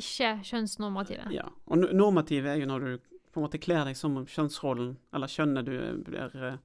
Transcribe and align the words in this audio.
ikke 0.00 0.32
kjønnsnormative. 0.48 1.28
Ja. 1.34 1.46
Og 1.70 1.84
normative 1.92 2.54
er 2.54 2.62
jo 2.62 2.68
når 2.70 2.86
du 2.86 3.10
på 3.30 3.38
en 3.38 3.46
måte 3.46 3.60
kler 3.62 3.86
deg 3.86 3.98
som 3.98 4.16
kjønnsrollen, 4.26 4.96
eller 5.14 5.30
kjønnet 5.30 5.68
du 5.68 5.76
blir 6.08 6.34
uh, 6.34 6.56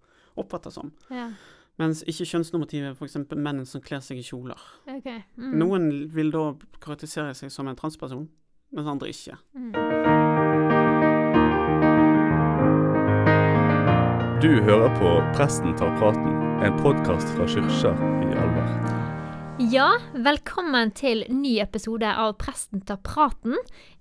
oppfatta 0.42 0.72
som. 0.74 0.90
Ja, 1.14 1.30
Mens 1.82 2.06
ikke 2.08 2.28
kjønnsnormative 2.30 2.94
er 2.94 2.96
f.eks. 2.96 3.18
menn 3.36 3.66
som 3.68 3.84
kler 3.84 4.00
seg 4.04 4.22
i 4.22 4.24
kjoler. 4.24 4.62
Okay. 4.88 5.26
Mm. 5.36 5.56
Noen 5.60 5.88
vil 6.16 6.32
da 6.32 6.54
karakterisere 6.80 7.36
seg 7.36 7.52
som 7.52 7.68
en 7.68 7.76
transperson, 7.76 8.30
mens 8.76 8.92
andre 8.92 9.12
ikke. 9.12 9.36
Mm. 9.52 9.74
Du 14.40 14.52
hører 14.64 14.94
på 15.00 15.16
Presten 15.36 15.76
tar 15.76 15.92
praten, 16.00 16.32
en 16.64 16.80
podkast 16.80 17.36
fra 17.36 17.50
Kyrkja 17.50 17.92
i 18.24 18.32
Alver. 18.40 19.05
Ja, 19.76 19.98
velkommen 20.14 20.94
til 20.96 21.26
ny 21.28 21.58
episode 21.60 22.08
av 22.08 22.38
Presten 22.40 22.80
tar 22.88 23.02
praten. 23.04 23.58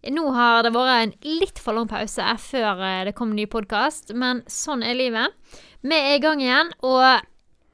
Nå 0.06 0.22
har 0.36 0.60
det 0.62 0.70
vært 0.76 0.92
en 1.00 1.14
litt 1.40 1.58
for 1.58 1.74
lang 1.74 1.88
pause 1.90 2.22
før 2.44 2.82
eh, 2.84 3.00
det 3.08 3.14
kom 3.18 3.32
ny 3.34 3.48
podkast, 3.50 4.12
men 4.14 4.44
sånn 4.46 4.84
er 4.86 4.94
livet. 4.94 5.34
Vi 5.82 5.98
er 5.98 6.14
i 6.14 6.22
gang 6.22 6.44
igjen, 6.44 6.70
og 6.86 7.02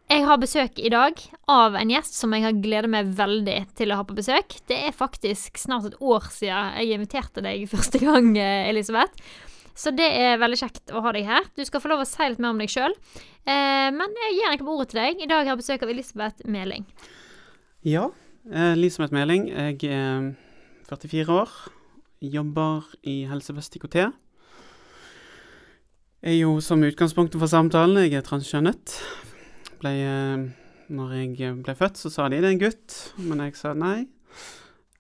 jeg 0.09 0.25
har 0.31 0.41
besøk 0.41 0.81
i 0.81 0.95
dag 0.95 1.21
av 1.53 1.77
en 1.77 1.93
gjest 1.93 2.17
som 2.17 2.33
jeg 2.33 2.47
har 2.47 2.57
gledet 2.65 2.89
meg 2.95 3.13
veldig 3.21 3.59
til 3.77 3.93
å 3.93 4.01
ha 4.01 4.09
på 4.09 4.17
besøk. 4.17 4.57
Det 4.71 4.81
er 4.89 4.97
faktisk 4.97 5.61
snart 5.61 5.91
et 5.91 6.01
år 6.01 6.33
siden 6.33 6.81
jeg 6.81 6.97
inviterte 6.97 7.45
deg 7.45 7.69
første 7.75 8.01
gang, 8.01 8.33
eh, 8.33 8.71
Elisabeth. 8.73 9.29
Så 9.77 9.93
det 9.93 10.09
er 10.09 10.41
veldig 10.41 10.63
kjekt 10.63 10.97
å 10.97 11.05
ha 11.05 11.13
deg 11.13 11.29
her. 11.29 11.53
Du 11.53 11.67
skal 11.69 11.85
få 11.85 11.93
lov 11.93 12.07
å 12.07 12.09
si 12.09 12.25
litt 12.25 12.41
mer 12.41 12.55
om 12.55 12.65
deg 12.65 12.73
sjøl. 12.73 12.97
Eh, 13.45 13.89
men 13.93 14.21
jeg 14.25 14.39
gir 14.39 14.55
egentlig 14.55 14.79
ordet 14.79 14.95
til 14.95 15.05
deg. 15.05 15.21
I 15.21 15.35
dag 15.35 15.45
har 15.45 15.53
jeg 15.53 15.67
besøk 15.67 15.85
av 15.85 15.99
Elisabeth 15.99 16.49
Meling. 16.49 16.89
Ja, 17.85 18.11
eh, 18.53 18.73
Elisabeth 18.73 19.13
Meling. 19.13 19.49
Jeg 19.49 19.85
er 19.85 20.33
44 20.89 21.33
år. 21.33 21.51
Jobber 22.21 22.85
i 23.03 23.25
Helse 23.25 23.57
Vest 23.57 23.77
IKT. 23.77 23.97
Er 26.23 26.35
jo 26.37 26.61
som 26.61 26.83
utgangspunktet 26.83 27.41
for 27.41 27.47
samtalen, 27.47 27.97
jeg 27.97 28.13
er 28.13 28.21
transkjønnet. 28.21 29.01
Ble, 29.81 29.89
eh, 29.89 30.45
når 30.93 31.17
jeg 31.17 31.57
ble 31.63 31.75
født, 31.75 31.97
så 31.97 32.11
sa 32.11 32.29
de 32.29 32.37
det 32.37 32.45
er 32.45 32.51
en 32.51 32.61
gutt, 32.61 33.15
men 33.17 33.41
jeg 33.41 33.57
sa 33.57 33.73
nei. 33.73 34.09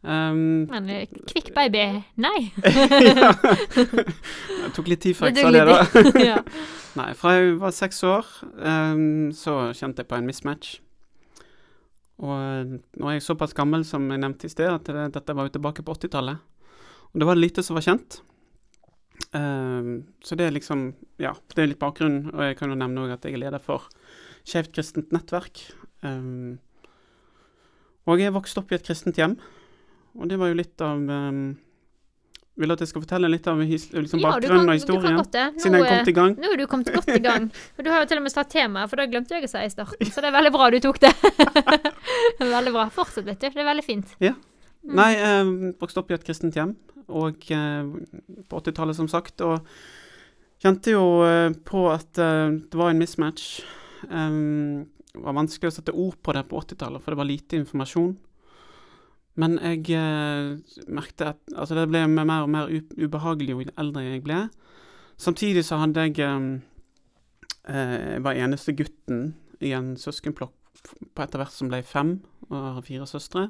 Um, 0.03 0.65
Men 0.71 0.89
eh, 0.89 1.07
kvikk 1.29 1.53
baby, 1.55 2.03
nei. 2.17 2.53
ja. 3.05 3.35
Det 3.77 4.73
tok 4.73 4.89
litt 4.89 5.03
tid 5.05 5.19
før 5.19 5.29
jeg 5.29 5.45
sa 5.45 5.51
det, 5.53 5.67
da. 5.69 6.41
Nei, 6.97 7.13
fra 7.15 7.37
jeg 7.37 7.59
var 7.61 7.71
seks 7.77 8.01
år, 8.03 8.25
um, 8.57 9.29
så 9.37 9.75
kjente 9.77 10.01
jeg 10.01 10.09
på 10.09 10.17
en 10.17 10.27
mismatch. 10.27 10.79
Og 12.21 12.33
eh, 12.37 12.75
nå 13.01 13.11
er 13.11 13.17
jeg 13.17 13.27
såpass 13.27 13.57
gammel, 13.57 13.85
som 13.89 14.09
jeg 14.13 14.21
nevnte 14.21 14.49
i 14.49 14.53
sted, 14.53 14.69
at 14.69 14.89
det, 14.89 15.07
dette 15.17 15.37
var 15.37 15.49
jo 15.49 15.55
tilbake 15.57 15.85
på 15.87 15.97
80-tallet. 15.97 16.43
Og 17.11 17.23
det 17.23 17.29
var 17.29 17.39
lite 17.41 17.65
som 17.67 17.79
var 17.79 17.87
kjent. 17.87 18.21
Uh, 19.37 20.01
så 20.25 20.35
det 20.35 20.47
er 20.49 20.55
liksom 20.57 20.95
Ja, 21.21 21.35
det 21.55 21.63
er 21.63 21.69
litt 21.71 21.83
bakgrunnen. 21.83 22.33
Og 22.33 22.43
jeg 22.45 22.59
kan 22.59 22.73
jo 22.73 22.79
nevne 22.79 23.05
også 23.05 23.19
at 23.19 23.29
jeg 23.29 23.37
er 23.37 23.45
leder 23.45 23.63
for 23.63 23.87
Skeivt 24.49 24.73
kristent 24.75 25.13
nettverk. 25.15 25.61
Um, 26.03 26.59
og 28.09 28.21
jeg 28.23 28.33
vokste 28.35 28.63
opp 28.63 28.71
i 28.73 28.79
et 28.79 28.87
kristent 28.87 29.19
hjem. 29.21 29.37
Og 30.19 30.31
det 30.31 30.39
var 30.41 30.51
jo 30.51 30.57
litt 30.59 30.81
av 30.83 30.97
um, 30.99 31.43
Vil 32.59 32.75
at 32.75 32.81
jeg 32.83 32.91
skal 32.91 33.05
fortelle 33.05 33.29
litt 33.31 33.47
av 33.49 33.61
his, 33.63 33.87
liksom 33.95 34.23
Ja, 34.23 34.33
bakgrunnen 34.33 34.65
kan- 34.65 34.73
og 34.73 34.81
historien? 34.81 35.21
Nå, 35.21 35.25
Siden 35.61 35.79
jeg 35.79 35.87
kom 35.87 35.99
eh, 35.99 36.05
til 36.09 36.17
gang. 36.17 36.35
nå 36.41 36.51
er 36.51 36.59
du 36.59 36.67
kommet 36.67 36.91
godt 36.93 37.13
i 37.15 37.23
gang. 37.23 37.47
Og 37.79 37.85
du 37.85 37.91
har 37.93 38.03
jo 38.03 38.09
til 38.11 38.21
og 38.21 38.27
med 38.27 38.35
satt 38.35 38.51
tema, 38.51 38.87
for 38.91 39.01
det 39.01 39.11
glemte 39.13 39.37
jeg 39.37 39.47
å 39.47 39.53
si 39.53 39.63
i 39.65 39.71
starten. 39.73 40.11
Så 40.11 40.25
det 40.25 40.33
er 40.33 40.35
veldig 40.35 40.53
bra 40.57 40.71
du 40.75 40.81
tok 40.83 41.01
det. 41.05 41.13
veldig 42.39 42.75
bra. 42.77 42.87
Fortsett 42.95 43.27
vet 43.27 43.41
du. 43.41 43.49
Det 43.49 43.65
er 43.65 43.71
veldig 43.71 43.87
fint. 43.87 44.15
Ja. 44.23 44.37
Mm. 44.85 44.95
Nei, 44.97 45.11
jeg 45.17 45.75
vokste 45.81 46.01
opp 46.01 46.13
i 46.13 46.17
et 46.17 46.25
kristent 46.25 46.57
hjem, 46.57 46.73
og 47.13 47.51
eh, 47.53 47.91
på 48.49 48.63
80-tallet, 48.63 48.97
som 48.97 49.11
sagt. 49.13 49.43
Og 49.45 49.61
kjente 50.63 50.95
jo 50.95 51.05
eh, 51.27 51.51
på 51.67 51.85
at 51.93 52.21
eh, 52.21 52.57
det 52.65 52.81
var 52.81 52.95
en 52.95 53.03
mismatch. 53.03 53.61
Um, 54.09 54.89
det 55.11 55.21
var 55.27 55.37
vanskelig 55.37 55.69
å 55.73 55.75
sette 55.75 55.93
ord 55.97 56.17
på 56.23 56.33
det 56.37 56.47
på 56.49 56.61
80-tallet, 56.63 57.03
for 57.03 57.13
det 57.13 57.21
var 57.21 57.29
lite 57.29 57.59
informasjon. 57.61 58.15
Men 59.41 59.57
jeg 59.63 59.95
eh, 59.97 60.57
merkte 60.91 61.33
at 61.33 61.55
altså 61.55 61.79
det 61.79 61.89
ble 61.91 62.03
mer 62.11 62.45
og 62.45 62.51
mer 62.51 62.71
ubehagelig 62.99 63.55
jo 63.55 63.65
eldre 63.79 64.05
jeg 64.05 64.25
ble. 64.27 64.41
Samtidig 65.21 65.65
så 65.67 65.79
hadde 65.81 66.07
jeg 66.09 66.19
eh, 66.25 66.49
eh, 67.69 67.97
Jeg 68.17 68.25
var 68.25 68.41
eneste 68.41 68.75
gutten 68.77 69.35
i 69.61 69.73
en 69.77 69.95
søskenplokk 70.01 70.57
på 70.87 71.23
etter 71.25 71.43
hvert 71.43 71.55
som 71.55 71.71
ble 71.71 71.83
fem, 71.87 72.19
og 72.51 72.57
har 72.79 72.87
fire 72.87 73.07
søstre. 73.09 73.49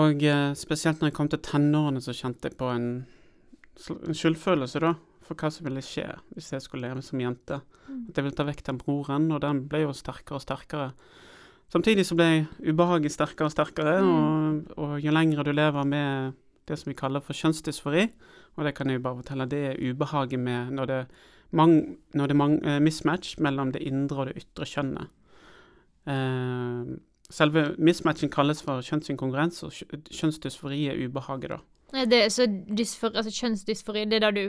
Og 0.00 0.22
eh, 0.22 0.50
spesielt 0.58 1.00
når 1.00 1.10
jeg 1.10 1.16
kom 1.18 1.30
til 1.32 1.42
tenårene, 1.44 2.02
så 2.02 2.14
kjente 2.14 2.50
jeg 2.50 2.58
på 2.60 2.68
en, 2.70 2.90
en 3.96 4.18
skyldfølelse, 4.18 4.82
da. 4.84 4.94
For 5.26 5.38
hva 5.38 5.50
som 5.54 5.66
ville 5.66 5.82
skje 5.84 6.08
hvis 6.34 6.50
jeg 6.54 6.64
skulle 6.64 6.88
leve 6.88 7.02
som 7.06 7.20
jente. 7.22 7.60
Mm. 7.86 8.04
At 8.10 8.18
jeg 8.18 8.26
ville 8.26 8.38
ta 8.38 8.46
vekk 8.48 8.64
den 8.66 8.78
broren, 8.80 9.30
og 9.34 9.42
den 9.44 9.64
ble 9.70 9.84
jo 9.84 9.94
sterkere 9.94 10.38
og 10.38 10.44
sterkere. 10.44 10.92
Samtidig 11.70 12.02
så 12.06 12.16
ble 12.18 12.30
ubehaget 12.66 13.14
sterkere 13.14 13.46
og 13.46 13.54
sterkere, 13.54 13.98
og, 14.02 14.72
og 14.74 14.96
jo 15.02 15.14
lengre 15.14 15.46
du 15.46 15.52
lever 15.54 15.86
med 15.86 16.38
det 16.66 16.78
som 16.78 16.90
vi 16.90 16.98
kaller 16.98 17.22
for 17.22 17.38
kjønnsdysfori, 17.38 18.08
og 18.58 18.66
det 18.66 18.74
kan 18.74 18.90
jeg 18.90 18.98
jo 18.98 19.04
bare 19.06 19.20
fortelle, 19.22 19.46
det 19.50 19.60
er 19.68 19.78
ubehaget 19.78 20.42
med 20.42 20.74
når 20.74 20.90
det, 20.90 20.98
mang, 21.54 21.74
når 22.14 22.26
det 22.26 22.34
er 22.34 22.40
mang, 22.42 22.56
eh, 22.66 22.80
mismatch 22.82 23.38
mellom 23.38 23.70
det 23.74 23.82
indre 23.86 24.24
og 24.24 24.30
det 24.30 24.42
ytre 24.42 24.66
kjønnet. 24.66 25.14
Eh, 26.06 26.96
selve 27.30 27.74
mismatchen 27.78 28.30
kalles 28.30 28.62
for 28.62 28.84
kjønnsinkongruens, 28.84 29.62
og 29.66 29.72
kjønnsdysfori 30.10 30.86
er 30.90 31.02
ubehaget, 31.06 31.50
da. 31.50 31.60
Det, 32.06 32.32
så 32.32 32.46
dysfori, 32.78 33.16
altså 33.18 33.32
kjønnsdysfori, 33.34 34.04
det 34.10 34.22
er 34.22 34.30
det 34.30 34.34
du 34.36 34.44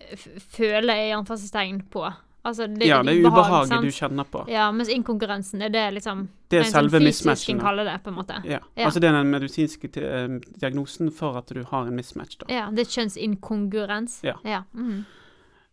eh, 0.00 0.26
føler 0.56 0.94
i 0.94 1.14
anførselstegn 1.16 1.82
på? 1.92 2.08
Altså, 2.44 2.66
det, 2.66 2.86
ja, 2.88 3.02
det 3.02 3.12
er 3.12 3.20
ubehag, 3.20 3.32
ubehaget 3.32 3.68
sant? 3.68 3.84
du 3.84 3.90
kjenner 3.92 4.24
på. 4.24 4.44
Ja, 4.48 4.70
mens 4.72 4.88
inkongruensen 4.88 5.62
er 5.62 5.68
det 5.68 5.82
liksom 5.92 6.28
Det 6.48 6.58
er 6.58 6.64
en 6.64 6.72
selve 6.72 6.96
sånn 6.96 7.04
mismatchen. 7.04 7.58
det, 7.60 7.96
på 8.02 8.10
en 8.10 8.16
måte. 8.16 8.40
Ja. 8.44 8.60
Ja. 8.76 8.84
Altså 8.86 9.00
det 9.00 9.10
er 9.10 9.18
den 9.18 9.30
medisinske 9.30 9.90
eh, 10.00 10.38
diagnosen 10.60 11.12
for 11.12 11.36
at 11.36 11.52
du 11.52 11.62
har 11.68 11.86
en 11.86 11.96
mismatch, 11.96 12.38
da. 12.40 12.48
Ja, 12.48 12.70
det 12.72 12.86
er 12.86 12.92
kjønnsinkongruens. 12.96 14.22
Ja. 14.24 14.38
ja. 14.44 14.62
mhm. 14.72 15.04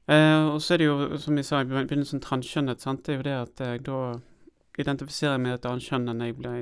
Eh, 0.07 0.47
og 0.53 0.61
så 0.61 0.73
er 0.73 0.77
det 0.77 0.85
jo, 0.85 1.17
som 1.19 1.35
vi 1.35 1.43
sa 1.43 1.61
i 1.61 1.65
begynnelsen, 1.67 2.21
transkjønnet. 2.23 2.83
Sant? 2.83 3.05
Det 3.05 3.13
er 3.13 3.17
jo 3.17 3.23
det 3.23 3.37
at 3.41 3.63
jeg 3.63 3.81
da 3.87 4.01
identifiserer 4.77 5.37
meg 5.37 5.51
med 5.51 5.57
et 5.57 5.67
annet 5.69 5.87
kjønn 5.87 6.11
enn 6.11 6.23
jeg 6.25 6.37
ble 6.37 6.53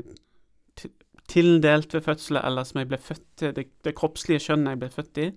tildelt 1.32 1.94
ved 1.96 2.04
fødsel, 2.06 2.40
eller 2.42 2.68
som 2.68 2.82
jeg 2.82 2.90
ble 2.92 3.00
født 3.02 3.28
til, 3.42 3.54
det, 3.58 3.70
det 3.86 3.96
kroppslige 3.98 4.44
kjønnet 4.46 4.76
jeg 4.76 4.82
ble 4.84 4.90
født 4.94 5.22
i. 5.24 5.30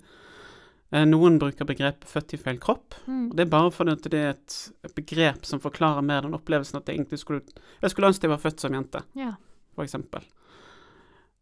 Eh, 0.88 1.04
noen 1.04 1.36
bruker 1.40 1.68
begrepet 1.68 2.08
'født 2.08 2.34
i 2.34 2.40
feil 2.40 2.58
kropp'. 2.60 2.96
Mm. 3.06 3.30
og 3.30 3.36
Det 3.36 3.44
er 3.44 3.50
bare 3.52 3.70
fordi 3.72 3.92
at 3.92 4.10
det 4.10 4.20
er 4.20 4.30
et, 4.30 4.94
begrep 4.94 5.44
som 5.44 5.60
forklarer 5.60 6.04
mer 6.04 6.22
den 6.22 6.34
opplevelsen 6.34 6.78
at 6.78 6.88
jeg 6.88 6.96
egentlig 6.96 7.18
skulle 7.18 7.42
Jeg 7.82 7.90
skulle 7.90 8.08
ønske 8.08 8.24
jeg 8.24 8.30
var 8.30 8.44
født 8.44 8.60
som 8.60 8.74
jente, 8.74 9.02
yeah. 9.16 9.34
for 9.74 9.82
eksempel. 9.82 10.24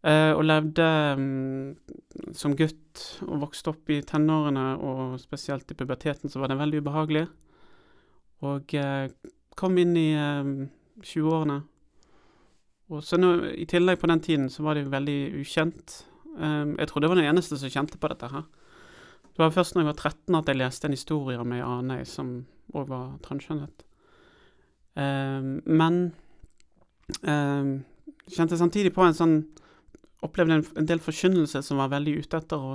Eh, 0.05 0.33
og 0.33 0.45
levde 0.45 1.15
um, 1.19 1.77
som 2.33 2.55
gutt 2.57 3.21
og 3.27 3.41
vokste 3.41 3.71
opp 3.71 3.91
i 3.91 4.03
tenårene, 4.03 4.77
og 4.79 5.21
spesielt 5.21 5.71
i 5.71 5.75
puberteten, 5.75 6.31
så 6.31 6.39
var 6.39 6.49
det 6.49 6.59
veldig 6.59 6.83
ubehagelig. 6.83 7.27
Og 8.43 8.75
eh, 8.75 9.11
kom 9.57 9.79
inn 9.79 9.97
i 9.97 10.13
eh, 10.15 10.69
20-årene. 11.03 11.61
Og 12.93 13.03
så 13.03 13.19
nå, 13.19 13.33
I 13.59 13.67
tillegg 13.69 13.99
på 14.01 14.11
den 14.11 14.23
tiden 14.23 14.51
så 14.53 14.63
var 14.63 14.77
det 14.77 14.85
jo 14.87 14.93
veldig 14.95 15.19
ukjent. 15.41 15.97
Um, 16.37 16.77
jeg 16.79 16.89
trodde 16.91 17.09
jeg 17.09 17.15
var 17.15 17.21
den 17.21 17.31
eneste 17.33 17.59
som 17.59 17.73
kjente 17.73 17.99
på 17.99 18.11
dette 18.13 18.31
her. 18.31 18.47
Det 19.37 19.43
var 19.43 19.53
først 19.53 19.75
når 19.75 19.83
jeg 19.83 19.91
var 19.91 19.99
13 20.01 20.39
at 20.39 20.49
jeg 20.49 20.61
leste 20.61 20.89
en 20.89 20.97
historie 20.97 21.41
om 21.41 21.53
ei 21.53 21.65
ane 21.65 21.99
som 22.09 22.31
òg 22.77 22.89
var 22.89 23.09
transkjønnet. 23.27 23.85
Um, 24.97 25.59
men 25.67 25.99
um, 27.27 27.73
kjente 28.33 28.57
samtidig 28.57 28.95
på 28.97 29.05
en 29.05 29.17
sånn 29.17 29.39
Opplevde 30.25 30.55
en, 30.57 30.63
en 30.81 30.87
del 30.89 30.99
forkynnelse 30.99 31.61
som 31.63 31.77
var 31.79 31.91
veldig 31.93 32.15
ute 32.25 32.39
etter 32.41 32.57
å 32.57 32.71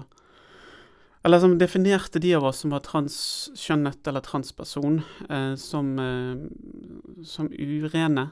Eller 1.24 1.40
som 1.40 1.58
definerte 1.58 2.20
de 2.20 2.34
av 2.36 2.44
oss 2.50 2.58
som 2.64 2.72
var 2.74 2.80
transkjønnet 2.82 4.08
eller 4.10 4.22
transperson, 4.26 5.02
eh, 5.30 5.56
som, 5.56 5.92
eh, 6.00 7.24
som 7.24 7.50
urene. 7.52 8.30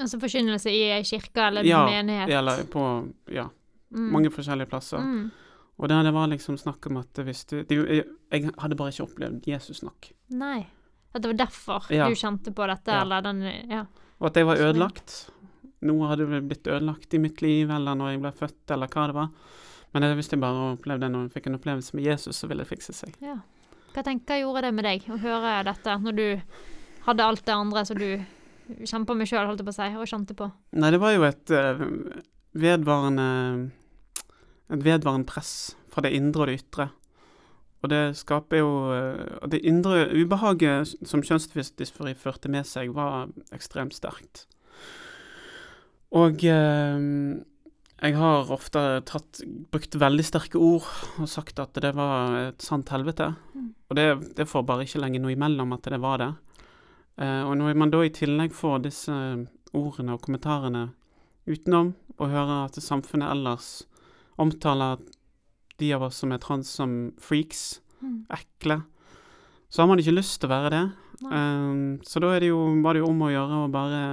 Altså 0.00 0.20
forkynnelse 0.22 0.70
i 0.72 0.84
ei 0.94 1.02
kirke 1.04 1.42
eller 1.50 1.66
Ja, 1.68 1.82
menighet. 1.86 2.30
Eller 2.32 2.62
på 2.64 3.12
ja, 3.28 3.48
Mm. 3.92 4.12
mange 4.12 4.30
forskjellige 4.30 4.68
plasser. 4.70 4.98
Mm. 5.02 5.30
Og 5.80 5.88
der 5.88 6.02
det 6.04 6.12
var 6.14 6.28
liksom 6.28 6.56
snakk 6.56 6.86
om 6.86 6.96
at 6.98 7.12
hvis 7.14 7.44
du 7.48 7.62
det, 7.64 7.76
jeg, 7.88 8.04
jeg 8.30 8.50
hadde 8.58 8.76
bare 8.76 8.90
ikke 8.92 9.08
opplevd 9.08 9.46
Jesus 9.46 9.82
nok. 9.82 10.12
Nei. 10.30 10.66
At 11.14 11.22
det 11.22 11.28
var 11.36 11.46
derfor 11.46 11.90
Ja. 11.90 12.08
du 12.08 12.14
kjente 12.14 12.54
på 12.54 12.66
dette, 12.68 12.86
Ja. 12.92 13.02
eller 13.02 13.20
den 13.22 13.42
Ja. 13.68 13.84
Og 14.20 14.26
at 14.28 14.34
jeg 14.34 14.46
var 14.46 14.56
ødelagt. 14.56 15.30
Noe 15.82 16.08
hadde 16.08 16.26
blitt 16.46 16.62
ødelagt 16.68 17.12
i 17.14 17.18
mitt 17.18 17.40
liv, 17.42 17.68
eller 17.70 17.94
når 17.94 18.12
jeg 18.12 18.20
ble 18.20 18.32
født, 18.32 18.70
eller 18.70 18.86
hva 18.86 19.06
det 19.06 19.14
var. 19.14 19.28
Men 19.94 20.06
hvis 20.14 20.30
jeg 20.30 20.42
bare 20.42 20.74
opplevde 20.74 21.06
det 21.06 21.14
når 21.14 21.26
jeg 21.26 21.34
fikk 21.38 21.48
en 21.50 21.58
opplevelse 21.58 21.96
med 21.98 22.06
Jesus, 22.06 22.38
så 22.38 22.50
ville 22.50 22.64
det 22.64 22.70
fikse 22.70 22.94
seg. 22.96 23.16
ja. 23.24 23.40
Hva 23.90 24.04
tenker 24.06 24.38
gjorde 24.38 24.68
det 24.68 24.74
med 24.76 24.86
deg 24.86 25.06
å 25.10 25.16
høre 25.18 25.64
dette, 25.66 25.96
når 25.98 26.14
du 26.14 26.26
hadde 27.08 27.26
alt 27.26 27.42
det 27.46 27.56
andre 27.56 27.82
som 27.88 27.98
du 27.98 28.20
kjempa 28.86 29.16
med 29.18 29.26
sjøl, 29.26 29.48
holdt 29.48 29.62
jeg 29.62 29.66
på 29.66 29.74
å 29.74 29.78
si, 29.80 29.88
og 29.98 30.10
kjente 30.12 30.36
på? 30.38 30.46
Nei, 30.78 30.92
det 30.94 31.00
var 31.02 31.16
jo 31.16 31.26
et 31.26 31.54
uh, 31.54 31.82
vedvarende 32.54 33.26
Et 34.70 34.84
vedvarende 34.86 35.26
press 35.26 35.74
fra 35.90 36.04
det 36.06 36.12
indre 36.14 36.44
og 36.44 36.50
det 36.50 36.60
ytre. 36.60 36.86
Og 37.82 37.90
det 37.90 38.02
skaper 38.20 38.60
jo 38.60 38.70
uh, 38.94 39.48
Det 39.50 39.58
indre 39.66 40.06
ubehaget 40.14 40.94
som 41.02 41.24
kjønnsdysfori 41.26 42.14
førte 42.14 42.52
med 42.52 42.68
seg, 42.70 42.94
var 42.94 43.32
ekstremt 43.50 43.96
sterkt. 43.96 44.46
Og 46.10 46.42
eh, 46.42 46.98
jeg 48.00 48.16
har 48.16 48.52
ofte 48.54 48.82
tatt, 49.08 49.42
brukt 49.72 49.96
veldig 50.00 50.24
sterke 50.24 50.60
ord 50.60 50.86
og 51.20 51.28
sagt 51.28 51.60
at 51.60 51.76
det 51.82 51.92
var 51.96 52.36
et 52.38 52.64
sant 52.64 52.88
helvete. 52.94 53.34
Mm. 53.54 53.66
Og 53.90 53.98
det, 53.98 54.06
det 54.38 54.48
får 54.48 54.64
bare 54.68 54.86
ikke 54.86 55.02
lenger 55.02 55.24
noe 55.24 55.34
imellom 55.34 55.76
at 55.76 55.90
det 55.92 56.00
var 56.00 56.22
det. 56.22 56.30
Eh, 57.20 57.42
og 57.44 57.56
når 57.60 57.76
man 57.76 57.92
da 57.92 58.00
i 58.06 58.12
tillegg 58.14 58.56
får 58.56 58.86
disse 58.86 59.12
ordene 59.76 60.16
og 60.16 60.24
kommentarene 60.24 60.88
utenom, 61.50 61.94
og 62.20 62.32
hører 62.32 62.66
at 62.66 62.76
samfunnet 62.84 63.30
ellers 63.32 63.68
omtaler 64.40 65.00
de 65.80 65.92
av 65.96 66.02
oss 66.08 66.18
som 66.20 66.32
er 66.32 66.40
trans 66.42 66.68
som 66.80 66.98
freaks, 67.20 67.80
Mm. 68.00 68.24
ekle, 68.32 68.82
så 69.68 69.82
har 69.82 69.88
man 69.90 70.00
ikke 70.00 70.16
lyst 70.16 70.40
til 70.40 70.48
å 70.48 70.54
være 70.54 70.70
det. 70.72 70.84
Um, 71.20 71.98
så 72.00 72.20
da 72.22 72.30
er 72.32 72.40
det 72.40 72.48
jo, 72.48 72.60
var 72.80 72.96
det 72.96 73.02
jo 73.02 73.10
om 73.10 73.24
å 73.26 73.28
gjøre 73.28 73.58
å 73.60 73.72
bare 73.72 74.04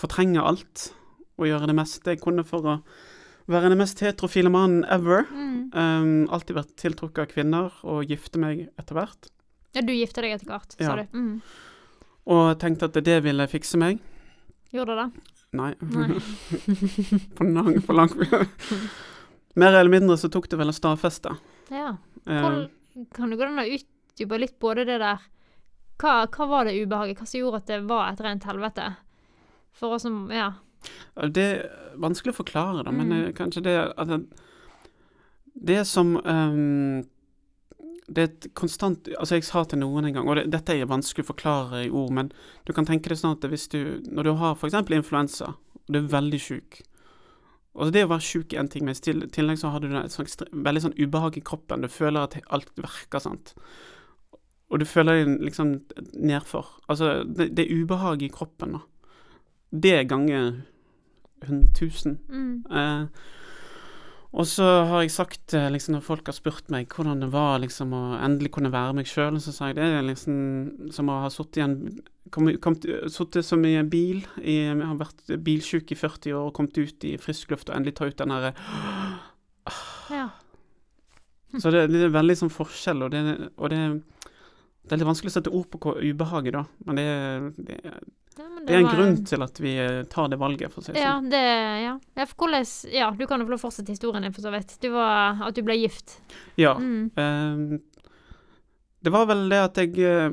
fortrenge 0.00 0.40
alt 0.40 0.86
og 1.38 1.48
gjøre 1.48 1.68
det 1.70 1.76
meste 1.76 2.14
jeg 2.14 2.22
kunne 2.22 2.44
for 2.46 2.66
å 2.68 2.78
være 3.50 3.70
den 3.72 3.80
mest 3.80 4.00
heterofile 4.00 4.50
mannen 4.52 4.84
ever. 4.92 5.26
Mm. 5.28 5.56
Um, 5.74 6.12
alltid 6.32 6.56
vært 6.56 6.74
tiltrukket 6.80 7.24
av 7.26 7.32
kvinner 7.34 7.78
og 7.84 8.08
gifte 8.08 8.40
meg 8.40 8.66
etter 8.80 8.96
hvert. 8.96 9.28
Ja, 9.74 9.82
du 9.82 9.92
gifta 9.92 10.22
deg 10.24 10.36
etter 10.36 10.52
hvert, 10.52 10.72
sa 10.72 10.84
Ja. 10.84 10.96
du. 11.02 11.18
Mm. 11.18 11.42
Og 12.26 12.58
tenkte 12.58 12.88
at 12.88 12.96
det 13.04 13.18
ville 13.24 13.46
fikse 13.50 13.76
meg. 13.76 13.98
Gjorde 14.72 14.96
det? 14.96 15.08
Nei. 15.54 15.74
Nei. 15.80 16.08
på 17.36 17.44
lang, 17.46 17.76
på 17.84 17.94
lang 17.94 18.10
Mer 19.54 19.76
eller 19.76 19.90
mindre 19.92 20.16
så 20.18 20.30
tok 20.32 20.48
det 20.50 20.58
vel 20.58 20.72
å 20.72 20.74
stadfeste. 20.74 21.36
Ja. 21.70 21.92
Um, 22.24 22.40
Hvor, 22.40 22.56
kan 23.14 23.30
du 23.30 23.36
gå 23.38 23.46
den 23.46 23.60
utdype 23.76 24.38
litt 24.40 24.56
både 24.62 24.86
det 24.88 24.98
der 25.02 25.20
hva, 26.00 26.24
hva 26.26 26.46
var 26.50 26.66
det 26.66 26.74
ubehaget? 26.80 27.20
Hva 27.20 27.26
som 27.28 27.38
gjorde 27.38 27.60
at 27.62 27.70
det 27.70 27.80
var 27.86 28.08
et 28.10 28.22
rent 28.24 28.46
helvete? 28.48 28.88
For 29.74 29.94
oss 29.94 30.02
som 30.02 30.26
Ja. 30.32 30.52
Det 31.32 31.44
er 31.44 31.68
vanskelig 32.00 32.32
å 32.34 32.40
forklare, 32.42 32.84
da, 32.84 32.90
men 32.90 33.08
Mm. 33.08 33.24
eh, 33.26 33.32
kanskje 33.32 33.62
det 33.62 33.74
at 33.96 34.08
det, 35.54 35.76
er 35.78 35.84
som 35.84 36.16
um, 36.24 37.04
Det 38.08 38.18
er 38.18 38.24
et 38.28 38.46
konstant 38.54 39.08
Altså, 39.18 39.36
jeg 39.36 39.44
sa 39.44 39.62
til 39.64 39.78
noen 39.78 40.04
en 40.04 40.12
gang, 40.12 40.28
og 40.28 40.36
det, 40.36 40.50
dette 40.50 40.74
er 40.74 40.86
vanskelig 40.90 41.24
å 41.24 41.30
forklare 41.32 41.84
i 41.86 41.90
ord, 41.90 42.10
men 42.12 42.32
du 42.66 42.72
kan 42.72 42.84
tenke 42.84 43.08
deg 43.08 43.16
sånn 43.20 43.36
at 43.38 43.46
hvis 43.48 43.68
du 43.70 44.02
Når 44.10 44.24
du 44.24 44.32
har 44.34 44.54
f.eks. 44.56 44.74
influensa, 44.90 45.54
og 45.54 45.88
du 45.88 45.98
er 46.00 46.08
veldig 46.10 46.40
sjuk 46.40 46.82
Altså 47.74 47.90
Det 47.92 48.04
å 48.04 48.10
være 48.12 48.22
sjuk 48.22 48.52
er 48.54 48.60
en 48.60 48.68
ting, 48.68 48.84
men 48.84 48.94
i 48.94 49.00
til- 49.02 49.28
tillegg 49.34 49.58
så 49.58 49.70
har 49.72 49.80
du 49.80 49.88
et 49.96 50.10
sånt, 50.12 50.42
veldig 50.52 50.80
sånn 50.84 50.94
ubehag 50.98 51.36
i 51.36 51.40
kroppen. 51.42 51.80
Du 51.82 51.88
føler 51.88 52.22
at 52.22 52.36
alt 52.54 52.70
virker, 52.76 53.18
sant. 53.18 53.52
Og 54.70 54.78
du 54.78 54.84
føler 54.84 55.24
deg 55.24 55.40
liksom 55.42 55.72
nedfor. 56.14 56.68
Altså, 56.88 57.24
det, 57.26 57.48
det 57.56 57.64
er 57.66 57.74
ubehag 57.82 58.22
i 58.22 58.28
kroppen, 58.30 58.76
da. 58.76 58.80
Det 59.72 60.06
ganger 60.06 60.62
100 61.46 61.88
000. 62.04 62.18
Mm. 62.28 62.54
Eh, 62.70 63.32
og 64.34 64.48
så 64.50 64.66
har 64.90 65.04
jeg 65.04 65.12
sagt, 65.14 65.54
eh, 65.54 65.68
liksom, 65.70 65.94
når 65.94 66.02
folk 66.02 66.26
har 66.26 66.34
spurt 66.34 66.70
meg 66.74 66.90
hvordan 66.90 67.22
det 67.22 67.30
var 67.30 67.60
liksom 67.62 67.92
å 67.94 68.02
endelig 68.18 68.50
kunne 68.56 68.72
være 68.74 68.96
meg 68.98 69.06
sjøl, 69.06 69.38
så 69.38 69.54
sa 69.54 69.70
jeg 69.70 69.78
det 69.78 69.86
er 69.86 70.06
liksom 70.08 70.90
som 70.94 71.12
å 71.12 71.20
ha 71.22 71.30
sittet 71.30 71.60
i 71.60 71.66
en 71.68 71.76
som 73.44 73.62
i 73.62 73.76
en 73.78 73.90
bil 73.92 74.24
i, 74.40 74.56
Jeg 74.64 74.80
har 74.80 74.96
vært 74.98 75.28
bilsjuk 75.44 75.92
i 75.92 75.98
40 76.00 76.34
år 76.34 76.48
og 76.48 76.54
kommet 76.56 76.78
ut 76.80 77.04
i 77.06 77.12
frisk 77.20 77.52
luft 77.52 77.68
og 77.68 77.76
endelig 77.76 77.94
ta 77.94 78.08
ut 78.08 78.18
den 78.18 78.32
derre 78.32 78.54
Ja. 80.18 80.30
Så 81.60 81.70
det, 81.70 81.84
det 81.92 82.08
er 82.08 82.16
veldig 82.16 82.34
sånn 82.40 82.50
forskjell, 82.50 83.04
og 83.06 83.12
det, 83.14 83.22
og 83.54 83.70
det 83.70 83.84
det 84.84 84.92
er 84.92 85.00
litt 85.00 85.08
vanskelig 85.08 85.32
å 85.32 85.34
sette 85.38 85.52
ord 85.54 85.68
på 85.72 85.80
hva 85.80 85.94
ubehaget, 85.96 86.58
da. 86.58 86.64
Men 86.84 86.98
det, 86.98 87.04
det, 87.64 87.76
Ja, 88.38 88.48
men 88.48 88.66
det 88.66 88.74
er 88.74 88.80
en 88.80 88.88
grunn 88.88 88.98
grunn 89.14 89.24
til 89.30 89.44
at 89.46 89.60
vi 89.62 89.76
eh, 89.78 90.02
tar 90.10 90.28
det 90.32 90.38
valget, 90.40 90.72
for 90.72 90.82
å 90.82 90.84
si 90.86 90.92
det 90.94 91.02
Ja, 91.02 91.16
sånn. 91.18 91.30
det 91.30 91.42
Ja. 91.84 91.94
ja 92.18 92.26
for 92.26 92.44
hvordan 92.44 92.92
Ja, 92.92 93.10
du 93.10 93.26
kan 93.30 93.40
jo 93.40 93.46
få 93.46 93.60
fortsette 93.68 93.94
historien 93.94 94.22
din, 94.22 94.32
for 94.34 94.42
så 94.42 94.50
vidt. 94.54 94.76
Du 94.80 94.90
var 94.90 95.42
At 95.42 95.54
du 95.54 95.62
ble 95.62 95.76
gift. 95.78 96.20
Ja. 96.56 96.74
Mm. 96.74 97.10
Eh, 97.16 97.78
det 99.04 99.12
var 99.12 99.26
vel 99.26 99.48
det 99.52 99.60
at 99.60 99.76
jeg 99.76 99.98
eh, 100.00 100.30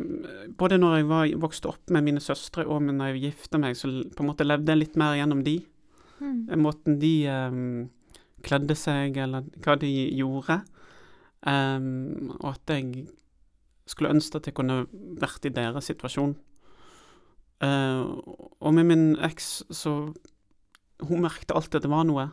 Både 0.58 0.78
når 0.80 0.98
jeg 0.98 1.08
var, 1.10 1.28
vokste 1.48 1.70
opp 1.74 1.90
med 1.92 2.04
mine 2.04 2.20
søstre 2.24 2.66
og 2.66 2.82
når 2.82 3.14
jeg 3.14 3.26
gifta 3.32 3.60
meg, 3.60 3.76
så 3.76 3.88
på 3.88 4.24
en 4.24 4.32
måte 4.32 4.48
levde 4.48 4.72
jeg 4.72 4.80
litt 4.80 4.96
mer 4.96 5.18
gjennom 5.20 5.44
de. 5.44 5.60
Mm. 6.22 6.50
Eh, 6.50 6.58
Måten 6.58 7.00
de 7.00 7.16
eh, 7.28 7.58
kledde 8.42 8.76
seg, 8.76 9.18
eller 9.18 9.46
hva 9.62 9.76
de 9.78 9.90
gjorde. 10.18 10.62
Ehm, 11.48 12.32
og 12.40 12.54
at 12.54 12.74
jeg 12.76 13.08
skulle 13.90 14.14
ønske 14.14 14.38
at 14.38 14.50
jeg 14.50 14.56
kunne 14.58 14.86
vært 15.22 15.46
i 15.46 15.54
deres 15.54 15.90
situasjon. 15.90 16.36
Eh, 17.62 18.02
og 18.62 18.74
med 18.74 18.88
min 18.90 19.04
eks 19.22 19.62
så 19.70 19.92
Hun 21.02 21.22
merkte 21.22 21.54
alltid 21.54 21.82
at 21.82 21.86
det 21.86 21.92
var 21.94 22.06
noe. 22.06 22.28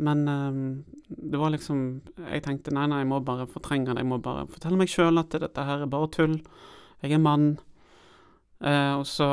Men 0.00 0.24
uh, 0.28 0.80
det 1.08 1.36
var 1.36 1.52
liksom 1.52 2.00
Jeg 2.16 2.44
tenkte 2.46 2.72
nei, 2.72 2.86
nei, 2.88 3.02
jeg 3.02 3.10
må 3.10 3.20
bare 3.24 3.48
fortrenge 3.50 3.92
det. 3.92 4.00
Jeg 4.00 4.08
må 4.08 4.20
bare 4.22 4.46
fortelle 4.48 4.80
meg 4.80 4.88
sjøl 4.88 5.20
at 5.20 5.36
dette 5.36 5.66
her 5.66 5.84
er 5.84 5.92
bare 5.92 6.08
tull. 6.14 6.38
Jeg 7.04 7.16
er 7.16 7.20
mann. 7.20 7.52
Uh, 8.64 9.00
og 9.00 9.06
så 9.08 9.28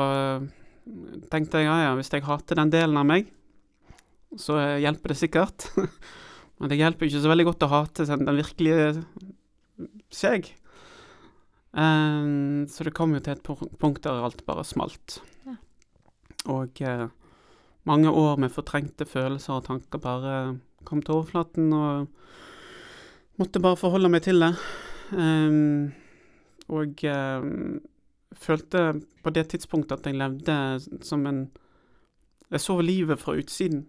tenkte 1.32 1.60
jeg 1.60 1.68
ja, 1.68 1.78
ja, 1.86 1.96
hvis 1.96 2.12
jeg 2.12 2.24
hater 2.24 2.56
den 2.56 2.72
delen 2.72 2.96
av 2.96 3.04
meg, 3.08 3.26
så 4.40 4.56
hjelper 4.80 5.12
det 5.12 5.18
sikkert. 5.20 5.68
Men 6.60 6.72
det 6.72 6.78
hjelper 6.80 7.08
ikke 7.08 7.24
så 7.24 7.32
veldig 7.32 7.48
godt 7.48 7.64
å 7.64 7.72
hate 7.72 8.08
den 8.08 8.28
virkelige 8.38 9.02
seg. 10.12 10.48
Eh, 11.76 12.24
så 12.68 12.86
det 12.86 12.94
kom 12.96 13.14
jo 13.16 13.22
til 13.24 13.36
et 13.36 13.78
punkt 13.80 14.04
der 14.04 14.24
alt 14.24 14.44
bare 14.46 14.64
smalt. 14.64 15.20
Ja. 15.46 15.56
Og 16.48 16.80
uh, 16.80 17.08
mange 17.88 18.10
år 18.10 18.38
med 18.40 18.52
fortrengte 18.54 19.04
følelser 19.08 19.58
og 19.58 19.66
tanker 19.66 20.00
bare 20.00 20.58
kom 20.88 21.02
til 21.02 21.18
overflaten, 21.18 21.72
og 21.72 22.08
måtte 23.40 23.62
bare 23.62 23.80
forholde 23.80 24.10
meg 24.12 24.24
til 24.24 24.40
det. 24.44 24.52
Um, 25.12 25.90
og 26.68 27.04
eh, 27.08 27.44
følte 28.36 28.82
på 29.24 29.32
det 29.32 29.46
tidspunktet 29.48 29.96
at 29.96 30.06
jeg 30.06 30.18
levde 30.20 30.56
som 31.04 31.24
en 31.26 31.48
Jeg 32.50 32.60
så 32.60 32.80
livet 32.80 33.20
fra 33.20 33.34
utsiden. 33.36 33.86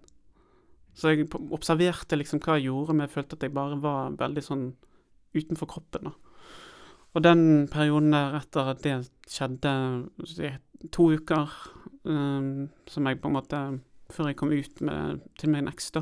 Så 0.93 1.13
jeg 1.13 1.29
observerte 1.51 2.17
liksom 2.17 2.41
hva 2.43 2.57
jeg 2.57 2.67
gjorde, 2.67 2.93
men 2.93 3.05
jeg 3.05 3.13
følte 3.13 3.37
at 3.37 3.43
jeg 3.43 3.53
bare 3.55 3.77
var 3.79 4.17
veldig 4.19 4.41
sånn 4.43 4.65
utenfor 5.31 5.67
kroppen. 5.67 6.09
da. 6.09 6.28
Og 7.17 7.23
den 7.25 7.67
perioden 7.71 8.13
der 8.13 8.37
etter 8.39 8.73
at 8.73 8.83
det 8.85 8.97
skjedde, 9.29 9.73
to 10.93 11.09
uker 11.11 11.49
um, 12.03 12.69
som 12.87 13.07
jeg 13.07 13.19
på 13.21 13.27
en 13.27 13.35
måte 13.35 13.61
Før 14.09 14.31
jeg 14.31 14.39
kom 14.39 14.49
ut 14.49 14.79
med, 14.81 15.19
til 15.37 15.51
min 15.53 15.67
eks, 15.69 15.91
da. 15.93 16.01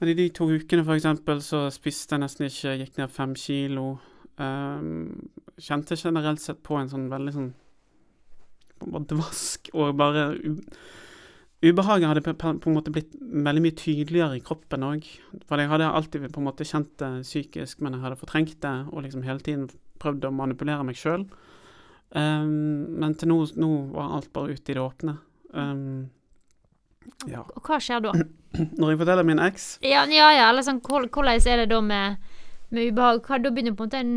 Men 0.00 0.10
i 0.10 0.16
de 0.18 0.24
to 0.34 0.48
ukene, 0.50 0.82
for 0.82 0.96
eksempel, 0.96 1.38
så 1.46 1.68
spiste 1.70 2.16
jeg 2.16 2.24
nesten 2.24 2.48
ikke, 2.48 2.72
gikk 2.80 2.96
ned 2.98 3.12
fem 3.14 3.36
kilo. 3.38 3.84
Um, 4.42 5.28
kjente 5.62 5.94
generelt 5.94 6.42
sett 6.42 6.58
på 6.66 6.74
en 6.74 6.90
sånn 6.90 7.06
veldig 7.12 7.34
sånn 7.36 7.52
på 8.80 8.88
en 8.88 8.96
måte 8.96 9.20
vask, 9.20 9.70
og 9.78 9.94
bare 10.00 10.24
Ubehaget 11.64 12.10
hadde 12.10 12.34
på 12.34 12.50
en 12.50 12.74
måte 12.74 12.92
blitt 12.92 13.14
veldig 13.22 13.62
mye 13.64 13.78
tydeligere 13.78 14.36
i 14.36 14.42
kroppen 14.44 14.82
òg. 14.84 15.06
For 15.46 15.62
jeg 15.62 15.70
hadde 15.70 15.86
alltid 15.86 16.26
på 16.34 16.42
en 16.42 16.48
måte 16.50 16.66
kjent 16.68 16.90
det 17.00 17.12
psykisk, 17.22 17.78
men 17.80 17.94
jeg 17.94 18.02
hadde 18.02 18.18
fortrengt 18.20 18.58
det 18.60 18.74
og 18.90 19.06
liksom 19.06 19.22
hele 19.24 19.40
tiden 19.40 19.70
prøvd 20.04 20.28
å 20.28 20.34
manipulere 20.36 20.84
meg 20.86 21.00
sjøl. 21.00 21.24
men 22.14 23.14
til 23.18 23.28
nå, 23.28 23.40
nå 23.58 23.70
var 23.90 24.12
alt 24.18 24.28
bare 24.32 24.54
ute 24.54 24.70
i 24.70 24.76
det 24.76 24.82
åpne. 24.82 25.16
Um, 25.50 26.10
ja. 27.28 27.42
Og 27.42 27.66
hva 27.66 27.80
skjer 27.82 28.02
da? 28.04 28.12
Når 28.78 28.92
jeg 28.92 29.00
forteller 29.00 29.26
min 29.26 29.40
eks 29.42 29.66
Ja, 29.84 30.04
ja, 30.10 30.30
ja 30.34 30.48
eller 30.50 30.64
sånn, 30.66 30.80
hvordan 30.84 31.34
er 31.34 31.62
det 31.62 31.68
da 31.72 31.80
med, 31.84 32.22
med 32.70 32.90
ubehag? 32.92 33.22
Hva, 33.26 33.40
da 33.42 33.52
begynner 33.54 33.76
på 33.76 33.86
en 33.86 33.90
måte 33.90 34.02
en 34.02 34.14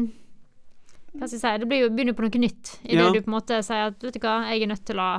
Hva 1.18 1.28
skal 1.28 1.38
jeg 1.38 1.44
si? 1.44 1.54
Det 1.64 1.70
blir 1.70 1.84
jo, 1.86 1.90
begynner 1.96 2.18
på 2.18 2.26
noe 2.26 2.42
nytt. 2.44 2.76
I 2.84 2.94
det 2.94 3.02
Ja. 3.02 3.10
du 3.12 3.22
på 3.22 3.32
en 3.32 3.38
måte 3.38 3.60
sier 3.66 3.90
at 3.90 4.04
vet 4.04 4.18
du 4.18 4.22
hva, 4.22 4.36
jeg 4.52 4.64
er 4.64 4.70
nødt 4.70 4.86
til 4.86 5.02
å 5.02 5.10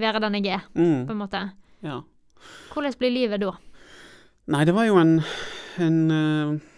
være 0.00 0.22
den 0.22 0.38
jeg 0.38 0.54
er, 0.54 0.66
mm, 0.74 1.06
på 1.08 1.16
en 1.16 1.20
måte. 1.20 1.40
Ja. 1.82 2.00
Hvordan 2.72 2.94
blir 3.00 3.10
livet 3.10 3.42
da? 3.42 3.56
Nei, 4.50 4.64
det 4.64 4.74
var 4.76 4.86
jo 4.86 4.96
en, 5.00 5.16
en 5.82 5.98
eh, 6.14 6.69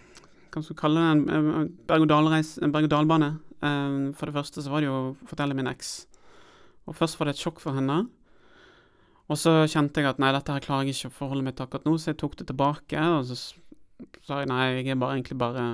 Hva 0.53 0.63
skal 0.65 0.79
kalle 0.79 1.03
det? 1.03 1.35
En, 1.37 1.71
berg-og-dal-bane. 1.89 3.31
Eh, 3.63 4.01
for 4.19 4.29
det 4.29 4.37
første 4.37 4.65
så 4.65 4.73
var 4.73 4.83
det 4.83 4.91
jo 4.91 4.99
å 4.99 5.15
fortelle 5.29 5.57
min 5.57 5.71
eks. 5.71 5.95
Og 6.91 6.99
først 6.99 7.19
var 7.19 7.29
det 7.29 7.37
et 7.37 7.45
sjokk 7.45 7.63
for 7.63 7.79
henne. 7.79 8.03
Og 9.31 9.39
så 9.41 9.63
kjente 9.71 10.03
jeg 10.03 10.11
at 10.11 10.21
nei, 10.21 10.33
dette 10.35 10.53
her 10.53 10.65
klarer 10.65 10.89
jeg 10.89 10.97
ikke 10.99 11.13
å 11.13 11.19
forholde 11.23 11.47
meg 11.47 11.57
til 11.57 11.65
akkurat 11.65 11.87
nå, 11.89 11.95
så 11.97 12.11
jeg 12.11 12.21
tok 12.21 12.37
det 12.41 12.49
tilbake. 12.51 13.05
Og 13.17 13.31
så 13.31 13.39
sa 14.27 14.43
jeg 14.43 14.51
nei, 14.51 14.65
jeg 14.81 14.93
er 14.93 15.01
bare 15.01 15.19
egentlig 15.19 15.41
bare 15.41 15.67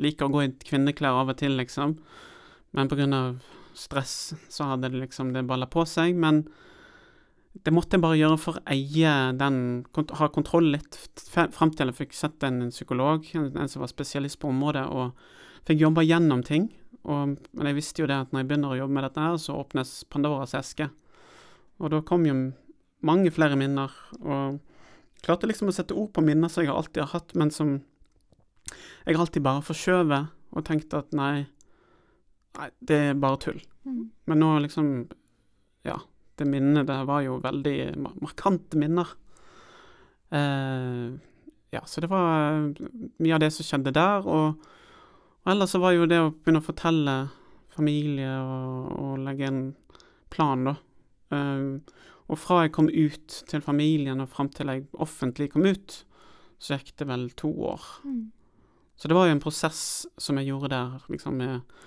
Liker 0.00 0.26
å 0.26 0.32
gå 0.32 0.40
i 0.46 0.52
kvinneklær 0.64 1.18
av 1.20 1.28
og 1.28 1.36
til, 1.38 1.58
liksom. 1.58 1.92
Men 2.72 2.88
av 3.12 3.42
stress 3.76 4.32
så 4.48 4.70
hadde 4.70 4.88
det 4.88 5.02
liksom 5.02 5.34
det 5.34 5.44
balla 5.46 5.68
på 5.68 5.84
seg. 5.86 6.16
Men 6.16 6.46
det 7.52 7.72
måtte 7.74 7.98
jeg 7.98 8.02
bare 8.02 8.16
gjøre 8.16 8.38
for 8.40 8.58
å 8.58 8.62
eie 8.72 9.12
den 9.36 9.56
kont 9.92 10.14
Ha 10.16 10.30
kontroll 10.32 10.70
litt 10.72 10.96
frem 11.28 11.72
til 11.76 11.90
jeg 11.90 11.98
fikk 11.98 12.16
sett 12.16 12.44
en 12.48 12.70
psykolog, 12.72 13.26
en, 13.36 13.50
en 13.60 13.68
som 13.68 13.84
var 13.84 13.92
spesialist 13.92 14.40
på 14.40 14.48
området, 14.48 14.86
og 14.88 15.12
fikk 15.68 15.84
jobba 15.84 16.04
gjennom 16.06 16.42
ting. 16.46 16.70
Og, 17.02 17.36
men 17.36 17.68
jeg 17.68 17.76
visste 17.76 18.02
jo 18.02 18.08
det 18.08 18.18
at 18.24 18.32
når 18.32 18.42
jeg 18.42 18.50
begynner 18.50 18.72
å 18.72 18.80
jobbe 18.80 18.96
med 18.96 19.06
dette 19.06 19.24
her, 19.26 19.38
så 19.42 19.58
åpnes 19.60 19.94
Pandoras 20.10 20.56
eske. 20.58 20.88
Og 21.82 21.92
da 21.92 22.00
kom 22.06 22.24
jo 22.26 22.36
mange 23.04 23.32
flere 23.34 23.58
minner, 23.58 23.92
og 24.22 24.60
klarte 25.22 25.50
liksom 25.50 25.70
å 25.70 25.74
sette 25.76 25.96
ord 25.98 26.12
på 26.14 26.24
minner 26.24 26.50
som 26.50 26.64
jeg 26.64 26.72
alltid 26.72 27.02
har 27.04 27.12
hatt, 27.18 27.34
men 27.38 27.52
som 27.54 27.80
jeg 29.04 29.18
alltid 29.18 29.44
bare 29.44 29.64
forskjøvet 29.66 30.56
og 30.56 30.64
tenkte 30.66 31.02
at 31.02 31.12
nei, 31.16 31.44
nei, 32.58 32.68
det 32.80 32.98
er 33.10 33.20
bare 33.20 33.40
tull. 33.42 33.60
Mm. 33.84 34.06
Men 34.30 34.40
nå 34.40 34.54
liksom 34.62 34.88
Ja, 35.82 35.96
det 36.42 36.50
minnene 36.50 36.84
der 36.88 37.06
var 37.08 37.22
jo 37.24 37.38
veldig 37.42 37.76
markante 38.02 38.78
minner. 38.80 39.14
Eh, 40.32 41.12
ja, 41.72 41.82
så 41.86 42.00
det 42.04 42.10
var 42.12 42.72
mye 43.22 43.34
av 43.34 43.40
det 43.40 43.52
som 43.54 43.66
skjedde 43.66 43.94
der. 43.96 44.26
Og, 44.28 44.60
og 45.42 45.52
ellers 45.54 45.72
så 45.74 45.80
var 45.82 45.96
jo 45.96 46.08
det 46.10 46.20
å 46.20 46.30
begynne 46.34 46.62
å 46.62 46.66
fortelle 46.66 47.16
familie 47.72 48.30
og, 48.42 48.92
og 49.00 49.22
legge 49.24 49.48
en 49.48 49.62
plan, 50.32 50.68
da. 50.68 50.76
Eh, 51.32 52.00
og 52.32 52.38
fra 52.40 52.62
jeg 52.62 52.72
kom 52.72 52.88
ut 52.88 53.42
til 53.48 53.64
familien 53.64 54.22
og 54.22 54.30
fram 54.32 54.48
til 54.52 54.70
jeg 54.70 54.86
offentlig 55.04 55.50
kom 55.52 55.66
ut, 55.68 56.02
så 56.62 56.78
gikk 56.78 56.94
det 57.00 57.08
vel 57.10 57.26
to 57.36 57.50
år. 57.72 57.82
Mm. 58.06 58.30
Så 58.96 59.08
det 59.10 59.16
var 59.18 59.26
jo 59.26 59.34
en 59.34 59.42
prosess 59.42 59.82
som 60.20 60.38
jeg 60.38 60.52
gjorde 60.52 60.70
der, 60.72 61.02
liksom 61.12 61.40
med 61.40 61.80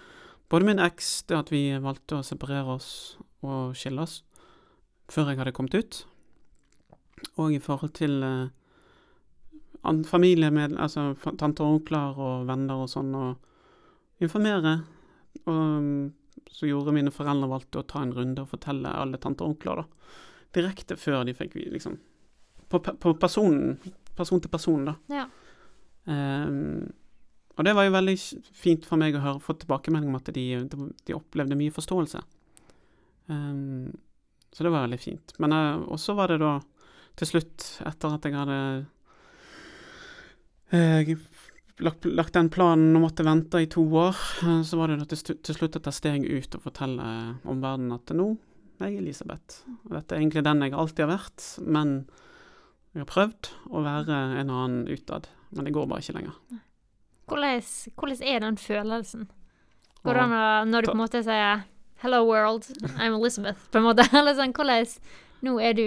både 0.51 0.67
min 0.67 0.81
eks, 0.83 1.23
det 1.29 1.37
at 1.37 1.49
vi 1.53 1.63
valgte 1.81 2.19
å 2.19 2.25
separere 2.25 2.75
oss 2.75 2.89
og 3.45 3.73
skille 3.77 4.03
oss 4.05 4.19
før 5.11 5.31
jeg 5.31 5.39
hadde 5.41 5.53
kommet 5.55 5.77
ut, 5.77 6.01
og 7.39 7.53
i 7.53 7.61
forhold 7.63 7.93
til 7.97 8.23
eh, 8.25 9.93
familie 10.09 10.51
med 10.53 10.77
altså 10.81 11.13
tanter 11.23 11.65
og 11.65 11.79
onkler 11.79 12.19
og 12.19 12.47
venner 12.49 12.85
og 12.85 12.91
sånn, 12.91 13.13
og 13.15 14.23
informere. 14.23 14.79
Og 15.45 15.61
mm, 15.85 16.03
så 16.51 16.69
gjorde 16.69 16.93
mine 16.95 17.13
foreldre 17.13 17.51
valgte 17.51 17.81
å 17.81 17.87
ta 17.87 18.01
en 18.03 18.13
runde 18.15 18.43
og 18.43 18.51
fortelle 18.51 18.91
alle 18.91 19.19
tanter 19.21 19.45
og 19.45 19.55
onkler, 19.55 19.83
da. 19.83 20.11
Direkte 20.55 20.97
før 20.99 21.25
de 21.27 21.33
fikk 21.35 21.57
vi 21.57 21.65
liksom 21.67 21.97
På, 22.71 22.79
på 22.79 23.11
personen, 23.19 23.75
person 24.17 24.39
til 24.41 24.49
person, 24.49 24.87
da. 24.87 24.95
Ja. 25.11 25.25
Um, 26.05 26.87
og 27.55 27.63
det 27.67 27.75
var 27.75 27.85
jo 27.85 27.93
veldig 27.93 28.15
fint 28.57 28.87
for 28.87 28.99
meg 28.99 29.15
å 29.15 29.21
høre, 29.23 29.43
få 29.43 29.55
tilbakemelding 29.59 30.09
om 30.11 30.17
at 30.17 30.31
de, 30.35 30.45
de, 30.67 30.87
de 31.07 31.15
opplevde 31.15 31.57
mye 31.59 31.73
forståelse. 31.73 32.19
Ehm, 33.31 33.93
så 34.55 34.63
det 34.63 34.71
var 34.71 34.85
veldig 34.85 35.01
fint. 35.01 35.35
Men 35.43 35.51
uh, 35.51 35.83
også 35.91 36.15
var 36.15 36.31
det 36.31 36.39
da 36.39 36.57
til 37.19 37.27
slutt, 37.27 37.65
etter 37.87 38.15
at 38.15 38.25
jeg 38.27 38.35
hadde 38.35 38.59
eh, 40.75 41.11
lagt, 41.83 42.07
lagt 42.07 42.35
den 42.35 42.49
planen 42.51 42.95
og 42.97 43.05
måtte 43.05 43.23
vente 43.23 43.61
i 43.63 43.69
to 43.71 43.85
år, 43.99 44.19
eh, 44.43 44.61
så 44.67 44.79
var 44.79 44.91
det 44.91 44.99
da 44.99 45.07
til, 45.11 45.37
til 45.39 45.55
slutt 45.55 45.77
at 45.79 45.87
jeg 45.87 45.99
steg 45.99 46.27
ut 46.27 46.57
og 46.57 46.65
fortelle 46.65 47.05
omverdenen 47.47 47.95
at 47.95 48.11
nå 48.15 48.33
er 48.81 48.91
jeg 48.91 49.03
Elisabeth. 49.03 49.63
Og 49.87 49.95
dette 49.95 50.15
er 50.15 50.19
egentlig 50.19 50.43
den 50.43 50.65
jeg 50.65 50.75
alltid 50.75 51.05
har 51.05 51.13
vært, 51.13 51.47
men 51.63 51.95
jeg 52.95 53.03
har 53.03 53.11
prøvd 53.11 53.51
å 53.71 53.83
være 53.85 54.19
en 54.41 54.51
annen 54.51 54.83
utad. 54.91 55.29
Men 55.55 55.67
det 55.67 55.75
går 55.75 55.87
bare 55.87 56.03
ikke 56.03 56.17
lenger. 56.17 56.35
Hvordan, 57.31 57.63
hvordan 57.95 58.27
er 58.27 58.43
den 58.43 58.59
følelsen? 58.59 59.29
Går 60.05 60.19
det 60.19 60.25
an 60.25 60.35
å, 60.35 60.43
når 60.69 60.83
du 60.83 60.91
på 60.91 60.97
en 60.97 61.01
måte 61.01 61.23
sier 61.25 61.63
'Hello 62.01 62.23
world, 62.27 62.65
I'm 62.99 63.13
Elizabeth', 63.19 63.69
på 63.71 63.77
en 63.77 63.83
måte? 63.87 64.03
Eller 64.19 64.35
sånn, 64.35 64.53
hvordan 64.53 64.85
Nå 65.45 65.59
er 65.61 65.73
du 65.73 65.85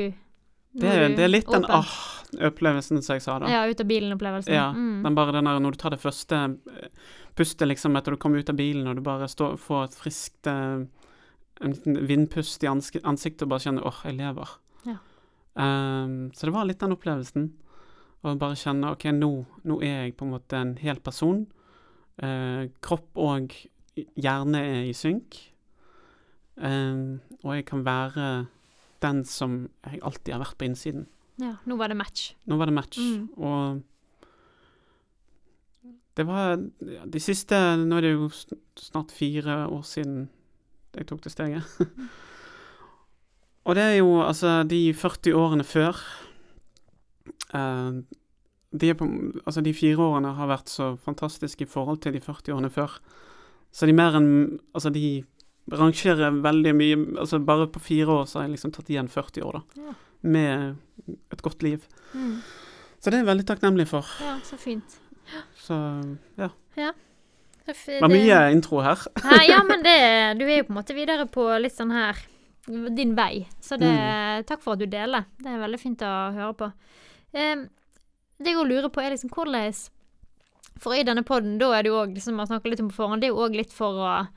nå 0.74 0.80
Det, 0.80 0.88
er- 0.88 1.08
det 1.16 1.24
er 1.24 1.28
litt 1.28 1.46
den 1.50 1.64
åpen. 1.64 1.82
ah-opplevelsen 1.82 3.02
som 3.02 3.14
jeg 3.16 3.22
sa 3.22 3.38
da. 3.38 3.48
Ja, 3.48 3.64
ut 3.66 3.80
av 3.80 3.86
bilen-opplevelsen. 3.86 4.52
Ja, 4.54 4.72
Mm. 4.72 5.02
men 5.02 5.14
bare 5.14 5.32
den 5.32 5.44
der 5.44 5.58
når 5.60 5.72
du 5.72 5.78
tar 5.78 5.90
det 5.90 6.00
første 6.00 6.34
eh, 6.82 6.88
pustet 7.36 7.66
liksom 7.68 7.96
etter 7.96 8.12
du 8.12 8.16
kommer 8.16 8.38
ut 8.38 8.48
av 8.50 8.56
bilen, 8.56 8.86
og 8.86 8.96
du 8.96 9.02
bare 9.02 9.26
står, 9.28 9.56
får 9.58 9.84
et 9.84 9.94
friskt 9.96 10.46
eh, 10.46 10.84
en 11.60 11.72
liten 11.72 11.96
vindpust 12.06 12.62
i 12.62 12.68
ansiktet 12.68 13.42
og 13.42 13.48
bare 13.48 13.60
kjenner 13.64 13.82
åh, 13.86 14.00
jeg 14.04 14.14
lever. 14.16 14.48
Ja. 14.86 14.96
Um, 15.56 16.30
så 16.32 16.46
det 16.46 16.52
var 16.54 16.64
litt 16.68 16.78
den 16.78 16.92
opplevelsen. 16.94 17.48
Å 18.22 18.36
bare 18.38 18.54
kjenne 18.54 18.92
ok, 18.92 19.04
nå, 19.14 19.46
nå 19.64 19.80
er 19.82 20.04
jeg 20.04 20.16
på 20.16 20.24
en 20.26 20.30
måte 20.36 20.52
en 20.60 20.76
hel 20.76 20.96
person. 21.02 21.46
Uh, 22.22 22.68
kropp 22.80 23.08
og 23.16 23.52
hjerne 24.14 24.58
er 24.62 24.84
i 24.88 24.92
synk. 24.94 25.34
Ehm, 26.60 27.20
og 27.44 27.54
jeg 27.54 27.64
kan 27.68 27.84
være 27.86 28.46
den 29.02 29.24
som 29.24 29.68
jeg 29.86 30.00
alltid 30.02 30.32
har 30.34 30.42
vært 30.42 30.58
på 30.58 30.66
innsiden. 30.66 31.06
ja, 31.38 31.52
nå 31.66 31.76
var 31.78 31.88
det 31.88 31.96
match. 31.96 32.32
Nå 32.46 32.56
var 32.58 32.66
det 32.66 32.74
match, 32.74 32.98
Mm. 32.98 33.28
og 33.38 33.82
det 36.18 36.26
var 36.26 36.56
ja, 36.82 37.04
de 37.06 37.20
siste 37.22 37.54
Nå 37.78 37.96
er 37.96 38.00
det 38.08 38.10
jo 38.16 38.28
snart 38.74 39.12
fire 39.14 39.68
år 39.70 39.84
siden 39.86 40.28
jeg 40.96 41.06
tok 41.06 41.20
det 41.22 41.30
steget. 41.30 41.62
og 43.68 43.74
det 43.76 43.82
er 43.84 43.96
jo 44.00 44.22
altså 44.24 44.64
de 44.66 44.80
40 44.96 45.34
årene 45.36 45.62
før 45.68 45.94
uh, 47.54 48.00
de, 48.72 48.94
på, 48.98 49.06
altså 49.46 49.60
de 49.62 49.74
fire 49.76 50.00
årene 50.02 50.32
har 50.34 50.50
vært 50.50 50.68
så 50.72 50.96
fantastiske 51.04 51.62
i 51.64 51.70
forhold 51.70 52.00
til 52.02 52.16
de 52.16 52.20
40 52.24 52.52
årene 52.56 52.70
før. 52.72 52.98
Så 53.70 53.86
de 53.86 53.92
mer 53.94 54.16
enn 54.18 54.58
Altså, 54.74 54.90
de 54.90 55.22
rangerer 55.72 56.30
veldig 56.42 56.72
mye 56.76 56.98
Altså 57.20 57.38
bare 57.44 57.66
på 57.72 57.80
fire 57.82 58.06
år 58.20 58.24
så 58.30 58.38
har 58.38 58.46
jeg 58.48 58.56
liksom 58.56 58.72
tatt 58.72 58.88
igjen 58.90 59.08
40 59.12 59.42
år, 59.44 59.58
da. 59.60 59.82
Ja. 59.88 59.94
Med 60.22 60.76
et 61.32 61.42
godt 61.42 61.62
liv. 61.62 61.84
Mm. 62.14 62.38
Så 62.98 63.10
det 63.10 63.18
er 63.18 63.22
jeg 63.22 63.28
veldig 63.30 63.46
takknemlig 63.46 63.86
for. 63.90 64.06
Ja, 64.24 64.38
så 64.44 64.56
fint. 64.58 64.96
Så 65.60 65.76
ja. 66.40 66.48
ja. 66.76 66.92
Det 67.68 68.00
var 68.00 68.08
mye 68.08 68.38
intro 68.54 68.80
her. 68.80 69.02
Nei, 69.26 69.44
ja, 69.50 69.60
men 69.66 69.82
det, 69.84 69.98
du 70.40 70.46
er 70.48 70.62
jo 70.62 70.66
på 70.70 70.72
en 70.72 70.78
måte 70.80 70.96
videre 70.96 71.26
på 71.30 71.44
litt 71.60 71.76
sånn 71.76 71.92
her 71.92 72.16
din 72.96 73.14
vei. 73.16 73.46
Så 73.60 73.76
det, 73.80 73.88
Mm. 73.88 74.44
takk 74.48 74.62
for 74.62 74.72
at 74.74 74.80
du 74.82 74.86
deler. 74.86 75.24
Det 75.38 75.52
er 75.52 75.60
veldig 75.62 75.80
fint 75.80 76.02
å 76.04 76.32
høre 76.34 76.54
på. 76.56 76.72
Um, 77.32 77.68
det 78.40 78.52
jeg 78.54 78.66
lurer 78.68 78.88
på, 78.92 79.00
er 79.02 79.10
liksom 79.14 79.30
hvordan 79.30 79.72
For 80.78 80.94
i 80.94 81.02
denne 81.02 81.24
poden, 81.26 81.56
da 81.58 81.72
er 81.74 81.82
det 81.82 81.90
jo 81.90 81.96
òg, 82.04 82.18
som 82.22 82.34
vi 82.36 82.38
har 82.38 82.46
snakket 82.46 82.70
litt 82.70 82.80
om 82.80 82.88
på 82.88 82.94
forhånd, 83.00 83.20
det 83.20 83.26
er 83.26 83.34
jo 83.34 83.42
òg 83.42 83.56
litt 83.56 83.72
for 83.74 83.98
å 83.98 84.28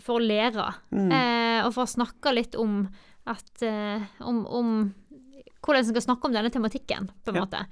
For 0.00 0.18
å 0.18 0.22
lære. 0.24 0.66
Mm. 0.94 1.10
Eh, 1.12 1.58
og 1.66 1.74
for 1.76 1.84
å 1.86 1.92
snakke 1.92 2.32
litt 2.34 2.56
om 2.58 2.82
at 3.30 3.62
eh, 3.66 4.02
om, 4.24 4.42
om 4.46 4.70
hvordan 5.60 5.82
en 5.84 5.88
skal 5.90 6.02
snakke 6.06 6.26
om 6.28 6.32
denne 6.34 6.50
tematikken, 6.52 7.10
på 7.24 7.30
en 7.32 7.36
Ja. 7.36 7.44
måte. 7.44 7.66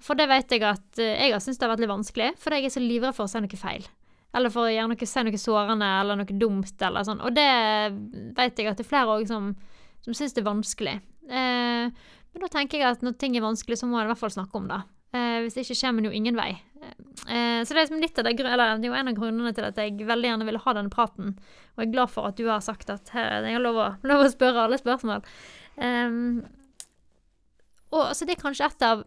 For 0.00 0.16
det 0.16 0.26
vet 0.30 0.50
jeg 0.50 0.62
at 0.64 0.98
eh, 0.98 1.18
jeg 1.26 1.32
har 1.34 1.40
syntes 1.44 1.58
det 1.60 1.66
har 1.68 1.74
vært 1.76 1.84
litt 1.84 1.92
vanskelig, 1.92 2.30
fordi 2.40 2.56
jeg 2.62 2.70
er 2.70 2.74
så 2.74 2.82
livredd 2.82 3.14
for 3.14 3.26
å 3.26 3.30
si 3.30 3.40
noe 3.44 3.60
feil. 3.60 3.84
Eller 4.34 4.50
for 4.50 4.66
å 4.66 4.72
gjøre 4.72 4.88
noe, 4.90 5.06
si 5.06 5.22
noe 5.22 5.38
sårende 5.38 5.90
eller 6.00 6.16
noe 6.18 6.38
dumt 6.40 6.82
eller 6.82 7.04
sånn. 7.06 7.20
Og 7.22 7.34
det 7.36 7.46
vet 8.34 8.58
jeg 8.58 8.66
at 8.72 8.80
det 8.80 8.86
er 8.86 8.90
flere 8.90 9.14
òg 9.20 9.28
som, 9.30 9.52
som 10.02 10.16
syns 10.16 10.34
det 10.34 10.42
er 10.42 10.48
vanskelig. 10.50 10.96
Eh, 11.28 11.92
men 12.34 12.42
da 12.42 12.48
tenker 12.50 12.80
jeg 12.80 12.88
at 12.96 13.04
når 13.06 13.14
ting 13.20 13.36
er 13.36 13.44
vanskelig, 13.46 13.78
så 13.78 13.86
må 13.86 14.00
en 14.00 14.08
i 14.08 14.10
hvert 14.10 14.18
fall 14.24 14.32
snakke 14.34 14.58
om 14.58 14.66
det. 14.72 14.80
Eh, 15.14 15.40
hvis 15.44 15.58
ikke 15.62 15.76
kommer 15.78 16.02
en 16.02 16.08
jo 16.08 16.16
ingen 16.18 16.38
vei. 16.38 16.50
Eh, 17.30 17.60
så 17.64 17.70
det 17.70 17.78
er, 17.78 17.84
liksom 17.84 18.00
av 18.02 18.26
det, 18.26 18.32
eller, 18.40 18.78
det 18.82 18.88
er 18.88 18.90
jo 18.90 18.98
en 18.98 19.10
av 19.12 19.16
grunnene 19.16 19.52
til 19.54 19.66
at 19.68 19.78
jeg 19.78 20.08
veldig 20.08 20.30
gjerne 20.30 20.48
ville 20.48 20.62
ha 20.64 20.74
denne 20.76 20.92
praten. 20.92 21.36
Og 21.74 21.84
jeg 21.84 21.88
er 21.88 21.94
glad 21.94 22.10
for 22.12 22.28
at 22.28 22.38
du 22.40 22.48
har 22.50 22.64
sagt 22.64 22.90
at 22.90 23.12
her, 23.14 23.46
jeg 23.46 23.56
har 23.56 23.62
lov 23.64 23.78
å, 23.78 23.88
lov 24.10 24.24
å 24.26 24.32
spørre 24.32 24.66
alle 24.66 24.80
spørsmål. 24.80 25.22
Eh, 25.78 26.18
og 27.94 28.10
så 28.16 28.26
det 28.26 28.34
er 28.34 28.42
kanskje 28.42 28.66
et 28.66 28.82
av 28.82 29.04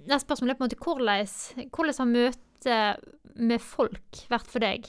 Det 0.00 0.16
spørsmålet 0.22 0.54
er 0.54 0.56
på 0.56 0.64
en 0.64 0.70
måte 0.70 0.80
hvordan, 0.80 1.68
hvordan 1.76 1.98
har 1.98 2.08
møtet 2.08 3.10
med 3.36 3.60
folk 3.60 4.22
vært 4.32 4.48
for 4.48 4.64
deg? 4.64 4.88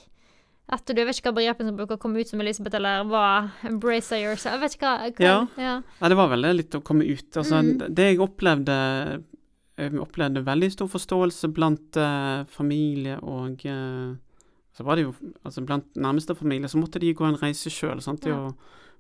Etter 0.72 0.96
du 0.96 1.02
jeg 1.02 1.10
vet 1.10 1.18
ikke 1.20 1.34
hva 1.34 1.36
begrepet 1.42 1.68
som 1.68 1.76
bruker 1.76 1.98
å 1.98 2.00
komme 2.00 2.22
ut 2.24 2.30
som 2.32 2.40
Elisabeth, 2.40 2.78
eller 2.80 3.04
hva 3.10 3.52
'embrace 3.68 4.16
yourself'? 4.16 4.56
Jeg 4.56 4.62
vet 4.62 4.76
ikke 4.78 4.88
hva, 4.88 5.10
hva 5.12 5.26
Ja. 5.28 5.48
ja. 5.58 5.74
Ja, 6.00 6.08
det 6.08 6.16
var 6.16 6.32
veldig 6.32 6.54
litt 6.56 6.78
å 6.80 6.82
komme 6.82 7.04
ut. 7.04 7.28
Altså, 7.36 7.60
Mm. 7.60 7.94
Det 7.94 8.06
jeg 8.08 8.20
opplevde 8.24 9.24
Opplevde 10.02 10.44
veldig 10.46 10.70
stor 10.74 10.90
forståelse 10.92 11.50
blant 11.56 11.98
eh, 11.98 12.44
familie 12.52 13.18
og 13.24 13.66
eh, 13.66 14.14
Så 14.78 14.84
var 14.88 14.96
det 14.96 15.08
jo 15.08 15.14
altså 15.44 15.64
Blant 15.66 15.96
nærmeste 15.96 16.36
familie 16.36 16.70
så 16.70 16.78
måtte 16.78 17.00
de 17.00 17.14
gå 17.14 17.26
en 17.26 17.40
reise 17.42 17.70
sjøl 17.74 18.02
Ja. 18.30 18.38
å 18.38 18.54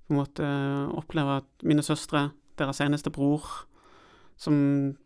på 0.07 0.15
en 0.15 0.17
måte 0.17 0.47
oppleve 0.97 1.37
at 1.39 1.63
mine 1.63 1.83
søstre, 1.85 2.31
deres 2.57 2.81
eneste 2.81 3.11
bror, 3.13 3.45
som 4.35 4.97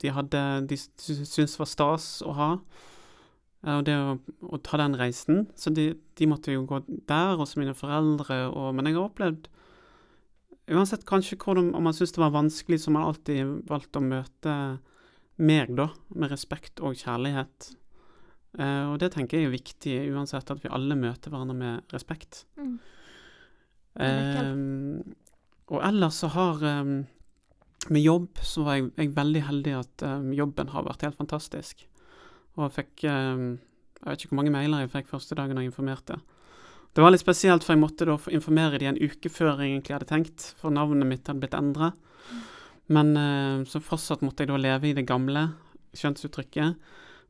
de 0.00 0.08
hadde 0.12 0.66
De 0.70 0.76
syntes 0.76 1.58
var 1.58 1.66
stas 1.68 2.22
å 2.24 2.32
ha. 2.32 2.48
Og 3.64 3.84
det 3.84 3.96
å, 3.96 4.18
å 4.52 4.58
ta 4.60 4.76
den 4.80 4.96
reisen. 4.96 5.46
Så 5.56 5.72
de, 5.74 5.94
de 6.18 6.26
måtte 6.28 6.52
jo 6.52 6.64
gå 6.68 6.82
der 7.08 7.36
hos 7.40 7.56
mine 7.56 7.74
foreldre, 7.76 8.48
og, 8.52 8.74
men 8.76 8.86
jeg 8.86 8.96
har 8.96 9.08
opplevd 9.08 9.48
Uansett 10.72 11.04
kanskje 11.08 11.36
hvordan, 11.42 11.74
om 11.76 11.84
man 11.84 11.96
syns 11.96 12.14
det 12.16 12.22
var 12.22 12.32
vanskelig, 12.32 12.80
så 12.80 12.88
har 12.88 12.96
man 12.96 13.08
alltid 13.10 13.54
valgt 13.68 13.98
å 13.98 14.04
møte 14.04 14.54
meg, 15.36 15.74
da, 15.76 15.90
med 16.14 16.32
respekt 16.32 16.80
og 16.80 16.96
kjærlighet. 16.96 17.74
Uh, 18.54 18.92
og 18.92 19.00
det 19.02 19.10
tenker 19.12 19.40
jeg 19.40 19.48
er 19.48 19.56
viktig, 19.56 19.94
uansett 20.14 20.52
at 20.54 20.62
vi 20.62 20.70
alle 20.72 20.96
møter 20.96 21.32
hverandre 21.32 21.56
med 21.58 21.94
respekt. 21.94 22.44
Mm. 22.56 22.78
Eh, 23.94 24.54
og 25.70 25.82
ellers 25.86 26.16
så 26.18 26.26
har 26.34 26.58
um, 26.82 27.04
Med 27.94 28.02
jobb 28.02 28.40
så 28.42 28.64
var 28.66 28.74
jeg, 28.74 28.88
jeg 28.98 29.12
veldig 29.14 29.42
heldig 29.46 29.74
at 29.78 30.02
um, 30.02 30.32
jobben 30.34 30.72
har 30.72 30.86
vært 30.86 31.04
helt 31.06 31.18
fantastisk. 31.20 31.84
Og 32.56 32.64
jeg 32.64 32.74
fikk 32.78 33.04
um, 33.06 33.44
Jeg 34.00 34.08
vet 34.08 34.24
ikke 34.24 34.32
hvor 34.32 34.40
mange 34.40 34.54
mailer 34.54 34.82
jeg 34.82 34.90
fikk 34.96 35.12
første 35.12 35.38
dagen 35.38 35.60
jeg 35.60 35.70
informerte. 35.70 36.18
Det 36.94 37.02
var 37.02 37.10
litt 37.10 37.24
spesielt, 37.24 37.64
for 37.66 37.74
jeg 37.74 37.82
måtte 37.82 38.06
da 38.06 38.14
informere 38.30 38.78
de 38.78 38.86
en 38.86 38.98
uke 39.00 39.30
før 39.32 39.58
jeg 39.58 39.72
egentlig 39.72 39.96
hadde 39.96 40.10
tenkt, 40.10 40.44
for 40.60 40.74
navnet 40.74 41.08
mitt 41.10 41.26
hadde 41.26 41.42
blitt 41.42 41.56
endra. 41.58 41.90
Men 42.94 43.14
uh, 43.18 43.64
så 43.66 43.80
fortsatt 43.82 44.22
måtte 44.22 44.44
jeg 44.44 44.52
da 44.52 44.60
leve 44.60 44.90
i 44.90 44.94
det 44.96 45.06
gamle 45.08 45.48
kjønnsuttrykket, 45.98 46.78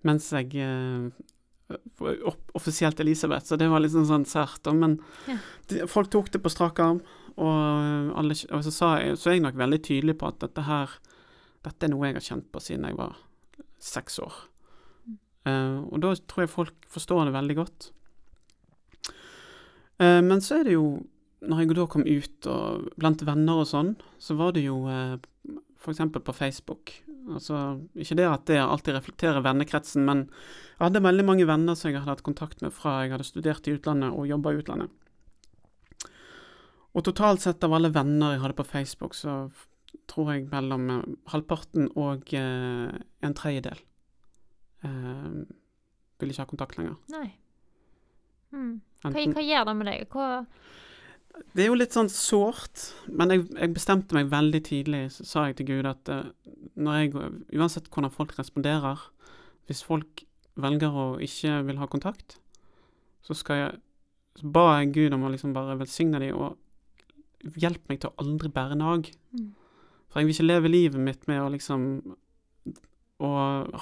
mens 0.05 0.29
jeg 0.35 0.53
uh, 0.61 1.09
offisielt 2.55 3.01
Elisabeth, 3.01 3.47
så 3.49 3.57
det 3.57 3.71
var 3.73 3.81
litt 3.81 3.95
sånn, 3.95 4.09
sånn 4.09 4.29
sært. 4.29 4.69
Men 4.77 4.99
Ja. 5.31 5.39
de, 5.71 5.87
folk 5.89 6.11
tok 6.13 6.31
det 6.35 6.43
på 6.45 6.53
strak 6.53 6.81
arm, 6.85 7.01
og, 7.35 8.13
alle, 8.21 8.37
og 8.53 8.61
så, 8.67 8.71
sa 8.71 8.91
jeg, 9.01 9.17
så 9.19 9.31
er 9.31 9.39
jeg 9.39 9.47
nok 9.49 9.57
veldig 9.59 9.81
tydelig 9.83 10.19
på 10.21 10.29
at 10.29 10.45
dette 10.45 10.69
her 10.69 10.93
Dette 11.65 11.87
er 11.87 11.91
noe 11.91 12.05
jeg 12.05 12.19
har 12.19 12.21
kjent 12.27 12.51
på 12.53 12.61
siden 12.61 12.85
jeg 12.85 12.97
var 12.99 13.15
seks 13.81 14.19
år. 14.21 14.35
Uh, 15.49 15.81
og 15.89 16.03
da 16.05 16.11
tror 16.29 16.45
jeg 16.45 16.53
folk 16.53 16.89
forstår 16.93 17.25
det 17.25 17.33
veldig 17.33 17.57
godt. 17.57 17.87
Eh, 20.05 20.21
men 20.25 20.45
så 20.45 20.61
er 20.61 20.69
det 20.69 20.77
jo 20.77 20.87
Når 21.45 21.61
jeg 21.61 21.77
da 21.77 21.85
kom 21.93 22.05
ut 22.09 22.47
og 22.49 22.93
blant 22.97 23.23
venner 23.29 23.59
og 23.61 23.67
sånn, 23.69 23.91
så 24.17 24.33
var 24.39 24.55
det 24.57 24.63
jo 24.65 24.79
uh, 24.89 25.19
f.eks. 25.77 26.01
på 26.25 26.33
Facebook. 26.33 26.93
Altså, 27.29 27.81
ikke 28.01 28.17
det 28.17 28.25
at 28.25 28.47
det 28.49 28.57
alltid 28.63 28.97
reflekterer 28.97 29.45
vennekretsen, 29.45 30.07
men 30.09 30.23
jeg 30.79 30.87
hadde 30.87 31.05
veldig 31.05 31.27
mange 31.29 31.45
venner 31.45 31.77
som 31.77 31.91
jeg 31.91 32.01
hadde 32.01 32.15
hatt 32.15 32.25
kontakt 32.25 32.65
med 32.65 32.73
fra 32.73 33.03
jeg 33.03 33.13
hadde 33.13 33.29
studert 33.29 33.69
i 33.69 33.75
utlandet 33.77 34.17
og 34.17 34.29
jobba 34.31 34.55
i 34.55 34.63
utlandet. 34.63 34.91
Og 36.95 37.05
totalt 37.05 37.43
sett 37.43 37.65
av 37.67 37.75
alle 37.75 37.91
venner 37.93 38.35
jeg 38.35 38.43
hadde 38.45 38.59
på 38.59 38.67
Facebook, 38.71 39.17
så 39.19 39.49
tror 40.11 40.33
jeg 40.33 40.49
mellom 40.51 40.91
eh, 40.91 41.07
halvparten 41.33 41.89
og 41.99 42.33
eh, 42.37 42.91
en 43.25 43.37
tredjedel 43.37 43.81
eh, 44.85 45.45
vil 46.21 46.33
ikke 46.33 46.45
ha 46.45 46.51
kontakt 46.51 46.79
lenger. 46.79 46.99
Nei. 47.15 47.29
Mm. 48.55 48.77
Hva, 49.05 49.25
hva 49.37 49.45
gjør 49.45 49.67
det 49.69 49.77
med 49.79 49.91
deg? 49.91 50.07
Hva 50.13 50.29
det 51.55 51.65
er 51.65 51.67
jo 51.67 51.79
litt 51.79 51.95
sånn 51.95 52.11
sårt, 52.11 52.93
men 53.11 53.33
jeg, 53.33 53.41
jeg 53.59 53.73
bestemte 53.75 54.15
meg 54.15 54.29
veldig 54.31 54.61
tidlig, 54.69 55.01
så 55.17 55.25
sa 55.27 55.47
jeg 55.49 55.57
til 55.59 55.67
Gud 55.73 55.89
at 55.91 56.11
eh, 56.13 56.29
jeg, 56.79 57.11
uansett 57.59 57.91
hvordan 57.91 58.13
folk 58.15 58.37
responderer, 58.39 59.03
hvis 59.67 59.83
folk 59.83 60.23
velger 60.63 60.95
å 60.95 61.07
ikke 61.23 61.57
vil 61.67 61.81
ha 61.81 61.89
kontakt, 61.91 62.37
så 63.27 63.35
skal 63.35 63.59
jeg 63.59 63.73
så 64.39 64.51
ba 64.51 64.65
jeg 64.81 64.95
Gud 64.95 65.15
om 65.15 65.27
å 65.27 65.31
liksom 65.31 65.53
bare 65.55 65.77
velsigne 65.79 66.19
dem 66.23 66.39
og 66.39 67.55
hjelpe 67.61 67.87
meg 67.91 68.01
til 68.03 68.11
å 68.11 68.19
aldri 68.23 68.51
bære 68.51 68.79
nag. 68.81 69.07
Mm. 69.35 69.53
For 70.11 70.21
jeg 70.21 70.27
vil 70.27 70.35
ikke 70.35 70.49
leve 70.49 70.73
livet 70.73 71.03
mitt 71.03 71.29
med 71.31 71.43
å 71.43 71.51
liksom 71.55 71.85
å 73.25 73.31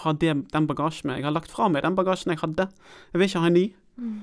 ha 0.03 0.13
det, 0.21 0.35
den 0.53 0.69
bagasjen 0.69 1.09
med. 1.09 1.21
Jeg 1.21 1.27
har 1.27 1.35
lagt 1.35 1.53
fra 1.53 1.71
meg 1.73 1.87
den 1.87 1.97
bagasjen 1.97 2.35
jeg 2.35 2.43
hadde. 2.43 2.69
Jeg 3.13 3.21
vil 3.21 3.31
ikke 3.31 3.43
ha 3.45 3.49
en 3.49 3.57
ny. 3.57 3.67
mm. 3.97 4.21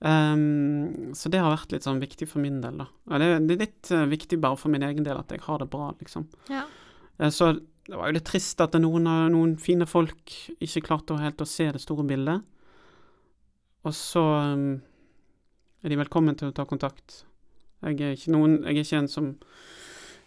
Ehm, 0.00 1.14
så 1.14 1.30
det 1.32 1.40
har 1.42 1.50
vært 1.50 1.72
litt 1.74 1.86
sånn 1.86 2.02
viktig 2.02 2.28
for 2.30 2.42
min 2.42 2.60
del, 2.62 2.84
da. 2.84 2.86
Det, 3.18 3.30
det 3.48 3.56
er 3.56 3.64
litt 3.64 3.90
uh, 3.94 4.04
viktig 4.10 4.38
bare 4.42 4.58
for 4.60 4.70
min 4.70 4.84
egen 4.86 5.06
del 5.06 5.18
at 5.18 5.32
jeg 5.34 5.42
har 5.46 5.62
det 5.62 5.70
bra, 5.72 5.90
liksom. 5.98 6.28
Ja. 6.52 6.66
Uh, 7.18 7.30
så 7.34 7.52
det 7.88 7.96
var 7.96 8.10
jo 8.10 8.18
litt 8.18 8.28
trist 8.28 8.60
at 8.62 8.76
noen, 8.78 9.08
noen 9.32 9.56
fine 9.60 9.88
folk 9.88 10.34
ikke 10.60 10.84
klarte 10.90 11.16
å 11.16 11.22
helt 11.22 11.40
å 11.42 11.48
se 11.48 11.70
det 11.72 11.82
store 11.82 12.04
bildet. 12.06 12.44
Og 13.88 13.94
så 13.96 14.22
um, 14.52 14.70
er 15.82 15.94
de 15.94 15.98
velkommen 15.98 16.36
til 16.38 16.50
å 16.50 16.54
ta 16.54 16.66
kontakt. 16.68 17.22
Jeg 17.86 17.98
er 18.02 18.14
ikke, 18.14 18.34
noen, 18.34 18.58
jeg 18.66 18.74
er 18.74 18.84
ikke 18.84 18.98
en 18.98 19.08
som 19.10 19.26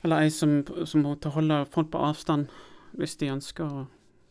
Eller 0.05 0.23
ei 0.23 0.29
som, 0.31 0.61
som 0.87 1.03
må 1.03 1.17
holde 1.35 1.57
folk 1.69 1.89
på 1.91 1.99
avstand 1.99 2.47
hvis 2.97 3.17
de 3.19 3.27
ønsker 3.31 3.67
å 3.67 3.83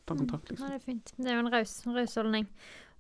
ta 0.08 0.16
kontakt, 0.16 0.50
liksom. 0.50 0.66
Ja, 0.66 0.74
det 0.74 0.80
er 0.80 0.84
fint. 0.84 1.12
Det 1.16 1.30
er 1.30 1.38
jo 1.38 1.44
en 1.44 1.52
raus 1.52 2.16
holdning. 2.18 2.48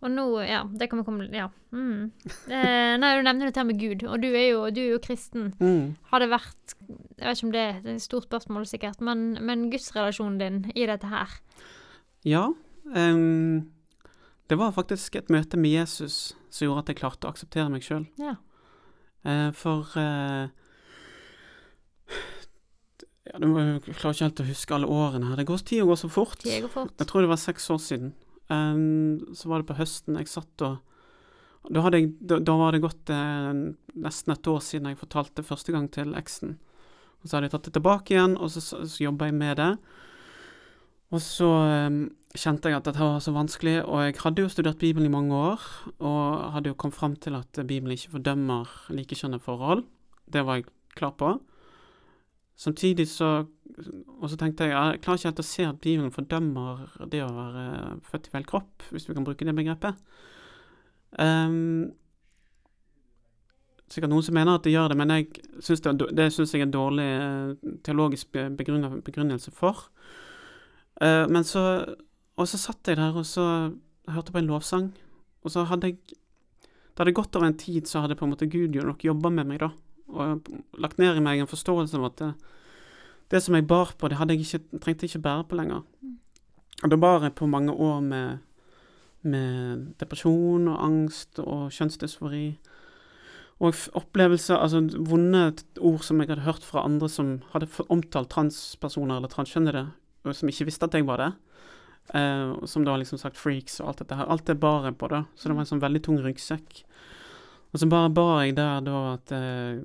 Og 0.00 0.08
nå, 0.08 0.24
ja, 0.48 0.62
det 0.64 0.88
kan 0.88 1.00
vi 1.00 1.04
komme 1.04 1.28
Ja. 1.32 1.50
Mm. 1.72 2.10
Eh, 2.48 2.94
nei, 2.98 3.10
du 3.16 3.22
nevner 3.22 3.50
dette 3.50 3.60
her 3.60 3.68
med 3.68 3.80
Gud, 3.80 4.02
og 4.08 4.22
du 4.22 4.30
er 4.32 4.46
jo, 4.48 4.62
du 4.72 4.80
er 4.80 4.94
jo 4.94 5.02
kristen. 5.02 5.52
Mm. 5.60 5.96
Har 6.10 6.22
det 6.24 6.30
vært 6.32 6.74
Jeg 7.18 7.26
vet 7.26 7.36
ikke 7.36 7.46
om 7.46 7.52
det 7.52 7.66
det 7.84 7.90
er 7.90 7.98
et 7.98 8.06
stort 8.06 8.28
spørsmål, 8.28 8.66
sikkert, 8.66 9.00
men, 9.04 9.34
men 9.44 9.68
gudsrelasjonen 9.70 10.38
din 10.40 10.62
i 10.74 10.86
dette 10.88 11.10
her 11.10 11.36
Ja. 12.24 12.48
Um, 12.84 13.70
det 14.48 14.58
var 14.58 14.72
faktisk 14.72 15.16
et 15.16 15.30
møte 15.30 15.60
med 15.60 15.70
Jesus 15.70 16.34
som 16.50 16.66
gjorde 16.66 16.86
at 16.86 16.88
jeg 16.88 17.02
klarte 17.02 17.28
å 17.28 17.30
akseptere 17.30 17.70
meg 17.70 17.84
sjøl. 17.86 18.08
Ja. 18.18 18.34
for 19.54 19.86
uh, 19.94 20.48
ja, 23.30 23.38
det 23.38 23.46
Jeg 23.46 23.94
klarer 24.00 24.16
ikke 24.16 24.24
helt 24.24 24.42
å 24.42 24.48
huske 24.48 24.74
alle 24.74 24.90
årene 24.90 25.28
her. 25.28 25.38
Det 25.38 25.46
går 25.46 25.62
Tida 25.62 25.86
går 25.86 26.00
så 26.00 26.10
fort. 26.10 26.42
Går 26.42 26.72
fort. 26.72 26.96
Jeg 26.98 27.06
tror 27.06 27.22
det 27.22 27.30
var 27.30 27.40
seks 27.40 27.70
år 27.70 27.78
siden. 27.84 28.14
Ehm, 28.50 29.34
så 29.34 29.50
var 29.50 29.62
det 29.62 29.70
på 29.70 29.78
høsten 29.78 30.18
jeg 30.18 30.30
satt 30.30 30.66
og 30.66 30.80
Da, 31.68 31.82
jeg, 31.92 32.14
da, 32.24 32.38
da 32.40 32.54
var 32.56 32.72
det 32.72 32.80
gått 32.80 33.10
eh, 33.12 33.50
nesten 34.00 34.32
et 34.32 34.46
år 34.48 34.62
siden 34.64 34.88
jeg 34.88 34.96
fortalte 34.96 35.44
første 35.44 35.74
gang 35.74 35.90
til 35.92 36.14
eksen. 36.16 36.54
Og 37.20 37.28
så 37.28 37.36
hadde 37.36 37.50
jeg 37.50 37.52
tatt 37.52 37.66
det 37.68 37.74
tilbake 37.74 38.14
igjen, 38.14 38.38
og 38.40 38.48
så, 38.48 38.62
så, 38.64 38.78
så 38.88 39.04
jobba 39.04 39.28
jeg 39.28 39.36
med 39.36 39.60
det. 39.60 39.74
Og 41.12 41.20
så 41.20 41.50
um, 41.84 41.98
kjente 42.32 42.70
jeg 42.70 42.78
at 42.78 42.88
dette 42.88 43.02
var 43.02 43.20
så 43.20 43.34
vanskelig, 43.36 43.76
og 43.84 44.06
jeg 44.06 44.16
hadde 44.22 44.44
jo 44.44 44.52
studert 44.54 44.80
Bibelen 44.80 45.10
i 45.10 45.12
mange 45.12 45.36
år, 45.36 45.66
og 45.98 46.48
hadde 46.54 46.72
jo 46.72 46.78
kommet 46.80 46.96
fram 46.96 47.16
til 47.20 47.36
at 47.36 47.60
Bibelen 47.60 47.92
ikke 47.92 48.14
fordømmer 48.14 48.72
likekjønnede 48.96 49.44
forhold. 49.44 49.84
Det 50.32 50.46
var 50.46 50.62
jeg 50.62 50.70
klar 50.96 51.12
på. 51.18 51.34
Samtidig 52.56 53.08
så 53.12 53.44
Og 54.20 54.28
så 54.30 54.36
tenkte 54.40 54.66
jeg 54.68 54.74
jeg 54.74 55.00
klarer 55.04 55.18
ikke 55.18 55.30
helt 55.30 55.42
å 55.42 55.46
se 55.46 55.64
at 55.68 55.80
Bibelen 55.80 56.14
fordømmer 56.14 56.84
det 57.12 57.22
å 57.24 57.30
være 57.32 57.64
født 58.08 58.28
i 58.28 58.34
feil 58.34 58.46
kropp, 58.48 58.84
hvis 58.90 59.08
vi 59.08 59.16
kan 59.16 59.26
bruke 59.26 59.46
det 59.46 59.56
begrepet. 59.56 59.98
Um, 61.18 61.90
sikkert 63.90 64.12
noen 64.12 64.26
som 64.26 64.36
mener 64.38 64.58
at 64.58 64.66
det 64.66 64.74
gjør 64.74 64.92
det, 64.92 64.98
men 65.00 65.14
jeg 65.16 65.28
synes 65.58 65.82
det, 65.86 65.94
det 66.18 66.28
syns 66.34 66.54
jeg 66.54 66.62
er 66.62 66.68
en 66.68 66.76
dårlig 66.76 67.08
eh, 67.10 67.72
teologisk 67.86 68.36
begrunnelse 68.58 69.52
for. 69.54 69.88
Uh, 71.00 71.26
men 71.30 71.44
så 71.44 71.96
Og 72.40 72.48
så 72.48 72.56
satt 72.56 72.88
jeg 72.88 72.96
der 72.96 73.12
og 73.12 73.26
så 73.26 73.74
hørte 74.08 74.32
på 74.32 74.38
en 74.38 74.46
lovsang, 74.48 74.86
og 75.44 75.50
så 75.50 75.64
hadde 75.68 75.90
jeg 75.90 75.98
Det 76.06 77.06
hadde 77.06 77.12
gått 77.12 77.36
over 77.36 77.46
en 77.46 77.56
tid, 77.56 77.86
så 77.86 78.00
hadde 78.00 78.16
på 78.16 78.24
en 78.24 78.30
måte 78.30 78.48
Gud 78.50 78.74
nok 78.74 79.04
jobba 79.04 79.30
med 79.30 79.46
meg, 79.46 79.60
da. 79.60 79.70
Og 80.08 80.48
lagt 80.78 80.98
ned 80.98 81.16
i 81.16 81.20
meg 81.20 81.40
en 81.40 81.48
forståelse 81.48 81.96
av 81.96 82.04
at 82.10 82.16
det, 82.18 82.30
det 83.30 83.42
som 83.42 83.54
jeg 83.54 83.66
bar 83.66 83.94
på, 83.98 84.08
det 84.08 84.18
hadde 84.18 84.34
jeg 84.34 84.46
ikke, 84.46 84.80
trengte 84.82 85.06
jeg 85.06 85.14
ikke 85.14 85.26
bære 85.26 85.46
på 85.50 85.58
lenger. 85.58 85.84
Og 86.82 86.90
da 86.90 86.96
bar 86.96 87.22
jeg 87.22 87.36
på 87.38 87.46
mange 87.46 87.72
år 87.72 88.00
med, 88.00 88.38
med 89.22 89.86
depresjon 90.00 90.68
og 90.68 90.84
angst 90.84 91.38
og 91.42 91.68
kjønnsdysfori. 91.76 92.46
Og 93.60 93.76
opplevelser, 94.00 94.56
altså 94.56 94.80
vonde 95.04 95.44
ord 95.78 96.02
som 96.02 96.20
jeg 96.20 96.30
hadde 96.30 96.46
hørt 96.46 96.64
fra 96.64 96.84
andre 96.88 97.10
som 97.12 97.36
hadde 97.52 97.68
omtalt 97.92 98.30
transpersoner 98.32 99.20
eller 99.20 99.28
transkjønnede, 99.28 99.84
og 100.24 100.36
som 100.36 100.48
ikke 100.48 100.66
visste 100.70 100.88
at 100.88 100.96
jeg 100.96 101.06
var 101.06 101.20
det. 101.20 101.32
Eh, 102.16 102.64
som 102.66 102.84
da 102.84 102.96
liksom 102.96 103.20
sagt 103.20 103.38
freaks 103.38 103.78
og 103.82 103.92
alt 103.92 104.00
dette 104.02 104.16
her. 104.16 104.30
Alt 104.32 104.48
det 104.48 104.58
bar 104.58 104.88
jeg 104.88 104.96
på, 104.98 105.10
da. 105.12 105.24
Så 105.36 105.48
det 105.48 105.58
var 105.58 105.66
en 105.66 105.70
sånn 105.74 105.84
veldig 105.84 106.02
tung 106.06 106.18
ryggsekk. 106.24 106.80
Og 107.70 107.82
så 107.82 107.86
bare 107.86 108.10
bar 108.10 108.40
jeg 108.42 108.56
der 108.58 108.80
da 108.82 109.02
at 109.12 109.34
eh, 109.36 109.84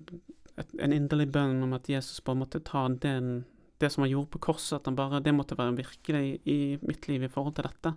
et, 0.60 0.74
en 0.80 0.96
inderlig 0.96 1.28
bønn 1.36 1.64
om 1.66 1.76
at 1.78 1.90
Jesus 1.92 2.24
bare 2.26 2.40
måtte 2.40 2.64
ta 2.64 2.86
den, 2.90 3.46
det 3.82 3.92
som 3.92 4.06
han 4.06 4.12
gjorde 4.12 4.32
på 4.36 4.44
korset, 4.48 4.80
at 4.80 4.90
han 4.90 4.98
bare, 4.98 5.22
det 5.24 5.36
måtte 5.36 5.58
være 5.60 5.78
virkelig 5.78 6.40
i 6.48 6.60
mitt 6.86 7.08
liv 7.12 7.26
i 7.26 7.32
forhold 7.32 7.58
til 7.58 7.68
dette. 7.68 7.96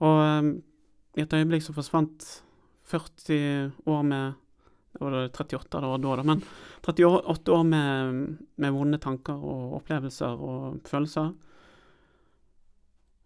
Og 0.00 0.20
um, 0.40 0.54
i 1.18 1.24
et 1.24 1.34
øyeblikk 1.36 1.64
så 1.66 1.74
forsvant 1.76 2.28
40 2.90 3.72
år 3.90 4.06
med 4.06 4.38
Det 4.90 5.00
var 5.00 5.14
38 5.28 5.80
det 5.80 5.86
var 5.86 5.98
da, 6.02 6.14
da, 6.16 6.22
men 6.26 6.40
38 6.82 7.52
år 7.54 7.62
med, 7.62 8.38
med 8.56 8.72
vonde 8.74 8.98
tanker 8.98 9.38
og 9.38 9.76
opplevelser 9.76 10.40
og 10.42 10.80
følelser. 10.84 11.28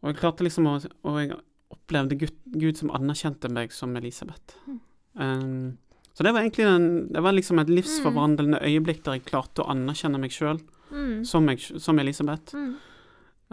Og 0.03 0.11
jeg 0.11 0.19
klarte 0.19 0.45
liksom 0.45 0.69
å 0.69 0.75
Og 1.09 1.21
jeg 1.23 1.39
opplevde 1.73 2.19
Gud, 2.21 2.37
Gud 2.53 2.77
som 2.77 2.93
anerkjente 2.93 3.49
meg 3.49 3.73
som 3.73 3.97
Elisabeth. 3.97 4.59
Mm. 4.67 4.81
Um, 5.15 5.79
så 6.15 6.23
det 6.23 6.33
var 6.33 6.45
egentlig 6.45 6.65
en, 6.71 6.89
det 7.13 7.23
var 7.27 7.35
liksom 7.35 7.59
et 7.59 7.71
livsforvandlende 7.73 8.61
øyeblikk 8.63 9.03
der 9.05 9.19
jeg 9.19 9.27
klarte 9.27 9.65
å 9.65 9.71
anerkjenne 9.75 10.21
meg 10.23 10.35
sjøl 10.35 10.61
Mm. 10.95 11.25
som, 11.27 11.49
som 11.81 11.99
Elisabeth. 11.99 12.55
Mm. 12.55 12.77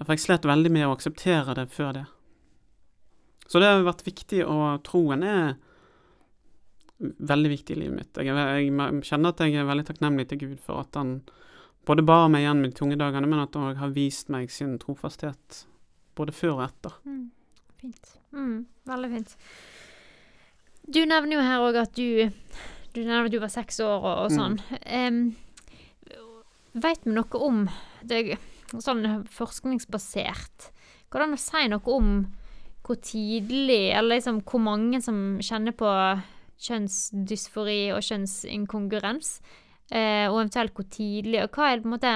For 0.05 0.13
jeg 0.13 0.21
slet 0.21 0.45
veldig 0.45 0.69
med 0.71 0.85
å 0.85 0.91
akseptere 0.93 1.55
det 1.57 1.63
før 1.73 1.93
det. 1.95 2.03
Så 3.49 3.59
det 3.59 3.67
har 3.71 3.81
vært 3.87 4.03
viktig, 4.05 4.43
og 4.45 4.83
troen 4.85 5.23
er 5.25 5.55
veldig 7.01 7.49
viktig 7.55 7.75
i 7.75 7.79
livet 7.81 7.97
mitt. 7.97 8.21
Jeg, 8.21 8.35
jeg 8.35 9.01
kjenner 9.07 9.33
at 9.33 9.41
jeg 9.41 9.57
er 9.57 9.67
veldig 9.67 9.87
takknemlig 9.89 10.27
til 10.29 10.41
Gud 10.43 10.59
for 10.61 10.83
at 10.83 10.99
han 10.99 11.15
både 11.89 12.05
bar 12.05 12.29
meg 12.29 12.45
igjen 12.45 12.61
med 12.61 12.71
de 12.75 12.77
tunge 12.77 12.99
dagene, 13.01 13.27
men 13.31 13.41
at 13.41 13.57
han 13.57 13.75
har 13.81 13.95
vist 13.95 14.29
meg 14.29 14.51
sin 14.53 14.77
trofasthet 14.81 15.63
både 16.19 16.35
før 16.35 16.59
og 16.59 16.65
etter. 16.67 16.97
Mm. 17.09 17.23
Fint. 17.81 18.13
Mm. 18.37 18.57
Veldig 18.91 19.11
fint. 19.15 19.35
Du 20.91 20.99
nevner 21.07 21.37
jo 21.37 21.41
her 21.45 21.63
òg 21.63 21.77
at 21.81 21.93
du 21.95 22.29
Du 22.93 22.99
nevner 23.05 23.25
at 23.29 23.31
du 23.31 23.39
var 23.39 23.47
seks 23.53 23.79
år 23.79 23.99
og, 24.03 24.17
og 24.25 24.31
Mm. 24.31 24.37
sånn. 24.37 24.59
Em, 24.85 25.35
Veit 26.73 27.03
vi 27.03 27.11
noe 27.11 27.39
om 27.43 27.65
det, 28.07 28.37
sånn 28.79 29.25
forskningsbasert? 29.27 30.69
Går 31.11 31.19
det 31.19 31.25
an 31.27 31.33
å 31.35 31.39
si 31.39 31.67
noe 31.67 31.91
om 31.91 32.11
hvor 32.85 32.95
tidlig, 33.03 33.91
eller 33.93 34.15
liksom 34.17 34.39
hvor 34.47 34.59
mange 34.63 35.01
som 35.03 35.37
kjenner 35.43 35.75
på 35.75 35.89
kjønnsdysfori 36.63 37.91
og 37.95 38.01
kjønnsinkongruens? 38.05 39.39
Eh, 39.91 40.27
og 40.31 40.39
eventuelt 40.45 40.73
hvor 40.77 40.87
tidlig, 40.87 41.41
og 41.43 41.51
hva 41.57 41.67
er 41.73 41.75
det 41.77 41.83
på 41.83 41.89
en 41.91 41.95
måte 41.97 42.13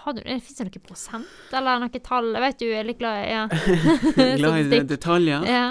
har 0.00 0.14
du, 0.16 0.20
Fins 0.24 0.56
det 0.58 0.66
noen 0.66 0.84
prosent, 0.86 1.26
eller 1.52 1.78
noen 1.82 2.02
tall? 2.02 2.32
Jeg 2.34 2.42
vet 2.46 2.58
du 2.62 2.66
er 2.72 2.86
litt 2.88 2.98
glad 2.98 3.22
i 3.22 3.30
ja. 3.30 3.42
Glad 4.40 4.72
i 4.74 4.80
detaljer. 4.96 5.46
Ja. 5.46 5.64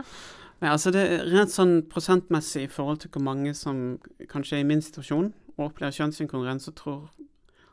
Nei, 0.60 0.74
altså 0.74 0.92
det 0.92 1.06
er 1.06 1.28
rent 1.32 1.54
sånn 1.54 1.78
prosentmessig 1.88 2.66
i 2.66 2.72
forhold 2.72 3.00
til 3.04 3.14
hvor 3.14 3.24
mange 3.24 3.54
som 3.56 4.00
kanskje 4.32 4.58
er 4.58 4.66
i 4.66 4.68
min 4.68 4.84
situasjon 4.84 5.32
og 5.56 5.66
opplever 5.70 5.96
kjønnsinkongruens, 5.96 6.68
så 6.68 6.76
tror 6.76 7.10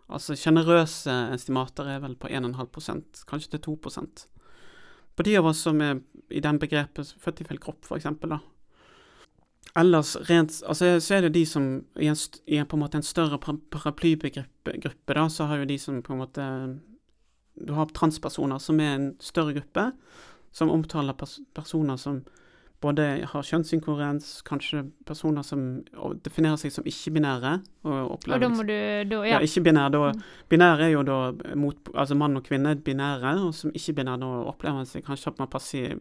Altså 0.06 0.36
sjenerøse 0.38 1.10
estimater 1.34 1.88
er 1.90 2.02
vel 2.04 2.12
på 2.14 2.28
1,5% 2.30 3.24
kanskje 3.26 3.56
til 3.56 3.60
2 3.74 3.76
På 5.16 5.22
de 5.26 5.36
av 5.36 5.46
oss 5.46 5.64
som 5.66 5.80
er 5.80 5.98
i 6.30 6.40
den 6.40 6.60
begrepet 6.62 7.14
født 7.18 7.40
i 7.40 7.44
feil 7.44 7.58
kropp, 7.58 7.88
da. 8.22 8.38
Ellers 9.76 10.16
rent 10.28 10.62
Altså 10.66 11.00
så 11.00 11.14
er 11.14 11.20
det 11.22 11.34
de 11.34 11.44
som 11.46 11.84
i 11.98 12.06
en, 12.06 12.16
i 12.46 12.56
en, 12.56 12.66
på 12.66 12.76
en 12.76 12.80
måte 12.84 12.96
en 12.98 13.02
større 13.02 13.38
paraplybegruppe 13.38 15.14
da, 15.14 15.28
så 15.28 15.46
har 15.46 15.58
jo 15.58 15.64
de 15.64 15.78
som 15.78 16.02
på 16.02 16.12
en 16.12 16.22
måte 16.22 16.78
Du 17.58 17.72
har 17.74 17.86
transpersoner 17.86 18.58
som 18.58 18.80
er 18.80 18.94
en 18.94 19.16
større 19.18 19.54
gruppe, 19.54 19.90
som 20.52 20.70
omtaler 20.70 21.14
pers 21.14 21.40
personer 21.54 21.96
som 21.96 22.22
både 22.86 23.04
har 23.28 23.42
kjønnsinkohérens, 23.48 24.28
kanskje 24.46 24.84
personer 25.08 25.42
som 25.46 25.62
definerer 26.24 26.56
seg 26.62 26.72
som 26.74 26.86
ikke-binære. 26.86 27.52
Og, 27.84 28.12
Og 28.14 28.20
da 28.26 28.38
liksom- 28.38 28.56
må 28.56 28.66
du 28.66 28.74
da, 29.10 29.22
ja, 29.26 29.36
ja. 29.36 29.38
ikke-binær, 29.40 29.90
da 29.92 30.12
Mm. 30.12 30.22
Binær 30.48 30.80
er 30.86 30.90
jo 30.92 31.02
da 31.02 31.32
mot, 31.56 31.76
altså 31.94 32.16
mann 32.16 32.36
og 32.36 32.44
kvinne, 32.44 32.76
binære, 32.82 33.34
og 33.46 33.54
som 33.54 33.70
ikke-binær, 33.72 34.20
da 34.20 34.26
opplever 34.50 34.86
seg 34.86 35.04
kanskje 35.04 35.28
at 35.34 35.38
man 35.38 35.48
passer 35.48 35.98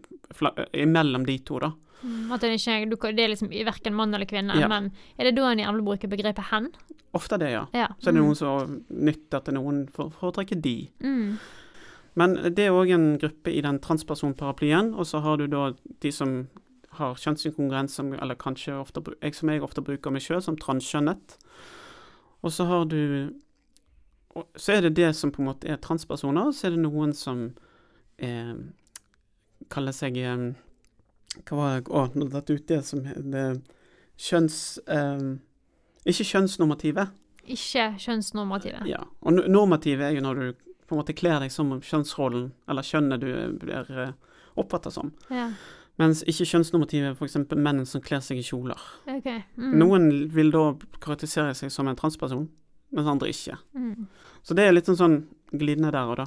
imellom 0.73 1.25
de 1.25 1.37
to, 1.39 1.59
da. 1.59 1.71
Mm, 2.03 2.31
At 2.31 2.41
det, 2.41 2.51
ikke, 2.59 2.89
du, 2.89 2.95
det 3.15 3.19
er 3.23 3.29
liksom 3.31 3.49
verken 3.49 3.93
mann 3.95 4.13
eller 4.13 4.25
kvinne. 4.29 4.53
Ja. 4.59 4.67
Men 4.67 4.91
er 5.17 5.23
det 5.29 5.35
da 5.35 5.49
en 5.51 5.57
gjerne 5.57 5.83
bruker 5.83 6.07
begrepet 6.11 6.51
hen? 6.51 6.67
Ofte 7.15 7.39
det, 7.39 7.51
ja. 7.51 7.65
Ja. 7.73 7.87
Så 7.99 8.09
er 8.09 8.13
det 8.13 8.21
mm. 8.21 8.25
noen 8.27 8.35
som 8.35 8.81
nytter 8.91 9.37
at 9.39 9.47
er 9.49 9.53
noen 9.53 9.87
for- 9.89 10.11
foretrekker 10.11 10.61
de. 10.61 10.89
mm. 11.01 11.37
Men 12.17 12.35
det 12.55 12.59
er 12.59 12.71
òg 12.71 12.93
en 12.93 13.17
gruppe 13.19 13.51
i 13.51 13.59
den 13.59 13.77
transpersonparaplyen, 13.79 14.93
og 14.95 15.03
så 15.05 15.19
har 15.21 15.35
du 15.37 15.47
da 15.47 15.73
de 15.99 16.11
som 16.11 16.47
har 16.97 17.17
kjønnsinkongruens, 17.21 17.95
som, 17.97 18.13
eller 18.13 18.37
kanskje 18.39 18.75
ofte, 18.79 19.03
jeg, 19.21 19.35
som 19.35 19.51
jeg 19.51 19.63
ofte 19.65 19.83
bruker 19.85 20.13
meg 20.13 20.23
sjøl, 20.23 20.41
som 20.43 20.57
transkjønnet. 20.59 21.37
Og 22.45 22.53
så 22.53 22.67
har 22.69 22.85
du 22.85 23.33
Så 24.57 24.73
er 24.73 24.81
det 24.81 24.97
det 24.97 25.13
som 25.15 25.31
på 25.31 25.41
en 25.41 25.47
måte 25.47 25.67
er 25.71 25.77
transpersoner, 25.79 26.51
så 26.51 26.67
er 26.67 26.73
det 26.75 26.81
noen 26.83 27.13
som 27.15 27.53
eh, 28.19 28.55
kaller 29.71 29.95
seg 29.95 30.17
eh, 30.19 30.49
Hva 31.47 31.55
var 31.55 31.77
det 31.79 31.87
Å, 31.87 32.01
nå 32.15 32.27
datt 32.33 32.51
ut 32.51 32.67
det 32.67 32.81
som 32.83 33.03
det 33.05 33.45
kjønns... 34.19 34.79
Eh, 34.87 35.39
ikke 36.05 36.27
kjønnsnormative. 36.27 37.07
Ikke 37.45 37.87
kjønnsnormative. 38.01 38.83
Ja, 38.89 39.01
og 39.21 39.39
normative 39.47 40.09
er 40.09 40.17
jo 40.17 40.25
når 40.25 40.41
du 40.41 40.65
på 40.85 40.93
en 40.93 41.01
måte 41.01 41.15
kler 41.17 41.39
deg 41.41 41.53
som 41.53 41.71
kjønnsrollen, 41.81 42.51
eller 42.69 42.85
kjønnet 42.85 43.23
du 43.23 43.31
blir 43.61 43.87
oppfatta 43.89 44.13
oppfattet 44.61 44.93
som. 44.95 45.11
Ja. 45.33 45.49
Mens 45.97 46.23
ikke 46.27 46.45
kjønnsnormative 46.49 47.11
er 47.11 47.15
f.eks. 47.15 47.37
menn 47.55 47.85
som 47.87 48.01
kler 48.03 48.19
seg 48.19 48.41
i 48.41 48.43
kjoler. 48.43 48.81
Okay. 49.07 49.43
Mm. 49.55 49.75
Noen 49.79 50.07
vil 50.35 50.51
da 50.51 50.65
karakterisere 50.99 51.53
seg 51.55 51.71
som 51.71 51.87
en 51.87 51.95
transperson, 51.95 52.49
mens 52.91 53.07
andre 53.07 53.29
ikke. 53.31 53.55
Mm. 53.77 54.07
Så 54.43 54.57
det 54.57 54.65
er 54.67 54.75
litt 54.75 54.89
sånn, 54.91 55.21
glidende 55.55 55.93
der 55.95 56.11
og 56.11 56.17
da. 56.19 56.25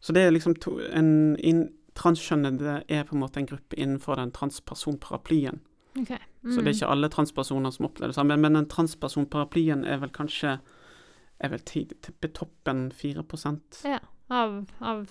Så 0.00 0.12
det 0.12 0.26
er 0.26 0.34
liksom 0.36 0.54
to, 0.60 0.76
en 0.92 1.36
in, 1.40 1.68
Transkjønnede 1.98 2.84
er 2.94 3.00
på 3.08 3.16
en 3.16 3.22
måte 3.24 3.40
en 3.40 3.46
gruppe 3.48 3.74
innenfor 3.74 4.20
den 4.20 4.30
transpersonparaplyen. 4.30 5.56
Okay. 5.98 6.20
Mm. 6.44 6.52
Så 6.52 6.60
det 6.62 6.68
er 6.70 6.76
ikke 6.76 6.90
alle 6.94 7.08
transpersoner 7.10 7.72
som 7.74 7.88
opplever 7.88 8.12
det 8.12 8.14
samme, 8.14 8.36
men 8.38 8.54
den 8.54 8.68
transpersonparaplyen 8.70 9.82
er 9.88 9.98
vel 10.04 10.12
kanskje 10.14 10.60
er 11.42 11.50
vel 11.50 11.64
ti- 11.66 11.88
tippe 12.02 12.30
toppen 12.34 12.92
4% 12.94 13.82
Ja. 13.88 13.98
Av, 14.30 14.60
av 14.80 15.08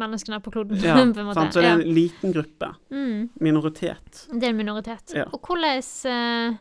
menneskene 0.00 0.40
på 0.44 0.52
kloden, 0.54 0.78
Ja, 0.84 0.94
på 0.98 1.04
en 1.22 1.28
måte. 1.30 1.46
Så 1.52 1.62
det 1.62 1.70
er 1.70 1.80
en 1.80 1.94
liten 1.96 2.32
gruppe. 2.34 2.72
mm. 2.90 3.28
Minoritet. 3.40 4.26
Det 4.32 4.42
er 4.44 4.52
en 4.54 4.60
minoritet. 4.60 5.14
Ja. 5.16 5.26
Og 5.32 5.40
hvordan 5.40 5.80
eh, 5.80 6.58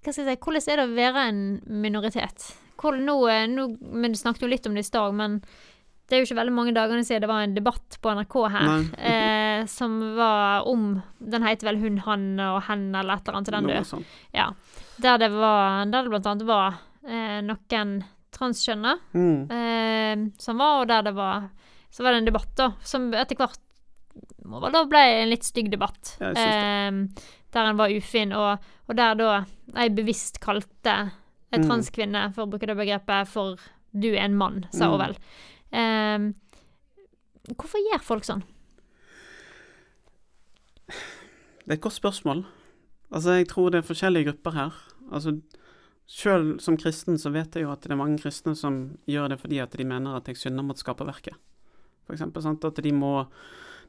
Hva 0.00 0.12
skal 0.14 0.24
jeg 0.24 0.38
si 0.38 0.44
Hvordan 0.44 0.70
er 0.72 0.80
det 0.80 0.86
å 0.86 0.94
være 0.96 1.26
en 1.32 1.42
minoritet? 1.82 2.52
Hvordan, 2.80 3.04
nå, 3.08 3.16
eh, 3.28 3.46
nå, 3.50 3.66
men 3.80 4.14
Du 4.14 4.18
snakket 4.20 4.46
jo 4.46 4.52
litt 4.54 4.66
om 4.70 4.74
det 4.78 4.86
i 4.86 4.90
stad, 4.90 5.14
men 5.14 5.40
det 6.10 6.16
er 6.16 6.24
jo 6.24 6.26
ikke 6.26 6.40
veldig 6.40 6.54
mange 6.56 6.72
dagene 6.74 7.04
siden 7.06 7.22
det 7.22 7.28
var 7.30 7.44
en 7.46 7.52
debatt 7.54 7.96
på 8.02 8.10
NRK 8.18 8.34
her 8.50 8.70
eh, 8.98 9.60
som 9.70 9.92
var 10.16 10.66
om 10.66 10.96
Den 11.22 11.44
heter 11.46 11.68
vel 11.68 11.78
Hun, 11.78 12.00
han 12.02 12.24
og 12.48 12.64
hen, 12.66 12.88
eller 12.98 13.14
et 13.20 13.28
eller 13.28 13.38
annet 13.38 13.46
til 13.46 13.54
den, 13.54 13.68
du. 13.70 14.06
Ja. 14.34 14.48
Der 14.98 15.20
det 15.22 15.28
var 15.30 15.84
Der 15.86 16.02
det 16.02 16.10
blant 16.10 16.26
annet 16.26 16.48
var 16.48 16.80
eh, 17.06 17.38
noen 17.46 18.00
transkjønna 18.32 18.94
Mm. 19.14 19.50
eh, 19.50 20.30
som 20.38 20.58
var, 20.58 20.80
og 20.82 20.88
der 20.88 21.02
det 21.02 21.14
var 21.14 21.50
Så 21.90 22.04
var 22.04 22.12
det 22.12 22.18
en 22.22 22.24
debatt, 22.32 22.54
da, 22.54 22.68
som 22.86 23.08
etter 23.12 23.34
hvert 23.36 23.58
må 24.46 24.60
vel 24.62 24.72
da 24.72 24.84
ble 24.86 24.98
en 24.98 25.28
litt 25.30 25.42
stygg 25.42 25.70
debatt. 25.72 26.16
Ja, 26.20 26.30
eh, 26.30 26.90
der 27.52 27.64
en 27.66 27.76
var 27.76 27.90
ufin, 27.90 28.32
og, 28.32 28.58
og 28.88 28.94
der 28.96 29.14
da 29.18 29.44
jeg 29.74 29.94
bevisst 29.96 30.38
kalte 30.40 31.10
en 31.52 31.60
Mm. 31.62 31.66
transkvinne, 31.66 32.32
for 32.32 32.46
å 32.46 32.50
bruke 32.50 32.66
det 32.66 32.76
begrepet, 32.76 33.26
for 33.26 33.56
du 33.92 34.06
er 34.12 34.22
en 34.24 34.36
mann, 34.38 34.66
sa 34.72 34.86
Mm. 34.86 34.90
hun 34.90 34.98
vel. 35.00 35.16
Eh, 35.72 37.54
hvorfor 37.56 37.78
gjør 37.90 38.00
folk 38.02 38.22
sånn? 38.22 38.42
Det 40.86 41.68
er 41.68 41.72
et 41.74 41.80
godt 41.80 41.98
spørsmål. 42.00 42.44
Altså, 43.12 43.30
jeg 43.38 43.48
tror 43.48 43.70
det 43.70 43.78
er 43.84 43.88
forskjellige 43.88 44.26
grupper 44.30 44.52
her. 44.54 44.70
Altså, 45.12 45.40
Sjøl 46.10 46.56
som 46.62 46.74
kristen 46.80 47.18
så 47.22 47.30
vet 47.30 47.54
jeg 47.54 47.62
jo 47.66 47.70
at 47.70 47.84
det 47.84 47.92
er 47.94 48.00
mange 48.00 48.18
kristne 48.18 48.56
som 48.58 48.80
gjør 49.06 49.30
det 49.30 49.40
fordi 49.44 49.60
at 49.62 49.76
de 49.78 49.86
mener 49.86 50.16
at 50.18 50.26
jeg 50.26 50.40
synder 50.40 50.66
mot 50.66 50.78
skaperverket. 50.80 51.36
Sant? 52.18 52.64
At 52.66 52.80
de 52.82 52.90
må 52.92 53.28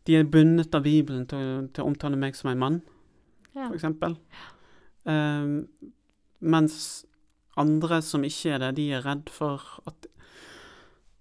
De 0.06 0.16
er 0.18 0.24
bundet 0.30 0.74
av 0.74 0.84
Bibelen 0.86 1.28
til, 1.30 1.68
til 1.74 1.84
å 1.84 1.88
omtale 1.90 2.18
meg 2.18 2.34
som 2.38 2.50
en 2.52 2.62
mann, 2.62 2.82
Ja. 3.54 3.68
for 3.68 3.76
eksempel. 3.78 4.16
Ehm, 5.06 5.68
mens 6.42 7.06
andre 7.58 8.02
som 8.02 8.24
ikke 8.26 8.56
er 8.56 8.64
det, 8.64 8.76
de 8.80 8.88
er 8.96 9.04
redd 9.06 9.30
for 9.30 9.62
at 9.86 10.08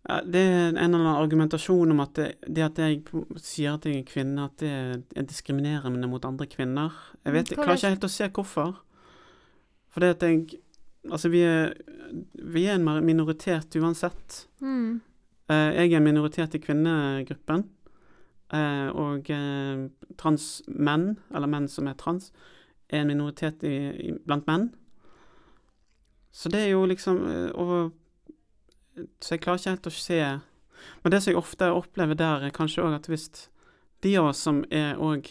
ja, 0.08 0.20
Det 0.24 0.40
er 0.40 0.68
en 0.70 0.78
eller 0.78 0.96
annen 1.02 1.22
argumentasjon 1.22 1.90
om 1.92 2.00
at 2.00 2.14
det, 2.16 2.28
det 2.48 2.62
at 2.64 2.78
jeg 2.80 3.02
sier 3.36 3.74
at 3.74 3.84
jeg 3.84 3.98
er 4.00 4.08
kvinne, 4.08 4.46
at 4.48 4.56
det 4.62 4.70
er 5.16 5.26
diskriminerende 5.28 6.08
mot 6.08 6.24
andre 6.24 6.46
kvinner. 6.48 6.90
Jeg 7.24 7.32
vet, 7.34 7.50
jeg 7.52 7.58
klarer 7.58 7.76
ikke 7.76 7.92
helt 7.92 8.08
å 8.08 8.12
se 8.16 8.28
hvorfor. 8.28 8.72
For 9.92 10.00
det 10.00 10.14
at 10.16 10.22
jeg 10.24 10.60
Altså, 11.08 11.30
vi 11.32 11.40
er, 11.46 11.72
vi 12.34 12.66
er 12.68 12.76
en 12.76 13.04
minoritet 13.04 13.76
uansett. 13.80 14.44
Mm. 14.60 15.00
Eh, 15.50 15.70
jeg 15.74 15.92
er 15.92 15.98
en 15.98 16.04
minoritet 16.04 16.54
i 16.54 16.60
kvinnegruppen. 16.62 17.64
Eh, 18.54 18.88
og 18.98 19.30
eh, 19.30 19.86
transmenn, 20.18 21.14
eller 21.34 21.50
menn 21.50 21.68
som 21.70 21.88
er 21.88 21.96
trans, 21.98 22.30
er 22.90 23.02
en 23.02 23.10
minoritet 23.10 23.64
i, 23.66 23.76
i, 24.10 24.12
blant 24.26 24.46
menn. 24.50 24.68
Så 26.32 26.50
det 26.52 26.60
er 26.62 26.70
jo 26.76 26.84
liksom 26.86 27.16
og, 27.58 27.90
Så 29.18 29.34
jeg 29.34 29.40
klarer 29.42 29.58
ikke 29.58 29.72
helt 29.72 29.88
å 29.88 29.90
se 29.90 30.18
Men 31.02 31.10
det 31.10 31.18
som 31.24 31.32
jeg 31.32 31.38
ofte 31.40 31.70
opplever 31.74 32.14
der, 32.14 32.44
er 32.46 32.54
kanskje 32.54 32.84
òg 32.84 32.94
at 33.00 33.08
hvis 33.10 33.26
de 34.04 34.12
av 34.18 34.28
oss 34.30 34.44
som 34.46 34.60
er 34.70 34.94
òg 34.94 35.26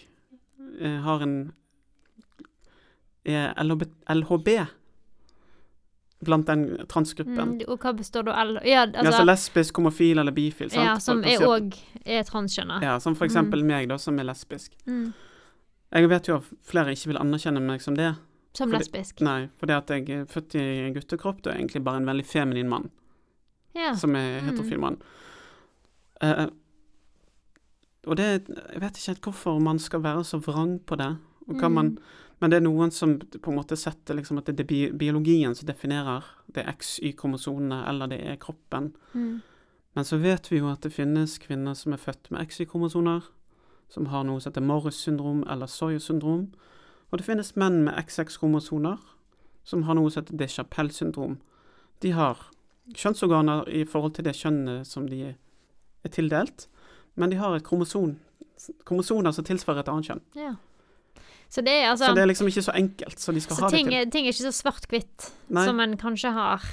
har 0.79 1.23
en 1.23 1.37
er 3.23 3.53
LHB, 3.63 3.85
LHB 4.11 4.49
blant 6.23 6.45
den 6.47 6.85
transgruppen. 6.91 7.35
Mm, 7.57 7.61
og 7.67 7.79
hva 7.79 7.93
består 7.95 8.23
da 8.27 8.33
L... 8.43 8.57
Ja, 8.67 8.81
Altså, 8.85 9.05
altså, 9.07 9.25
lesbisk, 9.25 9.77
homofil 9.77 10.19
eller 10.19 10.31
bifil. 10.35 10.69
sant? 10.69 10.83
ja, 10.85 10.97
som 10.99 11.23
er 11.23 11.39
òg 11.47 11.77
er 12.05 12.23
transkjønna. 12.27 12.81
Ja, 12.83 12.97
som 12.99 13.15
for 13.15 13.25
eksempel 13.25 13.63
meg, 13.63 13.87
da, 13.89 13.97
som 13.97 14.19
er 14.19 14.23
lesbisk. 14.27 14.73
Mm. 14.85 15.13
Jeg 15.95 16.09
vet 16.09 16.27
jo 16.27 16.35
at 16.35 16.43
flere 16.63 16.91
ikke 16.91 17.07
vil 17.13 17.17
anerkjenne 17.17 17.61
meg 17.63 17.81
som 17.81 17.95
det. 17.95 18.15
Som 18.53 18.69
Fordi- 18.69 18.83
lesbisk. 18.83 19.21
Nei, 19.21 19.47
fordi 19.59 19.73
at 19.77 19.89
jeg 19.89 20.09
er 20.09 20.25
født 20.25 20.55
i 20.55 20.63
en 20.87 20.93
guttekropp, 20.93 21.45
er 21.47 21.55
egentlig 21.59 21.83
bare 21.83 21.97
en 21.97 22.05
veldig 22.05 22.25
feminin 22.25 22.67
mann, 22.69 22.89
Ja. 23.75 23.93
som 23.95 24.15
er 24.15 24.41
Mm. 24.41 24.45
heterofil 24.49 24.79
mann. 24.79 24.97
Uh, 26.21 26.47
og 28.07 28.17
det 28.17 28.47
Jeg 28.47 28.81
vet 28.81 28.97
ikke 28.97 29.07
helt 29.13 29.21
hvorfor 29.21 29.59
man 29.61 29.79
skal 29.79 30.01
være 30.03 30.23
så 30.23 30.39
vrang 30.43 30.79
på 30.85 30.95
det. 30.97 31.17
Og 31.47 31.55
hva 31.55 31.69
man, 31.71 31.91
Mm. 31.91 31.97
Men 32.39 32.51
det 32.51 32.59
er 32.59 32.63
noen 32.63 32.91
som 32.95 33.17
på 33.19 33.51
en 33.51 33.57
måte 33.59 33.75
setter 33.79 34.15
liksom 34.15 34.39
at 34.39 34.47
det 34.47 34.63
er 34.63 34.93
biologien 34.95 35.55
som 35.55 35.67
definerer. 35.67 36.23
Det 36.47 36.63
er 36.63 36.71
XY-kromosonene, 36.71 37.81
eller 37.89 38.11
det 38.11 38.19
er 38.23 38.39
kroppen. 38.39 38.93
Mm. 39.13 39.41
Men 39.97 40.07
så 40.07 40.17
vet 40.21 40.47
vi 40.51 40.61
jo 40.61 40.69
at 40.71 40.85
det 40.85 40.93
finnes 40.95 41.35
kvinner 41.43 41.75
som 41.75 41.93
er 41.93 41.99
født 41.99 42.31
med 42.31 42.47
XY-kromosoner, 42.47 43.27
som 43.91 44.07
har 44.13 44.23
noe 44.23 44.39
som 44.39 44.53
heter 44.53 44.63
Morris 44.63 45.01
syndrom 45.03 45.41
eller 45.49 45.67
Soyuz 45.67 46.07
syndrom. 46.07 46.47
Og 47.09 47.19
det 47.19 47.27
finnes 47.27 47.55
menn 47.59 47.81
med 47.83 47.97
XX-kromosoner 47.99 49.01
som 49.67 49.83
har 49.83 49.97
noe 49.97 50.11
som 50.13 50.23
heter 50.23 50.39
Deschapelle 50.39 50.95
syndrom. 50.95 51.39
De 51.99 52.13
har 52.15 52.47
kjønnsorganer 52.95 53.67
i 53.67 53.83
forhold 53.83 54.15
til 54.15 54.25
det 54.29 54.37
kjønnet 54.37 54.87
som 54.87 55.09
de 55.09 55.33
er 55.33 56.13
tildelt, 56.13 56.69
men 57.19 57.33
de 57.33 57.41
har 57.41 57.57
et 57.57 57.65
kromoson, 57.65 58.15
kromosoner 58.87 59.35
som 59.35 59.45
tilsvarer 59.45 59.83
et 59.83 59.91
annet 59.91 60.13
kjønn. 60.13 60.23
Ja. 60.37 60.53
Så 61.49 61.63
det 61.65 61.73
er 61.73 61.87
altså 61.89 62.11
så 62.11 62.15
det 62.17 62.21
er 62.21 62.29
liksom 62.29 62.49
ikke 62.51 62.61
så 62.61 62.73
enkelt 62.77 63.21
så 63.21 63.33
de 63.33 63.41
skal 63.41 63.57
ha 63.57 63.69
det 63.69 63.77
ting, 63.79 63.87
til. 63.89 64.09
ting 64.13 64.27
er 64.27 64.35
ikke 64.35 64.51
så 64.51 64.53
svart-hvitt 64.53 65.29
som 65.49 65.79
en 65.81 65.95
kanskje 65.97 66.33
har 66.35 66.65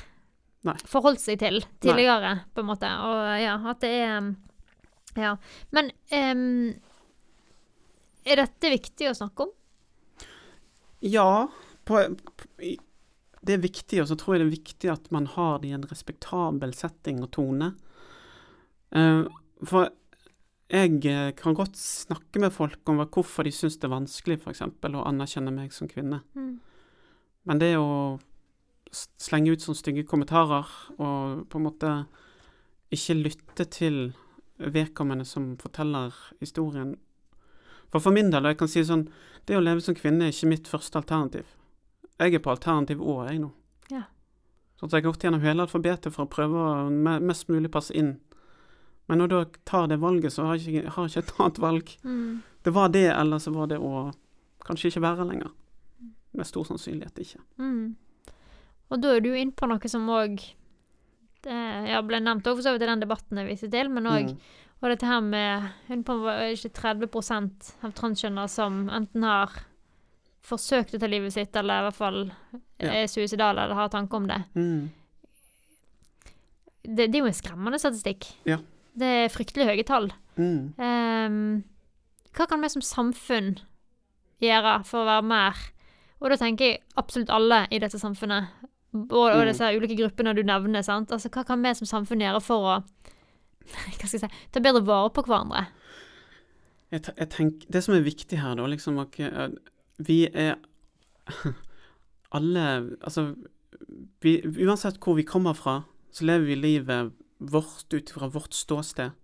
Nei. 0.69 0.75
forholdt 0.89 1.23
seg 1.23 1.41
til 1.41 1.63
tidligere, 1.81 2.43
på 2.53 2.61
en 2.61 2.69
måte. 2.69 2.91
Og 2.91 3.21
ja, 3.41 3.55
at 3.73 3.81
det 3.85 3.93
er 4.03 4.19
um, 4.21 4.35
Ja. 5.17 5.37
Men 5.73 5.89
um, 6.13 6.75
er 8.27 8.43
dette 8.43 8.73
viktig 8.75 9.09
å 9.09 9.17
snakke 9.17 9.47
om? 9.47 9.55
Ja, 11.01 11.47
på, 11.89 12.03
på, 12.37 12.51
det 13.47 13.55
er 13.55 13.63
viktig, 13.63 14.03
og 14.03 14.11
så 14.11 14.17
tror 14.19 14.35
jeg 14.35 14.43
det 14.43 14.49
er 14.49 14.57
viktig 14.57 14.93
at 14.93 15.11
man 15.15 15.29
har 15.37 15.61
det 15.63 15.71
i 15.71 15.77
en 15.77 15.87
respektabel 15.89 16.75
setting 16.77 17.23
og 17.25 17.31
tone. 17.37 17.71
Uh, 18.93 19.25
for 19.65 19.89
jeg 20.67 20.99
eh, 21.07 21.33
kan 21.39 21.55
godt 21.55 21.77
snakke 21.79 22.41
med 22.43 22.51
folk 22.55 22.89
om 22.91 22.99
hvorfor 23.05 23.47
de 23.47 23.53
syns 23.55 23.79
det 23.79 23.87
er 23.87 23.95
vanskelig, 23.95 24.41
f.eks., 24.43 24.65
å 24.67 25.05
anerkjenne 25.07 25.55
meg 25.55 25.75
som 25.75 25.91
kvinne. 25.91 26.23
Men 27.47 27.63
det 27.63 27.77
å 27.79 28.19
slenge 28.91 29.55
ut 29.55 29.63
sånne 29.63 29.79
stygge 29.79 30.07
kommentarer 30.09 30.67
og 30.97 31.45
på 31.51 31.59
en 31.59 31.67
måte 31.67 31.93
ikke 32.95 33.19
lytte 33.19 33.67
til 33.71 33.99
vedkommende 34.57 35.27
som 35.29 35.55
forteller 35.61 36.15
historien 36.41 36.95
For 37.93 38.01
for 38.01 38.15
min 38.15 38.31
del, 38.31 38.47
og 38.47 38.55
jeg 38.55 38.59
kan 38.59 38.71
si 38.73 38.85
sånn 38.89 39.03
Det 39.47 39.57
å 39.57 39.61
leve 39.61 39.83
som 39.85 39.95
kvinne 39.95 40.27
er 40.27 40.33
ikke 40.33 40.49
mitt 40.49 40.69
første 40.71 40.99
alternativ. 40.99 41.45
Jeg 42.19 42.35
er 42.35 42.43
på 42.43 42.51
alternativ 42.51 43.03
Å, 43.03 43.17
jeg 43.29 43.43
nå. 43.43 43.51
Ja. 43.93 44.07
Så 44.81 44.89
jeg 44.89 45.05
har 45.05 45.11
gått 45.11 45.27
gjennom 45.27 45.45
hele 45.45 45.67
alfabetet 45.67 46.15
for 46.15 46.25
å 46.25 46.33
prøve 46.33 46.57
å 46.57 47.21
mest 47.21 47.47
mulig 47.53 47.71
passe 47.71 47.95
inn. 47.95 48.17
Men 49.07 49.23
når 49.23 49.31
du 49.31 49.37
tar 49.69 49.87
det 49.91 50.01
valget, 50.03 50.33
så 50.35 50.49
har 50.49 50.59
jeg 50.59 50.81
ikke, 50.81 50.91
har 50.97 51.09
ikke 51.11 51.23
et 51.23 51.35
annet 51.39 51.59
valg. 51.63 51.93
Mm. 52.03 52.43
Det 52.67 52.75
var 52.75 52.89
det, 52.95 53.07
eller 53.15 53.39
så 53.39 53.53
var 53.55 53.71
det 53.71 53.79
å 53.79 54.11
kanskje 54.67 54.91
ikke 54.91 55.05
være 55.05 55.29
lenger. 55.29 55.53
Med 56.37 56.49
stor 56.49 56.67
sannsynlighet 56.69 57.23
ikke. 57.23 57.41
Mm. 57.63 57.95
Og 58.91 59.03
da 59.03 59.15
er 59.15 59.23
du 59.23 59.31
inne 59.35 59.55
på 59.57 59.69
noe 59.71 59.89
som 59.91 60.07
òg 60.11 60.41
ja, 61.47 62.01
ble 62.03 62.19
nevnt 62.19 62.47
også, 62.47 62.59
for 62.59 62.67
så 62.67 62.73
vidt 62.75 62.83
i 62.83 62.91
den 62.91 63.03
debatten 63.05 63.39
jeg 63.39 63.47
viste 63.53 63.71
til, 63.71 63.93
men 63.93 64.11
òg 64.11 64.33
Mm. 64.35 64.39
Og 64.83 64.91
dette 64.93 65.09
her 65.09 65.23
med 65.25 65.71
hun 65.89 66.03
på 66.05 66.15
ikke 66.53 66.69
30 66.77 67.09
av 67.83 67.93
transkjønner 67.97 68.49
som 68.51 68.91
enten 68.93 69.25
har 69.25 69.55
forsøkt 70.45 70.95
å 70.95 71.01
ta 71.01 71.09
livet 71.09 71.33
sitt, 71.33 71.57
eller 71.57 71.81
i 71.81 71.87
hvert 71.87 71.97
fall 71.97 72.33
Ja. 72.79 72.93
er 72.93 73.07
suicidale 73.09 73.65
eller 73.65 73.75
har 73.75 73.89
tanke 73.89 74.15
om 74.15 74.27
det. 74.27 74.45
Mm. 74.55 74.91
det. 76.85 77.11
Det 77.11 77.15
er 77.15 77.23
jo 77.25 77.27
en 77.27 77.33
skremmende 77.33 77.81
statistikk. 77.81 78.29
Ja. 78.45 78.59
Det 78.97 79.09
er 79.25 79.33
fryktelig 79.33 79.67
høye 79.69 79.85
tall. 79.85 80.11
Mm. 80.37 80.73
Um, 80.81 81.65
hva 82.37 82.47
kan 82.49 82.61
vi 82.61 82.69
som 82.73 82.83
samfunn 82.85 83.59
gjøre 84.45 84.79
for 84.85 85.01
å 85.01 85.07
være 85.09 85.25
mer 85.25 85.57
Og 86.21 86.29
da 86.33 86.37
tenker 86.41 86.65
jeg 86.71 86.81
absolutt 86.97 87.31
alle 87.33 87.63
i 87.73 87.79
dette 87.81 87.99
samfunnet, 88.01 88.47
og, 88.95 89.13
og 89.13 89.43
Mm. 89.43 89.49
disse 89.51 89.69
ulike 89.77 89.97
gruppene 89.99 90.33
du 90.37 90.43
nevner. 90.43 90.83
sant? 90.83 91.11
Altså, 91.13 91.29
Hva 91.29 91.45
kan 91.45 91.61
vi 91.63 91.75
som 91.75 91.87
samfunn 91.87 92.21
gjøre 92.25 92.41
for 92.41 92.65
å 92.65 92.77
hva 93.99 94.07
skal 94.07 94.19
jeg 94.19 94.23
si, 94.23 94.29
ta 94.53 94.61
bedre 94.65 94.81
vare 94.87 95.11
på 95.13 95.25
hverandre? 95.27 95.67
Jeg, 96.93 97.03
jeg 97.19 97.29
tenker, 97.35 97.67
det 97.73 97.83
som 97.85 97.95
er 97.97 98.01
viktig 98.07 98.39
her, 98.41 98.55
da, 98.57 98.65
liksom 98.71 98.99
at 99.03 99.19
vi 99.99 100.23
er 100.33 100.55
alle 102.37 102.65
Altså, 103.03 103.35
vi, 104.23 104.39
uansett 104.65 104.99
hvor 105.03 105.17
vi 105.19 105.25
kommer 105.27 105.53
fra, 105.59 105.83
så 106.13 106.25
lever 106.25 106.47
vi 106.47 106.55
livet 106.63 107.13
vårt 107.39 107.93
ut 107.95 108.11
fra 108.11 108.29
vårt 108.33 108.55
ståsted. 108.57 109.15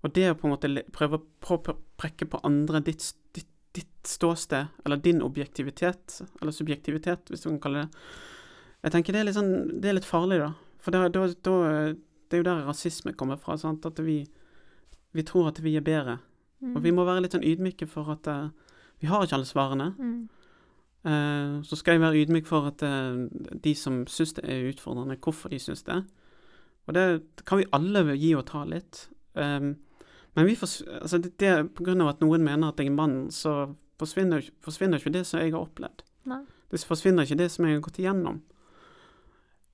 Og 0.00 0.12
det 0.16 0.30
å 0.30 0.36
på 0.38 0.48
en 0.48 0.54
måte 0.54 0.70
prøve 0.94 1.20
å 1.20 1.60
prekke 2.00 2.28
på 2.30 2.40
andre 2.46 2.80
ditt, 2.84 3.04
ditt, 3.36 3.50
ditt 3.76 4.08
ståsted, 4.08 4.70
eller 4.84 5.02
din 5.04 5.20
objektivitet, 5.22 6.22
eller 6.40 6.56
subjektivitet, 6.56 7.28
hvis 7.28 7.44
du 7.44 7.50
kan 7.50 7.62
kalle 7.66 7.84
det 7.84 7.90
Jeg 8.80 8.92
tenker 8.94 9.12
det 9.12 9.20
er 9.20 9.26
litt, 9.28 9.36
sånn, 9.36 9.80
det 9.82 9.90
er 9.90 9.98
litt 9.98 10.08
farlig, 10.08 10.38
da. 10.40 10.54
For 10.80 10.94
da, 10.94 11.08
da, 11.12 11.26
da, 11.44 11.56
det 11.92 12.38
er 12.38 12.40
jo 12.40 12.46
der 12.46 12.62
rasisme 12.64 13.12
kommer 13.12 13.36
fra. 13.36 13.58
Sant? 13.60 13.84
At 13.84 14.00
vi, 14.00 14.22
vi 15.12 15.24
tror 15.28 15.50
at 15.50 15.60
vi 15.60 15.74
er 15.76 15.84
bedre. 15.84 16.16
Mm. 16.60 16.76
Og 16.76 16.84
vi 16.84 16.92
må 16.96 17.04
være 17.04 17.26
litt 17.26 17.36
sånn 17.36 17.44
ydmyke 17.44 17.88
for 17.90 18.08
at 18.14 18.28
uh, 18.30 18.48
vi 19.02 19.10
har 19.10 19.24
ikke 19.24 19.36
alle 19.36 19.48
svarene. 19.48 19.90
Mm. 19.98 20.20
Uh, 21.04 21.60
så 21.64 21.76
skal 21.76 21.96
jeg 21.96 22.04
være 22.04 22.22
ydmyk 22.22 22.48
for 22.48 22.68
at 22.70 22.84
uh, 22.84 23.26
de 23.64 23.74
som 23.76 24.02
syns 24.08 24.32
det 24.36 24.44
er 24.48 24.70
utfordrende, 24.70 25.20
hvorfor 25.20 25.52
de 25.52 25.60
syns 25.60 25.84
det. 25.84 26.00
Og 26.90 26.96
det 26.96 27.06
kan 27.46 27.60
vi 27.60 27.68
alle 27.76 28.02
gi 28.18 28.34
og 28.34 28.48
ta 28.50 28.64
litt. 28.66 29.06
Um, 29.38 29.76
men 30.34 30.46
vi 30.46 30.56
fors 30.58 30.80
altså 30.82 31.20
det, 31.22 31.36
det, 31.38 31.52
på 31.76 31.86
grunn 31.86 32.02
av 32.02 32.14
at 32.14 32.22
noen 32.22 32.42
mener 32.42 32.72
at 32.72 32.80
jeg 32.82 32.90
er 32.90 32.96
mann, 32.96 33.20
så 33.34 33.74
forsvinner, 34.00 34.42
forsvinner 34.64 34.98
ikke 34.98 35.14
det 35.14 35.26
som 35.28 35.38
jeg 35.38 35.54
har 35.54 35.62
opplevd. 35.62 36.02
Nei. 36.30 36.42
Det 36.70 36.80
forsvinner 36.86 37.26
ikke 37.26 37.38
det 37.40 37.50
som 37.54 37.66
jeg 37.66 37.78
har 37.78 37.84
gått 37.84 38.00
igjennom. 38.02 38.40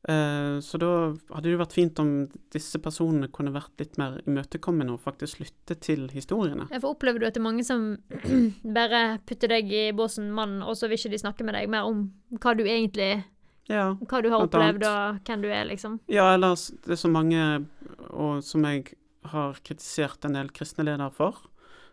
Uh, 0.07 0.61
så 0.63 0.79
da 0.79 0.91
hadde 1.33 1.49
det 1.49 1.59
vært 1.59 1.75
fint 1.75 1.99
om 1.99 2.11
disse 2.55 2.79
personene 2.79 3.27
kunne 3.35 3.51
vært 3.55 3.81
litt 3.83 3.97
mer 3.99 4.21
imøtekommende 4.29 4.95
og 4.95 5.03
faktisk 5.03 5.41
lytte 5.41 5.75
til 5.83 6.05
historiene. 6.13 6.69
Får 6.71 6.93
opplever 6.93 7.23
du 7.23 7.27
at 7.27 7.35
det 7.35 7.43
er 7.43 7.49
mange 7.49 7.65
som 7.67 7.89
bare 8.77 9.23
putter 9.27 9.51
deg 9.57 9.73
i 9.73 9.87
båsen 9.97 10.29
mann, 10.37 10.61
og 10.63 10.77
så 10.79 10.91
vil 10.93 11.01
ikke 11.01 11.15
de 11.17 11.23
snakke 11.25 11.49
med 11.49 11.59
deg 11.59 11.73
mer 11.73 11.89
om 11.89 12.07
hva 12.39 12.55
du 12.55 12.63
egentlig 12.69 13.25
Ja, 13.69 13.97
Hva 13.99 14.23
du 14.23 14.29
har 14.31 14.45
opplevd, 14.47 14.85
annet. 14.85 14.87
og 14.87 15.27
hvem 15.27 15.43
du 15.43 15.49
er, 15.51 15.65
liksom. 15.67 15.99
Ja, 16.09 16.29
eller 16.35 16.55
det 16.85 16.93
er 16.95 17.01
så 17.01 17.11
mange, 17.11 17.67
og 18.11 18.43
som 18.47 18.63
jeg 18.65 18.93
har 19.25 19.59
kritisert 19.65 20.25
en 20.25 20.35
del 20.39 20.49
kristne 20.55 20.85
ledere 20.87 21.11
for, 21.11 21.35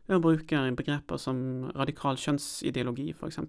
er 0.08 0.20
å 0.20 0.22
bruke 0.22 0.76
begreper 0.76 1.18
som 1.18 1.72
radikal 1.74 2.16
kjønnsideologi, 2.20 3.10
f.eks. 3.16 3.40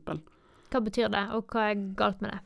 Hva 0.70 0.80
betyr 0.82 1.10
det, 1.12 1.26
og 1.36 1.46
hva 1.52 1.70
er 1.70 1.82
galt 1.98 2.22
med 2.24 2.32
det? 2.32 2.40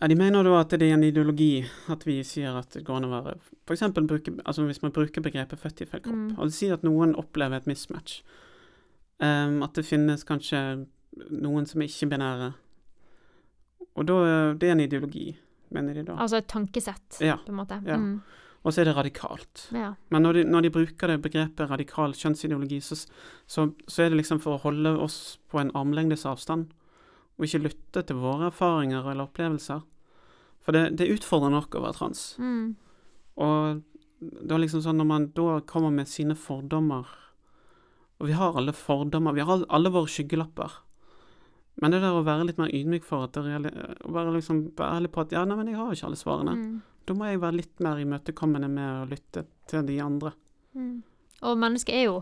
Ja, 0.00 0.06
de 0.06 0.14
mener 0.14 0.44
da 0.46 0.60
at 0.60 0.70
det 0.70 0.86
er 0.86 0.94
en 0.94 1.02
ideologi 1.02 1.64
at 1.90 2.04
vi 2.06 2.20
sier 2.22 2.54
at 2.54 2.70
det 2.76 2.84
går 2.86 3.00
an 3.00 3.08
å 3.08 3.16
være 3.16 3.32
eksempel 3.74 4.06
altså 4.44 4.62
hvis 4.68 4.82
man 4.82 4.92
bruker 4.94 5.24
begrepet 5.24 5.58
'født 5.58 5.82
i 5.82 5.86
feil 5.86 6.00
kropp', 6.04 6.14
Mm. 6.30 6.38
og 6.38 6.44
det 6.46 6.54
sier 6.54 6.74
at 6.74 6.84
noen 6.84 7.16
opplever 7.16 7.56
et 7.56 7.66
mismatch. 7.66 8.22
Um, 9.18 9.62
at 9.62 9.72
det 9.74 9.84
finnes 9.84 10.22
kanskje 10.24 10.86
noen 11.30 11.66
som 11.66 11.80
er 11.82 11.86
ikke-binære. 11.86 12.54
Og 13.96 14.06
da 14.08 14.54
Det 14.54 14.68
er 14.68 14.72
en 14.72 14.80
ideologi, 14.80 15.36
mener 15.70 15.94
de 15.94 16.04
da. 16.04 16.16
Altså 16.16 16.36
et 16.40 16.48
tankesett, 16.48 17.20
Ja. 17.20 17.36
på 17.36 17.52
en 17.52 17.58
måte. 17.60 17.82
Ja. 17.86 17.96
Mm. 17.96 18.22
Og 18.64 18.72
så 18.72 18.80
er 18.80 18.84
det 18.84 18.96
radikalt. 18.96 19.68
ja. 19.72 19.94
Men 20.10 20.22
når 20.22 20.32
de, 20.32 20.44
når 20.44 20.62
de 20.62 20.70
bruker 20.70 21.06
det 21.08 21.22
begrepet 21.22 21.70
radikal 21.70 22.12
kjønnsideologi, 22.12 22.80
så, 22.80 22.94
så, 23.46 23.72
så 23.88 24.02
er 24.02 24.10
det 24.10 24.18
liksom 24.22 24.40
for 24.40 24.54
å 24.54 24.62
holde 24.62 24.98
oss 24.98 25.38
på 25.50 25.58
en 25.60 25.72
armlengdes 25.74 26.24
avstand, 26.24 26.70
og 27.38 27.44
ikke 27.44 27.64
lytte 27.64 28.06
til 28.06 28.16
våre 28.16 28.50
erfaringer 28.52 29.10
eller 29.10 29.26
opplevelser. 29.26 29.82
For 30.62 30.72
det, 30.72 30.96
det 30.96 31.10
utfordrer 31.10 31.50
nok 31.50 31.74
å 31.74 31.82
være 31.82 31.98
trans. 31.98 32.36
Mm. 32.38 32.76
Og 33.42 33.82
er 34.22 34.62
liksom 34.62 34.82
sånn 34.84 35.00
når 35.00 35.08
man 35.08 35.26
da 35.34 35.58
kommer 35.66 35.90
med 35.90 36.06
sine 36.06 36.36
fordommer 36.38 37.08
Og 38.20 38.28
vi 38.28 38.36
har 38.38 38.54
alle 38.54 38.70
fordommer, 38.70 39.34
vi 39.34 39.42
har 39.42 39.50
alle, 39.50 39.66
alle 39.68 39.90
våre 39.90 40.06
skyggelapper. 40.06 40.70
Men 41.80 41.90
det 41.94 42.02
der 42.02 42.12
å 42.12 42.24
være 42.26 42.44
litt 42.46 42.58
mer 42.60 42.72
ydmyk 42.74 43.04
for 43.06 43.24
at 43.24 43.32
det 43.32 43.72
Å 44.04 44.12
være 44.12 44.34
liksom 44.36 44.58
ærlig 44.84 45.10
på 45.14 45.22
at 45.24 45.32
ja, 45.32 45.44
nei, 45.48 45.56
men 45.56 45.70
jeg 45.72 45.78
har 45.80 45.92
ikke 45.94 46.06
alle 46.10 46.20
svarene. 46.20 46.56
Mm. 46.58 46.82
Da 47.08 47.14
må 47.16 47.26
jeg 47.30 47.40
være 47.42 47.58
litt 47.58 47.80
mer 47.82 47.98
imøtekommende 48.02 48.68
med 48.70 48.90
å 49.00 49.06
lytte 49.10 49.46
til 49.70 49.86
de 49.88 49.96
andre. 50.04 50.34
Mm. 50.76 51.02
Og 51.42 51.58
mennesker 51.58 51.96
er 51.96 52.04
jo 52.06 52.18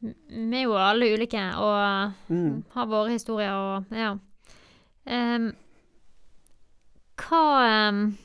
Vi 0.00 0.56
er 0.56 0.64
jo 0.64 0.74
alle 0.80 1.12
ulike 1.14 1.40
og 1.60 2.12
Mm. 2.32 2.62
har 2.72 2.86
våre 2.86 3.10
historier 3.12 3.52
og 3.52 3.84
Ja. 3.94 4.16
Um, 5.06 5.52
hva 7.16 7.88
um, 7.88 8.16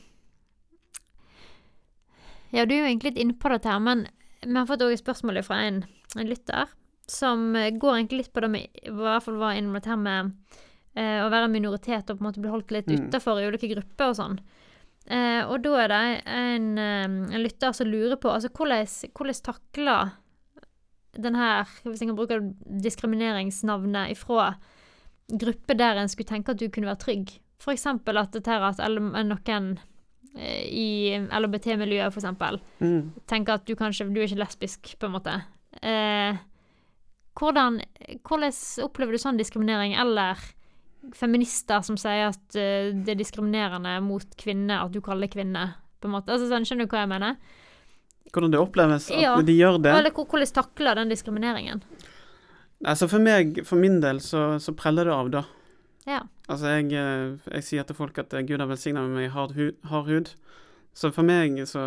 Ja, 2.52 2.64
du 2.64 2.74
er 2.74 2.80
jo 2.80 2.86
egentlig 2.86 3.12
litt 3.14 3.22
inne 3.24 3.34
på 3.34 3.50
dette 3.52 3.68
her, 3.68 3.78
men 3.82 4.06
vi 4.42 4.54
har 4.54 4.66
fått 4.66 4.80
også 4.84 4.92
et 4.92 5.02
spørsmål 5.02 5.42
fra 5.44 5.56
en, 5.66 5.84
en 6.16 6.26
lytter 6.30 6.68
som 7.08 7.54
eh, 7.56 7.70
går 7.70 7.96
egentlig 8.00 8.18
litt 8.24 8.32
på 8.34 8.42
det 8.44 8.50
med 8.50 8.80
I 8.82 8.90
hvert 8.90 9.22
fall 9.22 9.36
var 9.40 9.54
innom 9.54 9.74
dette 9.78 9.90
her 9.92 9.96
med 10.00 10.32
eh, 10.96 11.20
å 11.24 11.30
være 11.30 11.48
minoritet 11.52 12.10
og 12.10 12.18
på 12.18 12.24
en 12.24 12.28
måte 12.30 12.40
bli 12.42 12.50
holdt 12.52 12.70
litt 12.74 12.86
Mm. 12.90 13.08
utafor 13.08 13.40
i 13.42 13.46
ulike 13.48 13.68
grupper 13.74 14.10
og 14.12 14.16
sånn. 14.18 14.38
Eh, 15.06 15.42
og 15.46 15.62
da 15.62 15.74
er 15.84 15.88
det 15.92 16.22
en, 16.26 16.78
eh, 16.78 17.04
en 17.06 17.42
lytter 17.44 17.72
som 17.72 17.86
lurer 17.86 18.16
på 18.18 18.30
altså 18.32 18.48
hvordan, 18.50 18.86
hvordan 19.14 19.42
takler 19.46 20.10
den 21.16 21.34
her, 21.38 21.64
hvis 21.84 22.00
jeg 22.02 22.08
kan 22.10 22.16
bruke 22.18 22.40
diskrimineringsnavnet 22.82 24.10
ifra 24.12 24.54
grupper 25.30 25.74
der 25.78 25.96
en 26.02 26.08
skulle 26.12 26.28
tenke 26.28 26.50
at 26.52 26.58
du 26.60 26.68
kunne 26.68 26.90
være 26.90 27.02
trygg. 27.04 27.36
Eksempel 27.66 28.18
at 28.20 28.32
dette 28.32 28.50
her 28.52 28.62
at 28.62 28.78
noen 28.78 29.78
eh, 30.36 30.66
i 30.68 30.88
LHBT-miljøet 31.32 32.12
eksempel 32.20 32.60
Mm. 32.80 33.12
tenker 33.26 33.54
at 33.54 33.64
du 33.66 33.74
kanskje 33.74 34.12
du 34.12 34.20
er 34.20 34.26
ikke 34.28 34.42
lesbisk, 34.44 34.98
på 34.98 35.06
en 35.06 35.12
måte. 35.16 35.42
Eh, 35.82 36.36
hvordan, 37.36 37.80
hvordan 38.26 38.54
opplever 38.84 39.16
du 39.16 39.20
sånn 39.22 39.40
diskriminering, 39.40 39.94
eller 40.00 40.40
feminister 41.14 41.84
som 41.86 41.98
sier 42.00 42.30
at 42.32 42.56
eh, 42.58 42.90
det 42.96 43.14
er 43.14 43.20
diskriminerende 43.20 43.92
mot 44.02 44.26
kvinner 44.40 44.82
at 44.86 44.94
du 44.94 45.00
kaller 45.04 45.30
kvinner, 45.30 45.76
på 46.00 46.08
en 46.10 46.16
måte. 46.16 46.32
Altså, 46.34 46.48
sånn, 46.50 46.66
skjønner 46.68 46.88
du 46.88 46.92
hva 46.92 47.04
jeg 47.04 47.12
mener? 47.12 47.36
Hvordan 48.34 48.52
det 48.52 48.60
oppleves 48.60 49.06
at 49.10 49.20
Ja. 49.22 49.36
de 49.40 49.54
gjør 49.54 49.78
det. 49.82 49.92
Eller 49.94 50.10
hvordan 50.16 50.50
takler 50.52 50.98
den 50.98 51.12
diskrimineringen? 51.12 51.82
Altså 52.84 53.08
for 53.08 53.22
meg, 53.22 53.62
for 53.64 53.80
min 53.80 54.00
del, 54.02 54.18
så, 54.20 54.58
så 54.60 54.74
preller 54.76 55.08
det 55.08 55.14
av, 55.14 55.30
da. 55.32 55.44
Ja. 56.06 56.20
Altså 56.48 56.74
jeg, 56.76 56.90
eh, 56.92 57.52
jeg 57.56 57.64
sier 57.64 57.86
til 57.88 57.96
folk 57.98 58.18
at 58.20 58.34
eh, 58.36 58.44
Gud 58.46 58.60
har 58.60 58.68
velsigna 58.68 59.02
meg 59.06 59.16
med 59.22 59.30
hard 59.34 59.54
hud, 59.56 59.78
hard 59.88 60.10
hud. 60.10 60.32
Så 60.96 61.10
for 61.12 61.26
meg 61.28 61.58
så 61.68 61.82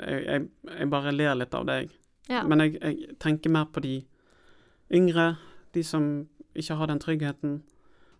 jeg, 0.00 0.20
jeg, 0.24 0.44
jeg 0.78 0.90
bare 0.92 1.12
ler 1.12 1.38
litt 1.40 1.54
av 1.56 1.64
det, 1.68 1.78
jeg. 1.82 1.90
Ja. 2.32 2.42
Men 2.48 2.62
jeg, 2.64 2.76
jeg 2.80 3.16
tenker 3.20 3.52
mer 3.52 3.66
på 3.72 3.82
de 3.84 3.98
yngre, 4.94 5.34
de 5.74 5.82
som 5.86 6.08
ikke 6.54 6.78
har 6.78 6.90
den 6.90 7.02
tryggheten. 7.02 7.58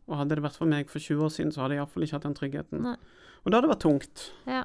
Og 0.09 0.19
hadde 0.21 0.37
det 0.37 0.45
vært 0.45 0.59
for 0.61 0.69
meg 0.69 0.91
for 0.93 1.01
20 1.01 1.25
år 1.25 1.33
siden, 1.33 1.55
så 1.55 1.65
hadde 1.65 1.77
jeg 1.77 1.85
iallfall 1.85 2.07
ikke 2.07 2.19
hatt 2.19 2.27
den 2.29 2.37
tryggheten. 2.39 2.85
Nei. 2.85 2.97
Og 3.45 3.51
da 3.51 3.59
hadde 3.59 3.69
det 3.69 3.75
vært 3.75 3.85
tungt. 3.85 4.27
Ja. 4.49 4.65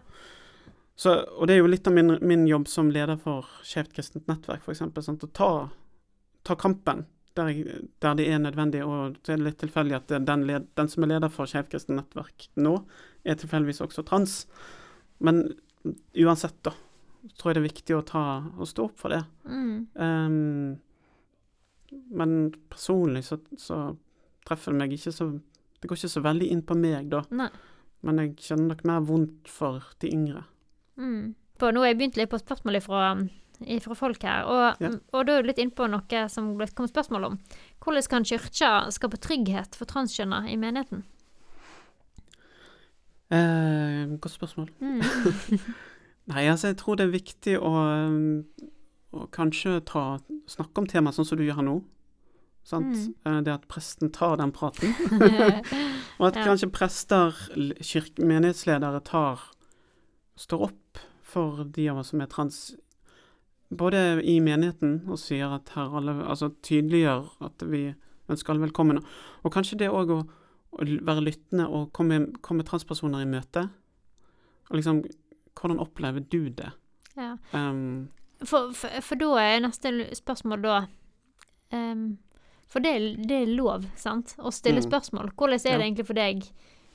Så, 1.00 1.14
og 1.40 1.48
det 1.48 1.56
er 1.56 1.62
jo 1.62 1.70
litt 1.72 1.88
av 1.88 1.96
min, 1.96 2.18
min 2.28 2.44
jobb 2.48 2.68
som 2.68 2.90
leder 2.92 3.20
for 3.22 3.48
Skjevt 3.64 3.94
kristent 3.96 4.28
nettverk, 4.28 4.66
f.eks. 4.66 4.84
Å 4.84 5.32
ta, 5.32 5.52
ta 6.48 6.58
kampen 6.60 7.06
der, 7.40 7.54
der 8.04 8.18
det 8.20 8.26
er 8.28 8.42
nødvendig. 8.44 8.84
Og 8.84 9.16
så 9.24 9.34
er 9.34 9.40
det 9.40 9.48
litt 9.48 9.62
tilfeldig 9.62 9.96
at 9.96 10.12
den, 10.28 10.44
led, 10.50 10.68
den 10.76 10.92
som 10.92 11.06
er 11.06 11.14
leder 11.14 11.32
for 11.32 11.48
Skjevt 11.48 11.72
kristent 11.72 12.02
nettverk 12.02 12.50
nå, 12.60 12.76
er 13.24 13.40
tilfeldigvis 13.40 13.80
også 13.86 14.04
trans. 14.08 14.42
Men 15.24 15.46
uansett, 16.20 16.60
da, 16.68 16.76
tror 17.40 17.52
jeg 17.52 17.60
det 17.60 17.64
er 17.64 17.70
viktig 17.70 17.96
å, 17.96 18.04
ta, 18.08 18.26
å 18.60 18.68
stå 18.68 18.90
opp 18.90 19.00
for 19.00 19.16
det. 19.16 19.22
Mm. 19.48 19.74
Ehm, 20.04 20.78
men 22.12 22.52
personlig 22.70 23.24
så, 23.28 23.40
så 23.58 23.80
treffer 24.48 24.74
det 24.74 24.80
meg 24.82 24.94
ikke 24.96 25.14
så 25.16 25.30
Det 25.80 25.88
går 25.88 25.96
ikke 25.96 26.12
så 26.12 26.22
veldig 26.26 26.48
inn 26.52 26.62
på 26.68 26.76
meg, 26.76 27.06
da. 27.12 27.22
Nei. 27.32 27.50
Men 28.04 28.18
jeg 28.20 28.34
kjenner 28.44 28.74
nok 28.74 28.82
mer 28.88 29.04
vondt 29.08 29.48
for 29.48 29.84
de 30.04 30.10
yngre. 30.12 30.42
Mm. 31.00 31.36
For 31.60 31.72
nå 31.72 31.80
har 31.84 31.94
jeg 31.94 31.98
begynt 32.02 32.18
litt 32.20 32.32
på 32.32 32.40
spørsmål 32.40 32.82
fra, 32.84 33.04
fra 33.86 33.96
folk 33.96 34.24
her, 34.28 34.44
og, 34.48 34.82
Ja. 34.84 34.90
og 35.14 35.26
da 35.28 35.38
er 35.38 35.42
du 35.44 35.48
litt 35.48 35.62
innpå 35.64 35.88
noe 35.92 36.26
som 36.32 36.52
det 36.60 36.74
kom 36.76 36.88
spørsmål 36.88 37.30
om. 37.30 37.40
Hvordan 37.80 38.10
kan 38.12 38.28
kirka 38.28 38.92
skape 38.92 39.20
trygghet 39.24 39.76
for 39.80 39.88
transkjønna 39.88 40.46
i 40.52 40.58
menigheten? 40.60 41.06
Eh, 43.32 44.18
godt 44.20 44.32
spørsmål. 44.36 44.70
Mm. 44.82 45.02
Nei, 46.32 46.46
altså 46.50 46.72
jeg 46.72 46.78
tror 46.82 46.98
det 47.00 47.08
er 47.08 47.14
viktig 47.14 47.56
å, 47.62 47.74
å 49.14 49.26
kanskje 49.34 49.80
ta, 49.90 50.20
snakke 50.48 50.78
om 50.84 50.88
temaet 50.90 51.16
sånn 51.18 51.26
som 51.26 51.38
du 51.40 51.44
gjør 51.48 51.56
her 51.62 51.66
nå. 51.68 51.78
Sant? 52.70 52.94
Mm. 52.94 53.14
Eh, 53.26 53.40
Det 53.48 53.54
at 53.54 53.68
presten 53.72 54.12
tar 54.14 54.36
den 54.38 54.52
praten. 54.52 54.94
Og 56.20 56.28
at 56.28 56.36
Ja. 56.36 56.44
kanskje 56.46 56.70
prester, 56.72 57.32
kirke, 57.82 58.22
menighetsledere 58.26 59.00
tar 59.04 59.40
Står 60.40 60.62
opp 60.70 61.00
for 61.22 61.64
de 61.66 61.90
av 61.92 61.98
oss 62.00 62.10
som 62.14 62.22
er 62.22 62.28
trans, 62.32 62.76
både 63.76 64.22
i 64.24 64.38
menigheten 64.40 65.02
og 65.12 65.18
sier 65.20 65.52
at 65.58 65.70
her 65.76 65.92
alle 66.00 66.14
Altså 66.24 66.48
tydeliggjør 66.64 67.28
at 67.44 67.66
vi 67.68 67.82
ønsker 68.30 68.54
alle 68.54 68.64
velkommen. 68.70 69.02
Og 69.44 69.52
kanskje 69.52 69.78
det 69.82 69.90
òg 69.92 70.14
å, 70.16 70.20
å 70.80 70.86
være 70.86 71.26
lyttende 71.26 71.68
og 71.68 71.92
komme, 71.92 72.22
komme 72.42 72.64
transpersoner 72.64 73.26
i 73.26 73.28
møte. 73.30 73.66
Og 74.70 74.78
liksom 74.80 75.04
Hvordan 75.60 75.80
opplever 75.84 76.24
du 76.32 76.50
det? 76.56 76.70
ja. 77.18 77.34
Um, 77.54 78.08
For, 78.46 78.72
for, 78.74 78.90
for 79.04 79.16
da 79.20 79.30
er 79.44 79.60
neste 79.66 79.92
spørsmål 80.16 80.62
da 80.64 80.76
um, 81.74 82.18
For 82.70 82.80
det, 82.80 82.94
det 83.28 83.42
er 83.44 83.50
lov, 83.58 83.86
sant? 83.98 84.36
Å 84.38 84.52
stille 84.54 84.80
Mm. 84.80 84.88
spørsmål. 84.92 85.32
Hvordan 85.36 85.60
er 85.66 85.72
Ja. 85.72 85.78
det 85.78 85.86
egentlig 85.88 86.06
for 86.06 86.14
deg, 86.14 86.44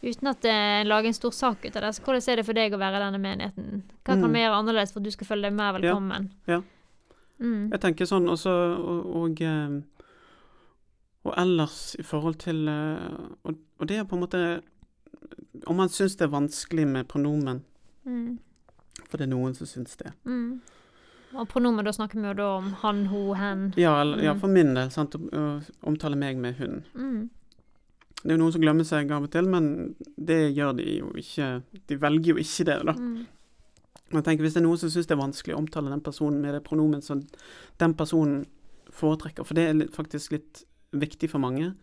uten 0.04 0.28
at 0.30 0.44
en 0.44 0.87
lager 0.87 1.07
en 1.09 1.12
stor 1.16 1.30
sak 1.33 1.64
ut 1.66 1.76
av 1.76 1.83
det, 1.83 1.90
så 1.96 2.02
hvordan 2.02 2.28
er 2.33 2.37
det 2.37 2.44
for 2.46 2.52
deg 2.54 2.72
å 2.72 2.78
være 2.78 2.96
i 2.96 3.02
denne 3.04 3.18
menigheten? 3.20 3.83
Hva 4.04 4.14
kan 4.14 4.22
Mm. 4.30 4.33
vi 4.33 4.38
gjøre 4.44 4.59
annerledes 4.62 4.92
for 4.92 5.00
at 5.00 5.04
du 5.04 5.11
skal 5.11 5.26
føle 5.26 5.42
deg 5.42 5.52
mer 5.52 5.72
velkommen? 5.80 6.30
Ja. 6.46 6.61
Mm. 7.40 7.70
Jeg 7.72 7.80
tenker 7.80 8.04
sånn 8.07 8.28
også, 8.30 8.54
og, 8.78 9.16
og, 9.16 9.40
eh, 9.42 9.80
og 11.24 11.35
ellers 11.37 11.96
i 11.98 12.02
forhold 12.02 12.37
til 12.38 12.68
eh, 12.68 13.18
og, 13.44 13.57
og 13.80 13.87
det 13.88 13.98
er 13.98 14.04
på 14.04 14.14
en 14.16 14.22
måte 14.22 14.62
Om 15.66 15.76
man 15.76 15.88
syns 15.88 16.16
det 16.16 16.26
er 16.26 16.33
vanskelig 16.35 16.87
med 16.87 17.09
pronomen, 17.09 17.62
Mm. 18.07 18.38
for 19.09 19.16
det 19.16 19.22
er 19.26 19.30
noen 19.35 19.54
som 19.57 19.66
syns 19.66 19.96
det. 19.96 20.12
Mm. 20.26 20.61
Og 21.35 21.49
pronomen, 21.51 21.85
da 21.85 21.92
snakker 21.94 22.20
vi 22.20 22.29
jo 22.29 22.35
da 22.38 22.49
om 22.59 22.73
han, 22.83 23.07
ho, 23.11 23.23
hen. 23.38 23.73
Ja, 23.81 24.01
eller, 24.01 24.23
ja 24.23 24.35
Mm. 24.35 24.40
for 24.40 24.49
min 24.49 24.75
del, 24.75 24.90
sant, 24.90 25.14
å, 25.14 25.62
omtale 25.83 26.16
meg 26.16 26.38
med 26.38 26.55
hun. 26.59 26.85
Mm. 26.94 27.31
Det 28.23 28.31
er 28.31 28.37
jo 28.37 28.42
noen 28.42 28.53
som 28.53 28.62
glemmer 28.62 28.85
seg 28.85 29.11
av 29.12 29.27
og 29.27 29.31
til, 29.31 29.49
men 29.49 29.94
det 30.16 30.55
gjør 30.57 30.77
de 30.79 30.99
jo 30.99 31.11
ikke. 31.20 31.62
De 31.87 31.97
velger 32.01 32.33
jo 32.33 32.37
ikke 32.40 32.64
det, 32.64 32.79
da. 32.87 32.92
Mm. 32.92 33.27
Jeg 34.14 34.25
tenker 34.25 34.44
Hvis 34.44 34.55
det 34.55 34.62
er 34.62 34.68
noen 34.68 34.79
som 34.79 34.90
syns 34.90 35.07
det 35.07 35.16
er 35.16 35.20
vanskelig 35.20 35.55
å 35.55 35.59
omtale 35.59 35.90
den 35.90 36.01
personen 36.05 36.40
med 36.40 36.55
det 36.55 36.62
pronomen 36.64 37.03
som 37.03 37.25
den 37.79 37.94
personen 37.94 38.47
foretrekker, 38.94 39.44
for 39.44 39.55
det 39.55 39.68
er 39.68 39.75
litt, 39.75 39.92
faktisk 39.94 40.33
litt 40.33 40.64
viktig 40.92 41.29
for 41.33 41.42
mange, 41.42 41.75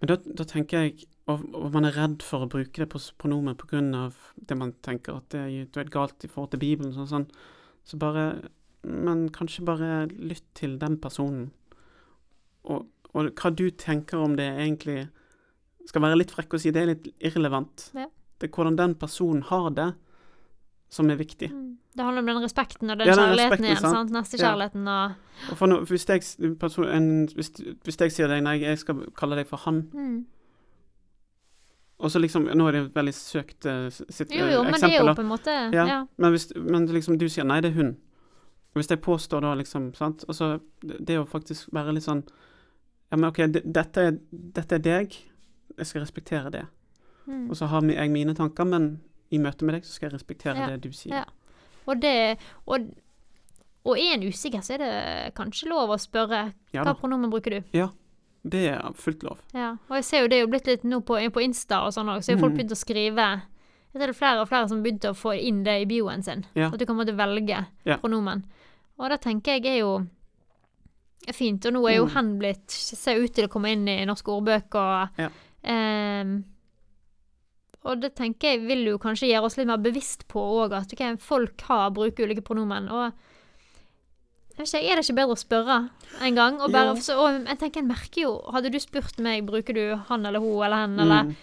men 0.00 0.10
da, 0.10 0.16
da 0.16 0.44
tenker 0.48 0.82
jeg 0.82 1.06
og, 1.30 1.44
og 1.54 1.68
man 1.74 1.86
er 1.86 1.94
redd 1.94 2.24
for 2.26 2.42
å 2.42 2.50
bruke 2.50 2.82
det 2.82 2.88
på 2.90 2.98
pronomen 3.22 3.54
pga. 3.54 4.10
det 4.34 4.56
man 4.58 4.72
tenker 4.82 5.20
at 5.20 5.28
det 5.30 5.42
er 5.46 5.68
du 5.70 5.90
galt 5.90 6.24
i 6.24 6.30
forhold 6.30 6.50
til 6.50 6.62
Bibelen, 6.64 6.92
sånn, 6.94 7.06
sånn. 7.06 7.26
så 7.86 7.98
bare 8.02 8.24
Men 8.82 9.28
kanskje 9.34 9.64
bare 9.66 10.06
lytt 10.10 10.46
til 10.58 10.78
den 10.80 10.98
personen. 11.00 11.50
Og, 12.64 12.86
og 13.12 13.32
hva 13.38 13.50
du 13.54 13.68
tenker 13.70 14.22
om 14.22 14.36
det, 14.38 14.48
egentlig 14.58 15.06
skal 15.88 16.04
være 16.04 16.18
litt 16.20 16.32
frekk 16.34 16.56
å 16.56 16.60
si, 16.62 16.72
det 16.74 16.82
er 16.82 16.90
litt 16.92 17.08
irrelevant. 17.22 17.90
Ja. 17.96 18.08
Det 18.38 18.48
er 18.48 18.56
hvordan 18.56 18.78
den 18.78 18.94
personen 18.98 19.44
har 19.48 19.70
det, 19.74 19.92
som 20.92 21.10
er 21.10 21.18
viktig. 21.20 21.48
Mm. 21.52 21.78
Det 21.96 22.04
handler 22.04 22.22
om 22.22 22.26
den 22.26 22.42
respekten 22.42 22.90
og 22.90 22.98
den 22.98 23.06
Ja, 23.06 23.14
den 23.14 23.24
kjærligheten 23.24 23.64
respekten, 23.64 23.64
igjen. 23.64 23.96
sant? 23.96 24.12
Nestekjærligheten 24.12 24.88
og 24.88 25.50
Og 25.50 25.58
for 25.58 25.66
no, 25.66 25.80
hvis, 25.88 26.08
jeg, 26.08 26.56
person, 26.60 26.84
en, 26.88 27.28
hvis, 27.34 27.50
hvis 27.84 28.00
jeg 28.00 28.12
sier 28.12 28.28
deg 28.28 28.44
nei, 28.44 28.60
jeg 28.62 28.78
skal 28.78 29.02
kalle 29.18 29.36
deg 29.36 29.48
for 29.48 29.60
han, 29.64 29.82
mm. 29.92 30.24
og 31.98 32.10
så 32.10 32.18
liksom 32.18 32.48
Nå 32.54 32.68
er 32.68 32.72
det 32.72 32.82
et 32.86 32.94
veldig 32.96 33.14
søkt 33.14 33.66
uh, 33.66 33.88
sitt, 33.90 34.32
Jo, 34.32 34.46
jo, 34.46 34.62
eh, 34.62 34.70
men 34.70 34.80
det 34.80 34.90
er 34.90 34.98
jo 35.00 35.14
på 35.14 35.24
en 35.24 35.32
måte 35.32 35.56
Ja. 35.72 35.86
ja. 35.86 36.00
Men 36.16 36.30
hvis 36.36 36.52
men 36.56 36.86
liksom 36.86 37.18
du 37.18 37.28
sier 37.28 37.44
nei, 37.44 37.60
det 37.60 37.72
er 37.72 37.80
hun. 37.80 37.96
Hvis 38.74 38.88
jeg 38.88 39.00
påstår 39.04 39.40
da 39.44 39.54
liksom, 39.54 39.90
sant 39.94 40.24
Altså, 40.28 40.60
det, 40.80 40.96
det 41.06 41.18
å 41.20 41.26
faktisk 41.28 41.68
være 41.76 41.92
litt 41.92 42.06
sånn 42.06 42.22
Ja, 43.12 43.16
men 43.18 43.26
OK, 43.28 43.36
det, 43.52 43.60
dette, 43.68 44.00
er, 44.08 44.18
dette 44.30 44.74
er 44.78 44.78
deg. 44.80 45.16
Jeg 45.76 45.86
skal 45.86 46.00
respektere 46.00 46.50
det. 46.50 46.62
Mm. 47.26 47.50
Og 47.50 47.56
så 47.56 47.66
har 47.68 47.82
jeg 47.92 48.10
mine 48.10 48.32
tanker, 48.34 48.64
men 48.64 49.00
i 49.30 49.38
møte 49.38 49.64
med 49.68 49.74
deg 49.76 49.84
så 49.84 49.92
skal 49.98 50.08
jeg 50.08 50.14
respektere 50.16 50.56
Ja, 50.56 50.66
det 50.72 50.80
du 50.86 50.92
sier. 50.96 51.14
ja. 51.20 51.24
Og 51.86 52.00
det 52.00 52.38
Og, 52.66 52.88
og 53.84 53.98
er 53.98 54.14
en 54.14 54.22
usikker, 54.28 54.62
så 54.62 54.74
er 54.74 54.78
det 54.78 55.34
kanskje 55.36 55.68
lov 55.68 55.90
å 55.90 55.98
spørre 56.00 56.52
Ja 56.72 56.84
hva 56.86 56.94
pronomen 56.96 57.30
bruker 57.32 57.58
du? 57.58 57.62
Ja, 57.76 57.90
Det 58.42 58.64
er 58.72 58.92
fullt 58.98 59.22
lov. 59.22 59.38
Ja. 59.54 59.76
Og 59.90 59.96
jeg 60.00 60.04
ser 60.04 60.22
jo 60.24 60.28
det 60.28 60.36
er 60.40 60.40
jo 60.46 60.50
blitt 60.50 60.66
litt 60.66 60.84
nå 60.88 61.00
på, 61.06 61.18
på 61.30 61.42
Insta 61.44 61.84
og 61.86 61.92
sånn 61.94 62.08
òg, 62.10 62.22
så 62.24 62.32
har 62.32 62.40
folk 62.40 62.52
Mm. 62.54 62.58
begynt 62.58 62.72
å 62.74 62.80
skrive 62.80 63.26
Jeg 63.92 64.00
ser 64.00 64.06
det 64.06 64.14
er 64.16 64.18
flere 64.18 64.40
og 64.40 64.48
flere 64.48 64.68
som 64.70 64.82
begynte 64.82 65.10
å 65.12 65.16
få 65.18 65.34
inn 65.36 65.62
det 65.66 65.74
i 65.82 65.88
bioen 65.90 66.22
sin. 66.24 66.46
Ja. 66.56 66.70
At 66.72 66.78
du 66.80 66.86
kan 66.88 66.96
måtte 66.96 67.14
velge 67.16 67.66
Ja. 67.84 67.96
pronomen. 67.98 68.44
Og 68.98 69.10
det 69.10 69.20
tenker 69.20 69.58
jeg 69.60 69.66
er 69.66 69.78
jo 69.80 70.06
er 71.28 71.32
fint. 71.36 71.64
Og 71.66 71.72
nå 71.74 71.82
er 71.90 71.96
jo 71.98 72.06
Mm. 72.06 72.14
hen 72.14 72.38
blitt 72.38 72.70
Ser 72.70 73.20
ut 73.22 73.32
til 73.34 73.46
å 73.46 73.50
komme 73.50 73.70
inn 73.72 73.86
i 73.88 74.04
norske 74.04 74.28
ordbøker 74.32 74.80
og 75.04 75.08
Ja. 75.18 75.28
ehm, 75.64 76.44
og 77.84 78.00
det 78.00 78.14
tenker 78.14 78.52
jeg 78.52 78.60
vil 78.66 78.84
jo 78.86 78.98
kanskje 78.98 79.28
gjøre 79.28 79.44
oss 79.44 79.56
litt 79.58 79.66
mer 79.66 79.76
bevisst 79.78 80.26
på 80.28 80.38
òg, 80.40 80.72
at 80.72 80.92
okay, 80.92 81.16
folk 81.16 81.60
har 81.62 81.90
bruker 81.90 82.26
ulike 82.26 82.42
pronomen. 82.42 82.88
Og 82.90 83.12
ikke, 84.58 84.78
er 84.82 84.96
det 84.96 85.04
ikke 85.04 85.16
bedre 85.16 85.34
å 85.34 85.40
spørre 85.40 85.90
en 86.20 86.34
gang? 86.34 86.60
Og, 86.60 86.70
bare, 86.70 86.94
ja. 86.94 87.00
så, 87.00 87.16
og 87.18 87.46
jeg 87.46 87.58
tenker, 87.58 87.80
jeg 87.82 87.88
merker 87.88 88.20
jo 88.22 88.42
Hadde 88.52 88.70
du 88.70 88.78
spurt 88.78 89.18
meg 89.18 89.46
bruker 89.46 89.74
du 89.74 89.96
han 89.96 90.26
eller 90.26 90.40
hun 90.40 90.62
eller 90.64 90.76
hen, 90.86 90.98
eller 91.00 91.24
Mm. 91.24 91.36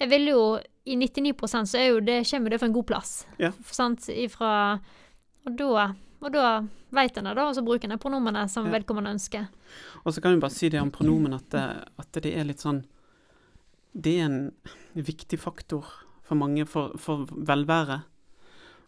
Jeg 0.00 0.08
vil 0.08 0.26
jo 0.28 0.60
I 0.90 0.96
99% 0.98 1.70
så 1.70 1.78
er 1.78 1.88
jo 1.92 2.00
det, 2.02 2.20
kommer 2.30 2.50
det 2.50 2.58
fra 2.60 2.66
en 2.70 2.74
god 2.74 2.86
plass. 2.88 3.12
Ja. 3.38 3.52
Sant? 3.70 4.08
Ifra 4.10 4.52
Og 5.46 5.56
da 5.56 5.90
og 6.20 6.32
da 6.34 6.60
vet 6.92 7.16
en 7.16 7.24
det, 7.30 7.32
da, 7.38 7.46
og 7.48 7.54
så 7.56 7.62
bruker 7.64 7.88
en 7.88 7.94
de 7.94 7.96
pronomene 8.02 8.42
som 8.52 8.66
Ja. 8.66 8.74
vedkommende 8.74 9.14
ønsker. 9.14 9.46
Og 10.04 10.12
så 10.12 10.20
kan 10.20 10.34
vi 10.34 10.40
bare 10.42 10.52
si 10.52 10.68
det 10.68 10.80
om 10.82 10.90
pronomen 10.92 11.32
at 11.32 11.54
at 11.54 12.12
det 12.12 12.34
er 12.36 12.44
litt 12.44 12.60
sånn 12.60 12.82
Det 13.96 14.18
er 14.20 14.24
en 14.26 14.52
viktig 14.94 15.38
faktor 15.40 15.86
for 16.22 16.34
mange 16.36 16.66
for, 16.66 16.92
for 16.98 17.24
velvære. 17.26 18.02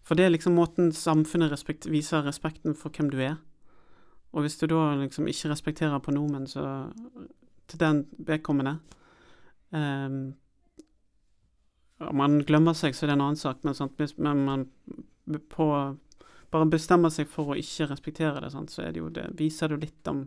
For 0.05 0.14
det 0.14 0.24
er 0.26 0.30
liksom 0.30 0.55
måten 0.55 0.92
samfunnet 0.92 1.50
respekt, 1.50 1.86
viser 1.90 2.22
respekten 2.22 2.74
for 2.76 2.90
hvem 2.90 3.11
du 3.11 3.18
er. 3.18 3.36
Og 4.32 4.42
hvis 4.42 4.59
du 4.59 4.66
da 4.66 4.94
liksom 4.94 5.26
ikke 5.26 5.50
respekterer 5.50 5.98
pronomen 6.00 6.46
så, 6.46 6.92
til 7.66 7.78
den 7.78 8.07
vedkommende 8.18 8.78
ehm, 9.72 10.34
Om 12.09 12.16
man 12.16 12.38
glemmer 12.48 12.74
seg, 12.78 12.94
så 12.94 13.05
er 13.07 13.12
det 13.12 13.16
en 13.18 13.24
annen 13.28 13.36
sak, 13.40 13.62
men, 13.66 13.74
sant, 13.74 13.98
men 14.18 14.44
man 14.44 14.66
på, 15.53 15.66
bare 16.53 16.66
bestemmer 16.72 17.11
seg 17.14 17.28
for 17.30 17.53
å 17.53 17.59
ikke 17.59 17.86
respektere 17.90 18.40
det, 18.42 18.50
sant, 18.53 18.70
så 18.74 18.82
det 18.90 18.98
jo 19.00 19.09
det, 19.09 19.28
viser 19.38 19.68
det 19.68 19.76
jo 19.78 19.84
litt 19.86 20.09
om 20.12 20.24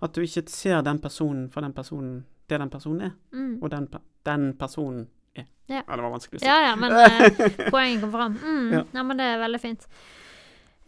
at 0.00 0.14
du 0.16 0.22
ikke 0.24 0.46
ser 0.48 0.82
den 0.86 0.98
personen 1.02 1.48
for 1.52 1.60
den 1.64 1.72
personen 1.76 2.22
det 2.50 2.58
den 2.58 2.70
personen 2.72 3.00
er, 3.06 3.10
Mm. 3.32 3.58
og 3.62 3.70
den, 3.70 3.84
den 4.26 4.46
personen 4.58 5.04
er. 5.38 5.44
Ja. 5.68 5.82
det 5.86 6.02
var 6.02 6.10
vanskelig 6.10 6.40
å 6.40 6.42
si. 6.42 6.46
Ja, 6.48 6.56
ja, 6.66 6.72
men 6.76 6.92
eh, 6.98 7.68
poenget 7.70 8.00
kom 8.02 8.10
fram. 8.12 8.34
Mm, 8.42 8.72
Ja. 8.72 8.80
ja. 8.96 9.02
men 9.06 9.16
det 9.20 9.26
er 9.34 9.38
veldig 9.44 9.60
fint. 9.62 9.86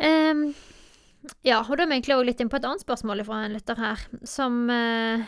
Um, 0.02 0.40
ja, 1.46 1.60
og 1.62 1.76
da 1.78 1.84
er 1.84 1.90
vi 1.92 1.98
egentlig 2.00 2.16
òg 2.16 2.24
litt 2.26 2.40
inn 2.42 2.50
på 2.50 2.58
et 2.58 2.66
annet 2.66 2.82
spørsmål 2.82 3.22
fra 3.28 3.44
en 3.44 3.54
lytter 3.54 3.78
her, 3.78 4.02
som, 4.26 4.56
eh, 4.74 5.22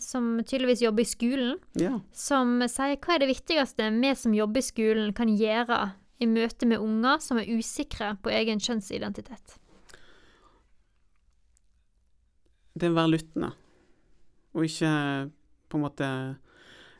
som 0.00 0.38
tydeligvis 0.44 0.82
jobber 0.84 1.02
i 1.02 1.08
skolen, 1.08 1.56
Ja. 1.80 2.00
som 2.12 2.60
sier 2.68 2.96
hva 2.96 3.14
er 3.14 3.18
det 3.24 3.30
viktigste 3.32 3.88
vi 4.00 4.14
som 4.14 4.34
jobber 4.34 4.58
i 4.58 4.66
skolen 4.66 5.14
kan 5.14 5.28
gjøre 5.28 5.92
i 6.20 6.26
møte 6.26 6.66
med 6.66 6.78
unger 6.82 7.18
som 7.22 7.38
er 7.38 7.46
usikre 7.46 8.16
på 8.22 8.30
egen 8.30 8.58
kjønnsidentitet? 8.58 9.58
Det 12.78 12.86
er 12.86 12.92
å 12.94 12.98
være 13.00 13.14
lyttende, 13.16 13.52
og 14.54 14.64
ikke 14.64 14.92
på 15.68 15.78
en 15.78 15.82
måte 15.84 16.08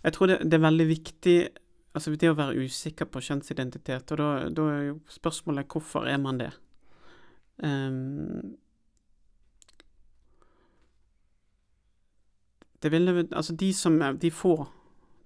Jeg 0.05 0.13
tror 0.15 0.27
det, 0.31 0.37
det 0.47 0.55
er 0.55 0.63
veldig 0.63 0.87
viktig 0.87 1.49
Altså 1.95 2.13
det 2.15 2.29
å 2.31 2.37
være 2.39 2.63
usikker 2.63 3.09
på 3.11 3.19
kjønnsidentitet, 3.25 4.13
og 4.13 4.19
da, 4.21 4.49
da 4.55 4.67
er 4.71 4.83
jo 4.93 4.99
spørsmålet 5.11 5.67
hvorfor 5.73 6.07
er 6.07 6.19
man 6.23 6.39
det? 6.39 6.53
Ehm, 7.65 8.53
det 12.83 12.93
ville 12.93 13.27
Altså 13.33 13.57
de 13.59 13.73
som 13.75 14.01
er 14.03 14.19
De 14.21 14.31
få, 14.31 14.67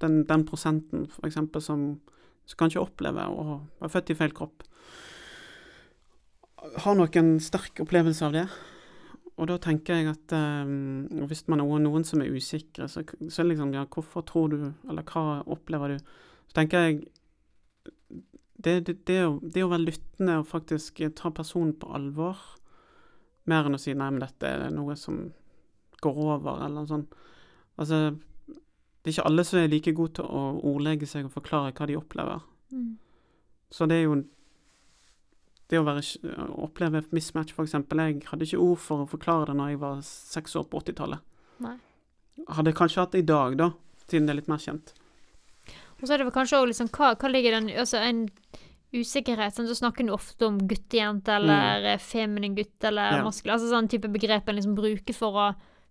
den, 0.00 0.24
den 0.28 0.44
prosenten 0.48 1.06
for 1.10 1.26
eksempel 1.28 1.62
som, 1.62 2.00
kanskje 2.58 2.82
opplever 2.82 3.30
å 3.30 3.62
være 3.80 3.92
født 3.92 4.10
i 4.12 4.18
feil 4.18 4.32
kropp, 4.36 4.64
har 6.84 6.94
nok 6.98 7.16
en 7.16 7.30
sterk 7.40 7.80
opplevelse 7.84 8.26
av 8.26 8.34
det. 8.34 8.44
Og 9.40 9.48
da 9.48 9.56
tenker 9.62 9.98
jeg 9.98 10.10
at 10.10 10.34
um, 10.36 11.06
hvis 11.30 11.46
man 11.48 11.62
er 11.62 11.80
noen, 11.82 12.04
som 12.04 12.20
er 12.20 12.34
usikre, 12.34 12.88
så, 12.90 13.02
så 13.32 13.46
liksom 13.46 13.72
ja, 13.74 13.86
hvorfor 13.88 14.26
tror 14.28 14.52
du, 14.52 14.58
eller 14.90 15.06
hva 15.08 15.40
opplever 15.50 15.94
du? 15.94 16.12
Så 16.50 16.58
tenker 16.60 16.86
jeg 16.86 17.00
det, 18.62 18.74
det, 18.86 18.96
det, 19.08 19.18
det 19.54 19.64
å 19.64 19.70
være 19.72 19.86
lyttende 19.88 20.38
og 20.42 20.50
faktisk 20.50 21.00
ta 21.18 21.32
personen 21.34 21.72
på 21.78 21.90
alvor, 21.96 22.38
mer 23.50 23.66
enn 23.66 23.74
å 23.74 23.80
si 23.80 23.94
nei, 23.96 24.10
men 24.12 24.22
dette 24.22 24.46
er 24.46 24.68
noe 24.74 24.94
som 24.98 25.24
går 26.02 26.20
over, 26.22 26.62
eller 26.66 26.86
sånt. 26.86 27.16
Altså, 27.80 28.18
det 29.02 29.10
er 29.10 29.16
ikke 29.16 29.26
alle 29.30 29.44
som 29.44 29.58
er 29.58 29.70
like 29.72 29.94
gode 29.96 30.18
til 30.18 30.28
å 30.28 30.42
ordlegge 30.72 31.08
seg 31.10 31.26
og 31.26 31.34
forklare 31.34 31.72
hva 31.74 31.88
de 31.90 31.98
opplever. 31.98 32.44
Mm. 32.70 32.96
Så 33.72 33.88
det 33.88 34.00
er 34.00 34.08
jo 34.08 34.22
Det 35.72 35.78
å 35.80 35.86
være, 35.86 36.02
å 36.52 36.66
oppleve 36.66 37.00
mismatch, 37.16 37.54
eksempel. 37.56 37.96
Jeg 38.04 38.26
hadde 38.28 38.44
ikke 38.44 38.58
ord 38.60 38.80
for 38.84 39.04
å 39.04 39.08
forklare 39.08 39.46
det 39.48 39.54
når 39.56 39.70
jeg 39.70 39.78
var 39.80 40.02
seks 40.04 40.56
år 40.60 40.66
på 40.68 40.82
80-tallet. 40.82 41.22
Nei. 41.64 41.78
Hadde 42.52 42.74
kanskje 42.76 43.00
hatt 43.00 43.14
det 43.16 43.22
i 43.22 43.30
dag, 43.30 43.56
da, 43.56 43.70
siden 44.04 44.26
det 44.28 44.34
er 44.34 44.38
litt 44.42 44.50
mer 44.52 44.60
kjent. 44.60 44.92
Og 45.96 46.04
så 46.04 46.12
er 46.12 46.20
det 46.20 46.26
vel 46.28 46.34
kanskje 46.34 46.58
også 46.58 46.68
liksom 46.74 46.90
hva, 46.92 47.14
hva 47.16 47.30
ligger 47.30 47.56
den 47.56 47.70
Altså 47.72 48.02
en 48.04 48.26
usikkerhet 48.92 49.56
sånn, 49.56 49.70
Så 49.70 49.78
snakker 49.80 50.04
du 50.04 50.12
ofte 50.12 50.44
om 50.50 50.58
guttejente 50.60 51.38
eller 51.38 51.86
mm. 51.94 52.04
feminin 52.04 52.56
gutt 52.58 52.84
eller 52.84 53.16
Ja. 53.16 53.24
maskulin. 53.24 53.56
Altså 53.56 53.70
sånn 53.72 53.88
type 53.88 54.12
begrep 54.12 54.48
en 54.48 54.58
liksom 54.60 54.76
bruker 54.76 55.16
for 55.16 55.40
å 55.40 55.46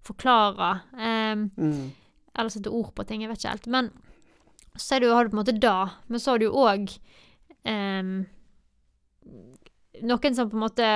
forklare. 0.05 0.81
Um, 1.31 1.51
Mm. 1.57 1.91
eller 2.35 2.49
sette 2.49 2.71
ord 2.71 2.93
på 2.95 3.05
ting, 3.07 3.21
jeg 3.21 3.29
vet 3.29 3.37
ikke 3.41 3.49
helt. 3.55 3.67
Men 3.67 3.91
så 4.77 4.95
er 4.95 4.99
det 4.99 5.07
jo, 5.09 5.15
har 5.15 5.23
du 5.25 5.29
på 5.31 5.37
en 5.39 5.43
måte 5.45 5.59
da, 5.59 5.77
men 6.07 6.19
så 6.19 6.31
har 6.31 6.39
du 6.39 6.45
jo 6.45 6.53
òg 6.65 6.97
noen 10.01 10.33
som 10.35 10.49
på 10.49 10.57
en 10.57 10.63
måte 10.63 10.87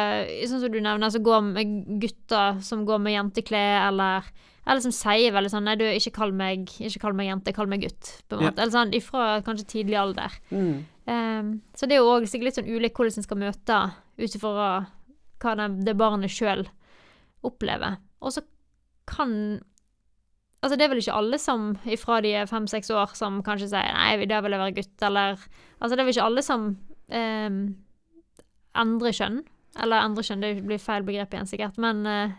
Sånn 0.49 0.61
som 0.63 0.71
du 0.73 0.79
nevner, 0.81 1.11
som 1.13 1.23
går 1.25 1.43
med 1.45 1.99
gutter 2.01 2.61
som 2.65 2.86
går 2.88 3.01
med 3.03 3.13
jenteklær, 3.17 3.88
eller 3.91 4.29
eller 4.65 4.81
som 4.81 4.89
sier 4.95 5.29
veldig 5.36 5.51
sånn 5.53 5.67
Nei, 5.67 5.75
du, 5.77 5.83
ikke 5.86 6.15
kall 6.15 6.31
meg, 6.33 6.63
ikke 6.81 6.97
kall 7.03 7.13
meg 7.13 7.27
jente, 7.29 7.53
kall 7.53 7.67
meg 7.69 7.83
gutt. 7.83 8.07
på 8.27 8.33
en 8.33 8.41
Ja. 8.41 8.49
måte. 8.49 8.61
Eller 8.63 8.71
sånn 8.73 8.93
ifra 8.97 9.43
kanskje 9.45 9.67
tidlig 9.69 9.93
alder. 9.99 10.31
Mm. 10.49 10.86
Um, 11.05 11.61
så 11.77 11.86
det 11.86 11.91
er 11.93 12.01
jo 12.01 12.09
òg 12.15 12.25
sikkert 12.25 12.45
litt 12.49 12.55
sånn 12.57 12.71
ulikt 12.73 12.95
hvordan 12.97 13.17
en 13.19 13.23
skal 13.27 13.38
møte 13.38 13.93
ut 14.17 14.36
ifra 14.39 14.88
hva 15.39 15.55
det, 15.55 15.86
det 15.86 15.93
barnet 15.95 16.31
sjøl 16.33 16.65
opplever. 17.45 17.97
Og 18.23 18.31
så 18.33 18.41
kan 19.05 19.61
Altså, 20.66 20.78
det 20.80 20.86
er 20.88 20.89
vel 20.95 21.01
ikke 21.03 21.13
alle 21.20 21.38
som 21.38 21.66
ifra 21.86 22.18
de 22.26 22.32
er 22.41 22.47
fem-seks 22.49 22.89
år, 22.89 23.11
som 23.16 23.43
kanskje 23.45 23.68
sier 23.70 23.91
'nei, 23.93 24.26
da 24.26 24.39
vil 24.41 24.51
jeg 24.55 24.59
være 24.63 24.76
gutt', 24.80 25.05
eller 25.05 25.38
Altså, 25.82 25.93
det 25.93 25.99
er 26.01 26.05
vel 26.07 26.13
ikke 26.16 26.26
alle 26.26 26.41
som 26.41 26.63
eh, 27.13 27.49
endrer 28.82 29.13
kjønn. 29.13 29.43
Eller 29.84 30.01
endrer 30.05 30.24
kjønn, 30.24 30.41
det 30.41 30.63
blir 30.66 30.80
feil 30.82 31.03
begrep 31.03 31.34
igjen, 31.36 31.45
sikkert, 31.51 31.78
men 31.78 32.05
eh, 32.07 32.32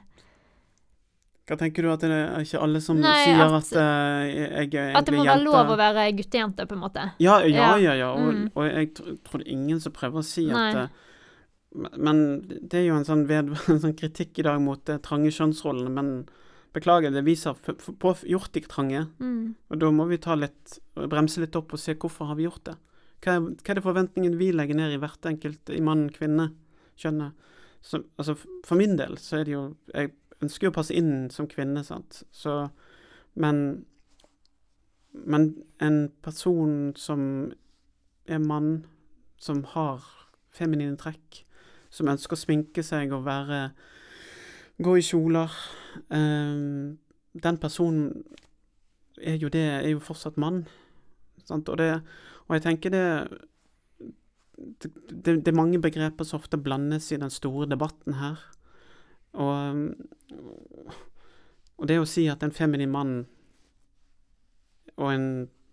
Hva 1.46 1.54
tenker 1.60 1.82
du 1.86 1.92
at 1.92 2.00
det 2.02 2.10
er 2.10 2.40
ikke 2.42 2.58
alle 2.64 2.80
som 2.82 2.98
Nei, 2.98 3.12
sier 3.22 3.38
at- 3.44 3.52
at, 3.54 3.72
uh, 3.78 4.24
jeg 4.26 4.74
er 4.74 4.96
at 4.98 5.04
det 5.06 5.14
må 5.14 5.22
være 5.24 5.36
jente? 5.36 5.44
lov 5.44 5.68
å 5.70 5.76
være 5.78 6.16
guttejente, 6.18 6.66
på 6.66 6.74
en 6.74 6.80
måte. 6.82 7.04
Ja, 7.22 7.38
ja, 7.46 7.76
Ja. 7.78 7.92
ja. 7.94 8.08
Og, 8.14 8.34
Mm. 8.34 8.50
og 8.56 8.64
jeg 8.72 8.94
tror 8.94 9.38
det 9.38 9.46
er 9.46 9.52
ingen 9.52 9.78
som 9.80 9.92
prøver 9.92 10.18
å 10.18 10.24
si 10.24 10.46
Nei. 10.46 10.70
at 10.70 10.76
eh, 10.76 10.88
Men 11.96 12.40
det 12.40 12.74
er 12.74 12.86
jo 12.88 12.96
en 12.96 13.04
sånn, 13.04 13.26
ved, 13.28 13.46
en 13.68 13.78
sånn 13.78 13.94
kritikk 13.94 14.38
i 14.40 14.42
dag 14.42 14.60
mot 14.60 14.82
de 14.86 14.98
trange 14.98 15.28
kjønnsrollene. 15.30 15.90
Men 15.90 16.28
beklager, 16.76 17.14
det 17.14 17.24
viser 17.26 17.56
på 17.56 18.12
gjort 18.28 18.52
de 18.54 18.62
trange. 18.68 19.06
Mm. 19.18 19.54
Og 19.70 19.80
da 19.80 19.90
må 19.94 20.06
vi 20.10 20.20
ta 20.22 20.36
litt, 20.38 20.78
bremse 20.96 21.42
litt 21.42 21.56
opp 21.58 21.74
og 21.74 21.80
se 21.80 21.96
hvorfor 21.96 22.30
har 22.30 22.38
vi 22.38 22.46
gjort 22.46 22.66
det. 22.68 22.76
Hva 23.24 23.38
er, 23.38 23.48
hva 23.48 23.72
er 23.72 23.78
det 23.78 23.86
forventningen 23.86 24.36
vi 24.38 24.52
legger 24.52 24.78
ned 24.78 24.94
i 24.94 25.00
hvert 25.00 25.28
enkelt, 25.28 25.72
i 25.72 25.82
mann, 25.84 26.06
kvinne, 26.12 26.50
kjønnet? 27.00 27.48
Altså, 28.18 28.34
for 28.66 28.78
min 28.78 28.96
del 28.98 29.14
så 29.22 29.38
er 29.38 29.44
det 29.46 29.52
jo 29.52 29.60
Jeg 29.92 30.10
ønsker 30.42 30.66
jo 30.66 30.72
å 30.72 30.74
passe 30.74 30.94
inn 30.96 31.28
som 31.30 31.46
kvinne, 31.48 31.84
sant. 31.86 32.24
Så 32.34 32.68
Men 33.34 33.86
Men 35.12 35.64
en 35.80 36.10
person 36.22 36.92
som 36.96 37.52
er 38.26 38.38
mann, 38.38 38.84
som 39.38 39.62
har 39.64 40.02
feminine 40.52 40.96
trekk, 40.96 41.46
som 41.88 42.08
ønsker 42.08 42.36
å 42.36 42.40
sminke 42.40 42.82
seg 42.84 43.14
og 43.14 43.24
være 43.24 43.70
Gå 44.78 44.96
i 44.98 45.04
kjoler 45.04 45.52
eh, 46.12 46.56
Den 47.42 47.58
personen 47.60 48.24
er 49.16 49.38
jo 49.40 49.48
det 49.48 49.64
Er 49.64 49.88
jo 49.94 50.02
fortsatt 50.04 50.36
mann. 50.36 50.66
Sant? 51.46 51.68
Og, 51.68 51.78
det, 51.80 52.02
og 52.48 52.56
jeg 52.56 52.66
tenker 52.66 52.92
det 52.92 53.06
det, 54.56 54.90
det 55.10 55.36
det 55.44 55.52
er 55.52 55.56
mange 55.56 55.80
begreper 55.80 56.24
som 56.24 56.40
ofte 56.40 56.58
blandes 56.58 57.10
i 57.12 57.18
den 57.20 57.30
store 57.30 57.68
debatten 57.68 58.16
her. 58.16 58.40
Og, 59.36 59.82
og 61.76 61.88
det 61.88 61.98
å 62.00 62.06
si 62.08 62.24
at 62.32 62.42
en 62.42 62.54
feminin 62.56 62.92
mann 62.92 63.18
og 64.96 65.10
en 65.12 65.26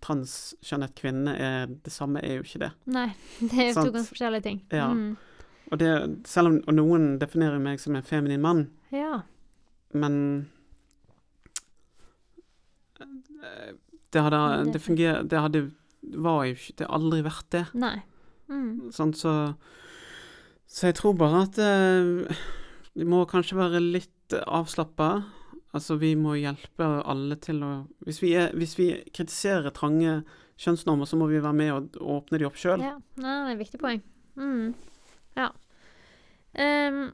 transkjønnet 0.04 0.92
kvinne 0.98 1.32
er 1.40 1.70
det 1.84 1.92
samme, 1.92 2.20
er 2.20 2.38
jo 2.38 2.44
ikke 2.44 2.66
det. 2.66 2.72
Nei, 2.92 3.08
det 3.48 3.56
er 3.56 3.70
jo 3.70 3.86
to 3.86 3.94
ganske 3.94 4.12
forskjellige 4.12 4.46
ting. 4.50 4.60
Ja. 4.68 4.90
Mm. 4.92 5.14
Og 5.74 5.80
det, 5.82 5.90
selv 6.30 6.52
om 6.52 6.58
og 6.70 6.74
noen 6.76 7.06
definerer 7.18 7.58
meg 7.58 7.80
som 7.82 7.96
en 7.98 8.04
feminin 8.06 8.42
mann, 8.44 8.68
ja. 8.94 9.22
men 9.92 10.18
det 14.12 14.22
hadde, 14.22 14.72
Det- 14.72 14.80
funger, 14.82 15.22
det 15.26 15.40
hadde 15.40 15.72
var 16.14 16.44
jo 16.44 16.52
ikke 16.54 16.76
Det 16.76 16.86
har 16.86 16.94
aldri 16.98 17.22
vært 17.24 17.50
det. 17.50 17.64
Nei. 17.74 18.02
Mm. 18.48 18.90
Sånn, 18.92 19.14
så 19.16 19.56
Så 20.68 20.86
jeg 20.88 20.94
tror 20.96 21.14
bare 21.16 21.42
at 21.42 21.58
eh, 21.58 22.34
vi 22.94 23.04
må 23.04 23.24
kanskje 23.26 23.56
være 23.56 23.80
litt 23.80 24.32
avslappa. 24.46 25.24
Altså, 25.74 25.96
vi 25.98 26.14
må 26.14 26.34
hjelpe 26.38 26.86
alle 27.04 27.36
til 27.36 27.60
å 27.62 27.86
Hvis 28.06 28.20
vi, 28.22 28.32
er, 28.34 28.50
hvis 28.54 28.76
vi 28.78 28.88
kritiserer 29.12 29.70
trange 29.72 30.24
kjønnsnormer, 30.58 31.06
så 31.06 31.16
må 31.18 31.26
vi 31.28 31.40
være 31.40 31.54
med 31.54 31.72
og, 31.72 31.96
og 32.00 32.22
åpne 32.22 32.38
de 32.38 32.46
opp 32.46 32.54
sjøl. 32.56 32.80
Ja, 32.80 32.96
Nei, 33.16 33.34
det 33.44 33.50
er 33.50 33.54
et 33.54 33.58
viktig 33.58 33.80
poeng. 33.80 34.02
Mm. 34.36 34.74
Ja. 35.36 35.48
Ehm, 36.54 37.12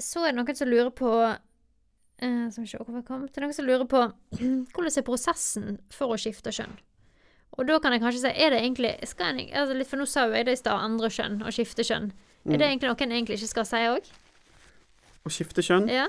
så 0.00 0.24
er 0.24 0.32
det 0.32 0.40
noen 0.40 0.56
som 0.56 0.70
lurer 0.70 0.92
på 0.96 1.10
uh, 1.12 2.46
Som 2.48 2.64
ikke 2.64 2.70
se 2.70 2.78
hvor 2.80 2.94
vi 2.94 3.02
kom. 3.04 3.26
Det 3.28 3.40
er 3.40 3.44
noen 3.44 3.56
som 3.56 3.66
lurer 3.68 3.88
på 3.90 4.00
hvordan 4.72 4.94
er 4.94 5.06
prosessen 5.06 5.76
for 5.92 6.14
å 6.14 6.20
skifte 6.20 6.54
kjønn. 6.56 6.78
Og 7.58 7.66
da 7.68 7.76
kan 7.82 7.92
jeg 7.92 8.00
kanskje 8.00 8.22
si 8.22 8.32
Er 8.32 8.54
det 8.54 8.62
egentlig 8.62 8.94
en, 9.02 9.40
altså 9.42 9.76
litt, 9.76 9.90
For 9.90 10.00
nå 10.00 10.06
sa 10.08 10.28
jo 10.28 10.38
jeg 10.38 10.46
det 10.48 10.56
i 10.56 10.60
stad, 10.62 10.78
andre 10.78 11.10
kjønn 11.12 11.40
og 11.42 11.54
skifte 11.54 11.84
kjønn. 11.84 12.10
Er 12.48 12.56
det 12.56 12.66
egentlig 12.70 12.88
noe 12.88 13.04
en 13.04 13.14
egentlig 13.18 13.40
ikke 13.40 13.52
skal 13.52 13.68
si 13.68 13.84
òg? 13.90 14.10
Å 15.20 15.32
skifte 15.32 15.64
kjønn. 15.64 15.90
Ja. 15.92 16.06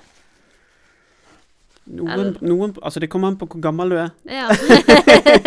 Noen, 1.92 2.38
noen 2.46 2.76
Altså, 2.80 3.02
det 3.04 3.10
kommer 3.12 3.32
an 3.32 3.40
på 3.42 3.50
hvor 3.52 3.60
gammel 3.64 3.92
du 3.92 3.98
er. 4.00 4.12
ja. 4.30 4.48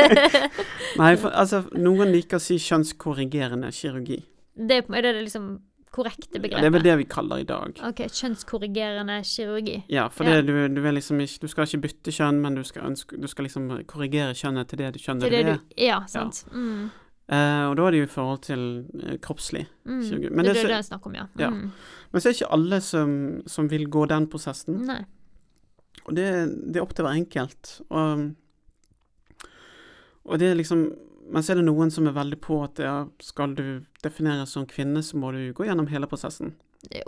Nei, 1.00 1.14
for, 1.18 1.30
altså, 1.32 1.62
noen 1.72 2.12
liker 2.12 2.38
å 2.38 2.42
si 2.42 2.58
kjønnskorrigerende 2.60 3.70
kirurgi. 3.74 4.20
det, 4.54 4.84
er 4.84 5.06
det 5.06 5.14
liksom 5.22 5.48
korrekte 5.94 6.34
Ja, 6.38 6.42
begrepet? 6.42 6.64
det 6.64 6.68
er 6.70 6.74
vel 6.74 6.86
det 6.86 6.96
vi 7.00 7.06
kaller 7.14 7.42
i 7.44 7.46
dag. 7.48 7.78
OK, 7.88 8.02
kjønnskorrigerende 8.18 9.20
kirurgi. 9.28 9.76
Ja, 9.92 10.08
for 10.10 10.26
Ja. 10.28 10.40
Det, 10.42 10.46
du, 10.50 10.80
du, 10.80 10.82
liksom 10.90 11.20
ikke, 11.22 11.38
du 11.44 11.48
skal 11.52 11.68
ikke 11.70 11.82
bytte 11.86 12.14
kjønn, 12.18 12.40
men 12.42 12.58
du 12.58 12.64
skal, 12.66 12.88
ønske, 12.90 13.20
du 13.20 13.28
skal 13.30 13.46
liksom 13.48 13.70
korrigere 13.90 14.34
kjønnet 14.34 14.68
til 14.72 14.82
det 14.82 14.92
du 14.96 15.00
kjønner 15.00 15.30
det, 15.30 15.44
det 15.46 15.54
er. 15.54 15.64
Ja, 15.78 16.02
sant. 16.10 16.44
Mm. 16.52 16.90
Uh, 17.24 17.70
og 17.70 17.78
da 17.78 17.86
er 17.86 17.94
det 17.94 18.00
jo 18.02 18.04
i 18.04 18.12
forhold 18.12 18.42
til 18.44 18.62
uh, 19.00 19.14
kroppslig. 19.24 19.62
Mm. 19.88 20.02
Kirurgi. 20.04 20.28
Men 20.30 20.44
det, 20.44 20.54
det, 20.54 20.54
det 20.54 20.64
er 20.64 20.68
det 20.68 20.70
så- 20.70 20.76
jeg 20.76 20.84
snakker 20.90 21.06
om, 21.12 21.14
ja. 21.14 21.26
Ja. 21.40 21.50
Mm. 21.50 21.70
Men 22.12 22.20
så 22.20 22.28
er 22.28 22.32
det 22.32 22.40
ikke 22.42 22.52
alle 22.58 22.80
som, 22.84 23.14
som 23.46 23.68
vil 23.70 23.86
gå 23.88 24.06
den 24.10 24.26
prosessen. 24.28 24.82
Nei. 24.86 25.00
Og 26.04 26.16
det, 26.18 26.26
det 26.68 26.76
er 26.76 26.82
opp 26.84 26.92
til 26.94 27.06
hver 27.06 27.16
enkelt. 27.16 27.78
Og, 27.88 28.34
og 30.24 30.38
det 30.38 30.50
er 30.50 30.58
liksom 30.58 30.84
Men 31.32 31.42
så 31.42 31.54
er 31.54 31.56
det 31.62 31.64
noen 31.64 31.90
som 31.90 32.04
er 32.06 32.12
veldig 32.12 32.36
på 32.44 32.58
at 32.66 32.78
ja, 32.84 33.06
skal 33.24 33.54
du 33.56 33.64
defineres 34.04 34.52
som 34.54 34.66
kvinne, 34.70 35.02
så 35.02 35.16
må 35.20 35.32
du 35.34 35.40
gå 35.56 35.66
gjennom 35.66 35.88
hele 35.90 36.06
prosessen. 36.10 36.52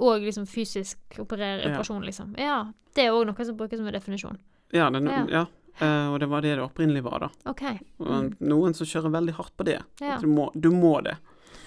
Og 0.00 0.24
liksom 0.24 0.46
fysisk 0.48 0.98
operere, 1.22 1.62
Ja. 1.62 1.74
operasjon, 1.74 2.04
liksom. 2.04 2.34
Ja. 2.40 2.72
Det 2.94 3.04
er 3.06 3.12
òg 3.12 3.26
noe 3.28 3.44
som 3.44 3.56
brukes 3.56 3.78
som 3.78 3.86
en 3.86 3.92
definisjon. 3.94 4.38
Ja, 4.72 4.90
det, 4.90 5.02
Ja. 5.04 5.26
ja. 5.28 5.46
Uh, 5.78 6.14
og 6.14 6.20
det 6.20 6.28
var 6.30 6.40
det 6.40 6.54
det 6.56 6.64
opprinnelig 6.64 7.02
var, 7.04 7.20
da. 7.20 7.28
OK. 7.50 7.62
Mm. 8.00 8.36
noen 8.40 8.72
som 8.74 8.86
kjører 8.88 9.12
veldig 9.12 9.34
hardt 9.36 9.56
på 9.58 9.64
det. 9.64 9.82
Ja. 10.00 10.16
Du 10.18 10.26
må, 10.26 10.50
du 10.58 10.70
må 10.72 11.02
det. 11.04 11.18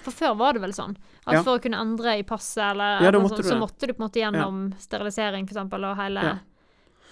For 0.02 0.10
før 0.10 0.34
var 0.36 0.52
det 0.56 0.62
vel 0.62 0.72
sånn 0.72 0.96
at 1.26 1.34
Ja. 1.34 1.42
for 1.44 1.58
å 1.58 1.62
kunne 1.62 1.78
endre 1.78 2.18
i 2.18 2.22
passet, 2.22 2.72
eller 2.72 3.02
Ja, 3.04 3.10
noe 3.12 3.22
måtte 3.22 3.44
sånt, 3.44 3.52
så 3.52 3.58
måtte 3.60 3.86
du 3.86 3.92
på 3.92 4.02
en 4.02 4.08
måte 4.08 4.18
gjennom 4.18 4.74
sterilisering, 4.80 5.46
for 5.46 5.54
eksempel, 5.54 5.84
og 5.84 5.96
hele 5.96 6.20
Ja. 6.22 6.38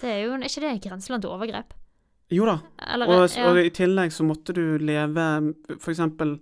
Det 0.01 0.09
er 0.11 0.25
jo 0.27 0.35
Er 0.35 0.41
ikke 0.49 0.61
det 0.61 0.83
grenseland 0.91 1.23
til 1.23 1.31
overgrep? 1.31 1.73
Jo 2.31 2.45
da. 2.47 2.59
Eller 2.79 3.07
Og, 3.09 3.31
ja. 3.31 3.49
og 3.51 3.57
i 3.57 3.71
tillegg 3.71 4.11
så 4.13 4.25
måtte 4.27 4.53
du 4.53 4.79
leve 4.79 5.55
for 5.79 5.93
eksempel 5.93 6.41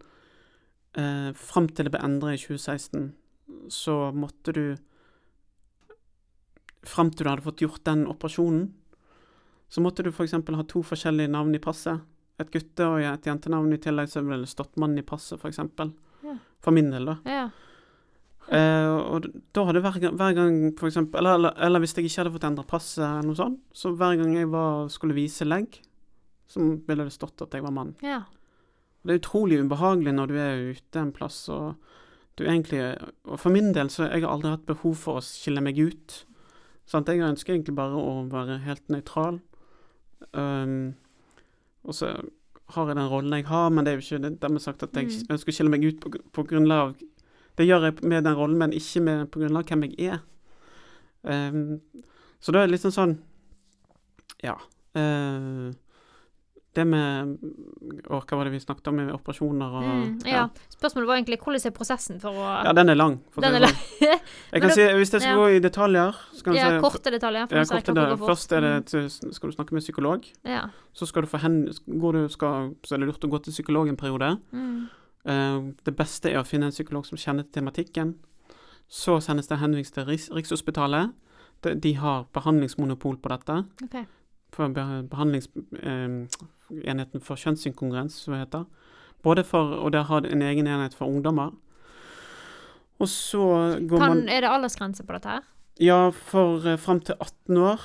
eh, 0.96 1.30
Fram 1.38 1.68
til 1.68 1.86
det 1.86 1.92
ble 1.94 2.02
endret 2.06 2.38
i 2.38 2.42
2016, 2.42 3.06
så 3.72 3.96
måtte 4.16 4.54
du 4.56 4.64
Fram 6.86 7.10
til 7.10 7.26
du 7.26 7.30
hadde 7.32 7.42
fått 7.42 7.62
gjort 7.64 7.82
den 7.88 8.04
operasjonen, 8.06 8.68
så 9.68 9.82
måtte 9.82 10.04
du 10.06 10.12
f.eks. 10.12 10.36
ha 10.38 10.64
to 10.70 10.82
forskjellige 10.86 11.32
navn 11.32 11.54
i 11.56 11.58
passet. 11.58 12.04
Et 12.38 12.50
gutte- 12.52 12.86
og 12.86 13.00
et 13.02 13.26
jentenavn. 13.26 13.72
I 13.74 13.80
tillegg 13.82 14.10
så 14.12 14.20
ville 14.22 14.44
det 14.44 14.52
stått 14.52 14.76
mann 14.78 14.94
i 14.98 15.02
passet, 15.02 15.40
f.eks. 15.40 15.58
Ja. 16.22 16.36
for 16.62 16.74
min 16.76 16.90
del, 16.92 17.08
da. 17.10 17.16
ja. 17.26 17.46
Eh, 18.46 18.92
og 18.94 19.24
da 19.54 19.64
hadde 19.66 19.80
hver 19.82 19.96
gang, 19.98 20.14
hver 20.14 20.34
gang 20.36 20.56
for 20.78 20.86
eksempel, 20.86 21.18
eller, 21.18 21.34
eller, 21.34 21.56
eller 21.66 21.82
hvis 21.82 21.96
jeg 21.96 22.06
ikke 22.06 22.20
hadde 22.20 22.34
fått 22.36 22.46
endra 22.46 22.64
passet, 22.70 23.02
eller 23.02 23.26
noe 23.26 23.38
sånt, 23.40 23.58
så 23.74 23.90
hver 23.90 24.14
gang 24.20 24.36
jeg 24.36 24.50
var, 24.52 24.86
skulle 24.94 25.16
vise 25.16 25.46
legg, 25.48 25.80
så 26.46 26.62
ville 26.86 27.08
det 27.08 27.14
stått 27.16 27.42
at 27.42 27.56
jeg 27.58 27.66
var 27.66 27.74
mann. 27.74 27.96
ja. 28.06 28.22
Det 29.06 29.14
er 29.14 29.20
utrolig 29.22 29.60
ubehagelig 29.62 30.12
når 30.16 30.26
du 30.30 30.34
er 30.42 30.64
ute 30.76 31.00
en 31.00 31.12
plass 31.14 31.44
og 31.54 31.76
du 32.36 32.44
egentlig 32.44 32.80
Og 33.24 33.38
for 33.40 33.48
min 33.54 33.70
del 33.72 33.88
så 33.88 34.10
jeg 34.10 34.20
har 34.24 34.32
aldri 34.34 34.50
hatt 34.52 34.66
behov 34.68 34.96
for 35.00 35.20
å 35.20 35.24
skille 35.24 35.62
meg 35.64 35.78
ut. 35.80 36.24
Sant? 36.86 37.08
Jeg 37.08 37.22
ønsker 37.24 37.54
egentlig 37.54 37.74
bare 37.78 37.96
å 37.96 38.26
være 38.28 38.58
helt 38.66 38.84
nøytral. 38.92 39.38
Um, 40.36 40.94
og 41.86 41.94
så 41.96 42.10
har 42.74 42.88
jeg 42.90 42.96
den 42.98 43.08
rollen 43.08 43.32
jeg 43.38 43.46
har, 43.48 43.70
men 43.70 43.84
det 43.86 43.92
er 43.92 43.98
jo 44.00 44.04
ikke 44.04 44.22
det 44.26 44.40
dermed 44.42 44.60
sagt 44.64 44.82
at 44.82 44.92
jeg 44.98 45.06
Mm. 45.06 45.26
ønsker 45.36 45.52
å 45.52 45.56
skille 45.56 45.70
meg 45.70 45.84
ut 45.86 46.00
på, 46.00 46.10
på 46.32 46.44
grunnlag 46.46 46.88
av 46.88 46.94
Det 47.56 47.64
gjør 47.66 47.84
jeg 47.88 48.02
med 48.04 48.24
den 48.24 48.34
rollen, 48.36 48.58
men 48.58 48.72
ikke 48.76 49.00
med, 49.00 49.30
på 49.30 49.40
grunnlag 49.40 49.64
av 49.64 49.78
hvem 49.78 49.84
jeg 49.96 50.10
er. 50.12 50.18
Um, 51.24 51.80
så 52.40 52.52
da 52.52 52.58
er 52.60 52.66
det 52.66 52.72
litt 52.76 52.84
sånn 52.84 52.92
sånn 52.92 53.18
Ja. 54.44 54.56
eh, 54.94 55.72
det 56.76 56.84
med 56.86 57.36
Å, 58.06 58.20
hva 58.20 58.38
var 58.38 58.48
det 58.48 58.52
vi 58.54 58.60
snakket 58.62 58.90
om 58.90 58.98
med 59.00 59.12
operasjoner 59.14 59.76
og 59.78 59.86
Mm, 59.86 60.18
ja. 60.28 60.44
Spørsmålet 60.72 61.08
var 61.08 61.18
egentlig 61.18 61.38
hvordan 61.42 61.66
er 61.70 61.74
prosessen 61.76 62.20
for 62.22 62.36
å 62.36 62.46
Ja, 62.66 62.72
den 62.76 62.92
er 62.92 62.98
lang. 62.98 63.16
Den 63.36 63.44
er 63.44 63.56
sånn. 63.56 63.66
lang. 63.66 64.20
Jeg 64.52 64.62
kan 64.62 64.74
si, 64.74 64.86
Hvis 64.98 65.12
jeg 65.14 65.22
skal 65.24 65.32
ja. 65.32 65.36
gå 65.40 65.48
i 65.56 65.60
detaljer 65.64 66.20
Ja, 66.56 66.70
si, 66.70 66.80
korte 66.84 67.12
detaljer. 67.14 67.48
Ja, 67.50 67.64
korte 67.64 67.94
fort. 68.18 68.28
Først 68.30 68.52
er 68.52 68.60
det 68.60 68.74
Mm. 68.96 69.32
skal 69.32 69.50
du 69.50 69.56
snakke 69.56 69.72
med 69.74 69.82
psykolog. 69.82 70.26
Ja. 70.44 70.68
Så 70.94 71.06
skal 71.06 71.22
du 71.22 71.28
få 71.28 71.38
hen, 71.42 71.66
går 71.86 72.12
du, 72.12 72.28
skal, 72.28 72.74
så 72.84 72.94
er 72.94 72.98
det 72.98 73.08
lurt 73.08 73.24
å 73.24 73.28
gå 73.30 73.42
til 73.42 73.52
psykolog 73.52 73.88
en 73.88 73.96
periode. 73.96 74.38
Mm. 74.52 74.88
Uh, 75.26 75.72
det 75.84 75.96
beste 75.96 76.30
er 76.30 76.38
å 76.40 76.46
finne 76.46 76.66
en 76.70 76.72
psykolog 76.74 77.06
som 77.06 77.18
kjenner 77.18 77.44
tematikken. 77.52 78.14
Så 78.88 79.18
sendes 79.20 79.48
det 79.48 79.58
henvisning 79.58 79.94
til 79.94 80.04
Riks, 80.06 80.28
Rikshospitalet. 80.30 81.10
De, 81.64 81.74
de 81.74 81.94
har 81.98 82.26
behandlingsmonopol 82.32 83.16
på 83.18 83.32
dette. 83.32 83.64
Behandlings... 85.10 85.48
For 85.50 86.55
behandlingsenheten 86.68 87.20
for 87.20 87.36
kjønnsinkongruens, 87.36 88.14
som 88.14 88.34
det 88.34 88.46
heter. 88.46 88.64
Både 89.22 89.44
for, 89.44 89.76
og 89.80 89.92
der 89.92 90.02
har 90.04 90.26
en 90.26 90.42
egen 90.42 90.66
enhet 90.66 90.94
for 90.94 91.06
ungdommer. 91.06 91.52
Og 92.98 93.08
så 93.08 93.78
går 93.80 93.98
Kan, 93.98 94.08
man 94.08 94.28
er 94.28 94.40
det 94.40 94.50
aldersgrense 94.50 95.04
på 95.04 95.12
dette 95.12 95.28
her? 95.28 95.42
Ja, 95.80 96.10
for 96.10 96.64
uh, 96.64 96.76
fram 96.76 97.00
til 97.00 97.14
18 97.20 97.56
år, 97.56 97.80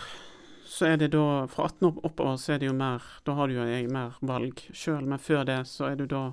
så 0.66 0.86
er 0.86 0.96
det 0.98 1.12
da 1.12 1.46
Fra 1.52 1.66
18 1.68 1.88
år 1.88 2.06
oppover 2.06 2.38
så 2.38 2.54
er 2.54 2.58
det 2.60 2.68
jo 2.70 2.74
mer 2.74 3.04
Da 3.26 3.34
har 3.34 3.48
du 3.48 3.54
jo 3.54 3.66
jeg, 3.68 3.90
mer 3.92 4.16
valg 4.22 4.62
sjøl, 4.72 5.04
men 5.04 5.20
før 5.20 5.44
det 5.44 5.68
så 5.68 5.90
er 5.90 5.96
du 5.96 6.06
da 6.06 6.32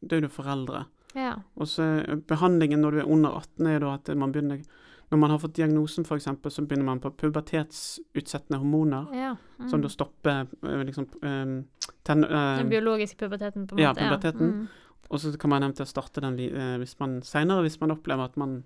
Da 0.00 0.16
er 0.16 0.20
du 0.20 0.28
foreldre. 0.28 0.84
Ja. 1.14 1.38
Og 1.56 1.68
så 1.68 2.04
behandlingen 2.28 2.82
når 2.82 2.90
du 2.90 2.98
er 2.98 3.08
under 3.08 3.30
18, 3.30 3.66
er 3.66 3.80
da 3.80 3.94
at 3.94 4.10
man 4.16 4.32
begynner 4.32 4.60
Når 5.08 5.18
man 5.18 5.30
har 5.30 5.38
fått 5.40 5.54
diagnosen, 5.56 6.04
f.eks., 6.04 6.26
så 6.54 6.62
begynner 6.62 6.84
man 6.84 7.00
på 7.00 7.10
pubertetsutsettende 7.10 8.58
hormoner. 8.60 9.06
ja. 9.16 9.36
Mm. 9.58 9.68
Som 9.68 9.82
da 9.82 9.88
stopper 9.88 10.46
eh, 10.62 10.82
liksom 10.84 11.08
um, 11.22 11.64
ten, 12.02 12.24
uh, 12.24 12.58
Den 12.58 12.68
biologiske 12.68 13.16
puberteten, 13.18 13.66
på 13.66 13.74
en 13.74 13.82
ja, 13.82 13.94
puberteten. 13.94 14.46
Ja. 14.46 14.52
Mm. 14.52 14.66
Og 15.08 15.20
så 15.20 15.32
kan 15.40 15.50
man 15.50 15.62
eventuelt 15.62 15.88
starte 15.88 16.20
den 16.20 16.36
eh, 16.38 16.76
hvis 16.78 16.98
man 17.00 17.22
seinere, 17.24 17.64
hvis 17.64 17.80
man 17.80 17.90
opplever 17.96 18.28
at 18.28 18.36
man 18.36 18.60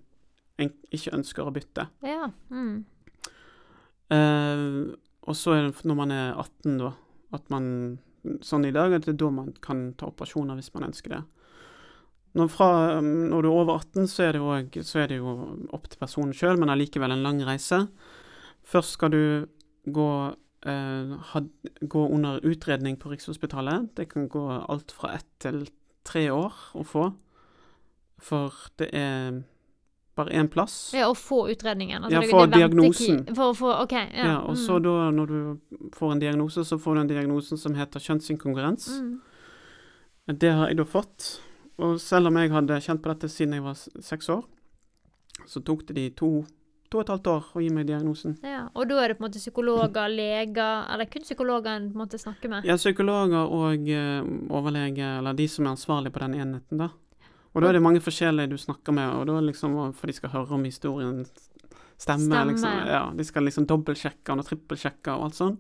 ikke 0.59 1.14
ønsker 1.14 1.47
å 1.47 1.55
bytte. 1.55 1.86
Ja. 2.05 2.28
Mm. 2.51 2.84
Uh, 4.12 4.93
og 5.22 5.38
så 5.38 5.55
er 5.55 5.68
det 5.68 5.86
når 5.86 5.97
man 5.97 6.11
er 6.12 6.34
18, 6.34 6.78
da, 6.82 6.95
at 7.32 7.53
man 7.53 7.68
Sånn 8.22 8.62
i 8.62 8.70
dag 8.70 8.93
at 8.95 9.03
det 9.03 9.16
er 9.16 9.18
da 9.18 9.28
man 9.34 9.49
kan 9.64 9.80
ta 9.99 10.07
operasjoner 10.07 10.55
hvis 10.55 10.68
man 10.76 10.84
ønsker 10.86 11.11
det. 11.11 11.22
Når, 12.38 12.48
fra, 12.48 12.68
når 13.00 13.44
du 13.44 13.48
er 13.50 13.56
over 13.60 13.74
18, 13.76 14.06
så 14.08 14.22
er 14.24 14.36
det, 14.36 14.40
jo, 14.40 14.84
så 14.88 15.02
er 15.02 15.10
det 15.10 15.18
jo 15.18 15.34
opp 15.76 15.90
til 15.90 16.00
personen 16.00 16.32
sjøl, 16.36 16.56
men 16.60 16.72
allikevel 16.72 17.12
en 17.12 17.24
lang 17.26 17.42
reise. 17.44 17.82
Først 18.64 18.96
skal 18.96 19.12
du 19.12 19.22
gå, 19.84 20.08
eh, 20.64 21.12
ha, 21.32 21.42
gå 21.82 22.06
under 22.08 22.40
utredning 22.48 22.96
på 22.96 23.12
Rikshospitalet. 23.12 23.90
Det 23.98 24.08
kan 24.14 24.30
gå 24.32 24.46
alt 24.48 24.94
fra 24.96 25.12
ett 25.18 25.28
til 25.44 25.66
tre 26.08 26.30
år 26.32 26.56
å 26.78 26.86
få. 26.88 27.10
For 28.22 28.54
det 28.80 28.88
er 28.96 29.42
bare 30.14 30.32
én 30.36 30.48
plass. 30.48 30.92
Ja, 30.94 31.08
å 31.10 31.16
få 31.16 31.46
utredningen. 31.52 32.04
Altså, 32.04 32.20
Ja, 32.20 32.30
få 32.30 32.46
diagnosen. 32.52 33.22
For 33.34 33.52
å 33.52 33.56
få 33.56 33.72
OK. 33.82 33.92
Ja. 33.92 34.26
Ja, 34.28 34.38
og 34.40 34.58
så 34.60 34.76
mm. 34.78 34.82
da, 34.84 34.96
når 35.16 35.32
du 35.32 35.92
får 35.96 36.12
en 36.12 36.22
diagnose, 36.22 36.64
så 36.68 36.78
får 36.78 36.94
du 36.94 37.00
en 37.00 37.12
diagnose 37.12 37.56
som 37.58 37.76
heter 37.76 38.00
kjønnsinkongruens. 38.00 38.88
Mm. 39.00 39.14
Det 40.38 40.52
har 40.52 40.70
jeg 40.70 40.78
da 40.78 40.86
fått. 40.86 41.32
Og 41.82 42.00
selv 42.00 42.30
om 42.30 42.38
jeg 42.38 42.52
hadde 42.52 42.80
kjent 42.84 43.02
på 43.02 43.10
dette 43.12 43.30
siden 43.32 43.56
jeg 43.58 43.64
var 43.64 43.78
seks 43.78 44.28
år, 44.32 44.42
så 45.48 45.62
tok 45.64 45.86
det 45.88 45.96
de 45.96 46.08
to, 46.18 46.30
to 46.92 47.00
og 47.00 47.04
et 47.04 47.12
halvt 47.14 47.30
år 47.32 47.46
å 47.56 47.62
gi 47.64 47.70
meg 47.74 47.88
diagnosen. 47.88 48.36
Ja, 48.46 48.66
og 48.76 48.90
da 48.90 49.00
er 49.02 49.12
det 49.12 49.18
på 49.18 49.24
en 49.24 49.28
måte 49.28 49.42
psykologer, 49.42 50.12
leger 50.12 50.90
Eller 50.92 51.08
kun 51.10 51.24
psykologer 51.26 51.80
på 51.88 51.96
en 51.96 52.02
måte 52.04 52.20
snakker 52.20 52.52
med. 52.52 52.68
Ja, 52.68 52.76
psykologer 52.78 53.48
og 53.48 53.88
uh, 53.88 54.32
overlege, 54.54 55.08
eller 55.18 55.38
de 55.38 55.48
som 55.50 55.66
er 55.66 55.74
ansvarlig 55.74 56.12
på 56.14 56.22
den 56.22 56.36
enheten, 56.38 56.84
da. 56.84 56.92
Og 57.52 57.60
da 57.60 57.68
er 57.68 57.76
det 57.76 57.84
mange 57.84 58.00
forskjellige 58.00 58.54
du 58.54 58.60
snakker 58.60 58.94
med, 58.96 59.10
og 59.12 59.26
da 59.28 59.40
liksom 59.44 59.74
for 59.92 60.08
de 60.08 60.14
skal 60.16 60.32
høre 60.32 60.56
om 60.56 60.62
historien 60.64 61.18
stemme. 62.00 62.28
Stemme, 62.28 62.44
liksom. 62.52 62.78
ja. 62.88 63.02
De 63.16 63.26
skal 63.28 63.44
liksom 63.44 63.66
dobbeltsjekke 63.68 64.32
og 64.32 64.46
trippelsjekke 64.46 65.16
og 65.16 65.26
alt 65.26 65.36
sånn. 65.36 65.58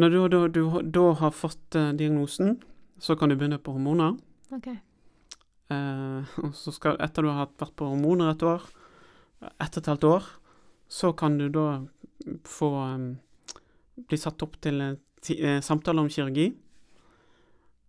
Når 0.00 0.16
du 0.54 0.60
da, 0.88 1.04
har 1.20 1.34
fått 1.36 1.76
uh, 1.76 1.92
diagnosen, 1.92 2.56
så 3.02 3.14
kan 3.18 3.30
du 3.30 3.36
begynne 3.36 3.60
på 3.60 3.74
hormoner. 3.76 4.16
Ok. 4.54 4.72
Eh, 5.72 6.32
og 6.44 6.52
så 6.58 6.72
skal, 6.76 6.96
etter 7.00 7.24
du 7.24 7.30
har 7.32 7.48
vært 7.58 7.74
på 7.78 7.88
hormoner 7.88 8.32
et 8.34 8.42
år, 8.46 8.64
ett 9.42 9.76
og 9.76 9.80
et 9.82 9.90
halvt 9.92 10.04
år, 10.10 10.26
så 10.92 11.12
kan 11.16 11.38
du 11.40 11.46
da 11.52 11.66
få 12.46 12.68
bli 14.08 14.18
satt 14.20 14.42
opp 14.44 14.58
til 14.62 14.80
eh, 14.82 15.60
samtale 15.64 16.02
om 16.04 16.10
kirurgi. 16.12 16.50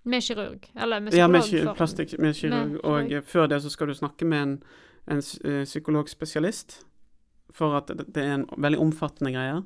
Med 0.06 0.24
kirurg? 0.26 0.66
Eller 0.76 1.00
med 1.00 1.14
Ja, 1.16 1.28
med, 1.32 1.42
psykolog? 1.46 1.76
ki- 1.78 1.78
for- 2.18 2.22
med 2.22 2.36
kirurg. 2.36 2.72
Med 2.72 2.80
Og 2.84 3.08
kirurg. 3.10 3.24
før 3.26 3.48
det 3.48 3.62
så 3.64 3.70
skal 3.72 3.88
du 3.88 3.94
snakke 3.94 4.26
med 4.28 4.42
en, 4.42 4.56
en 5.08 5.22
eh, 5.46 5.64
psykologspesialist, 5.66 6.82
for 7.54 7.78
at 7.78 7.88
det, 7.88 8.08
det 8.14 8.24
er 8.24 8.34
en 8.40 8.48
veldig 8.58 8.80
omfattende 8.82 9.32
greie. 9.32 9.62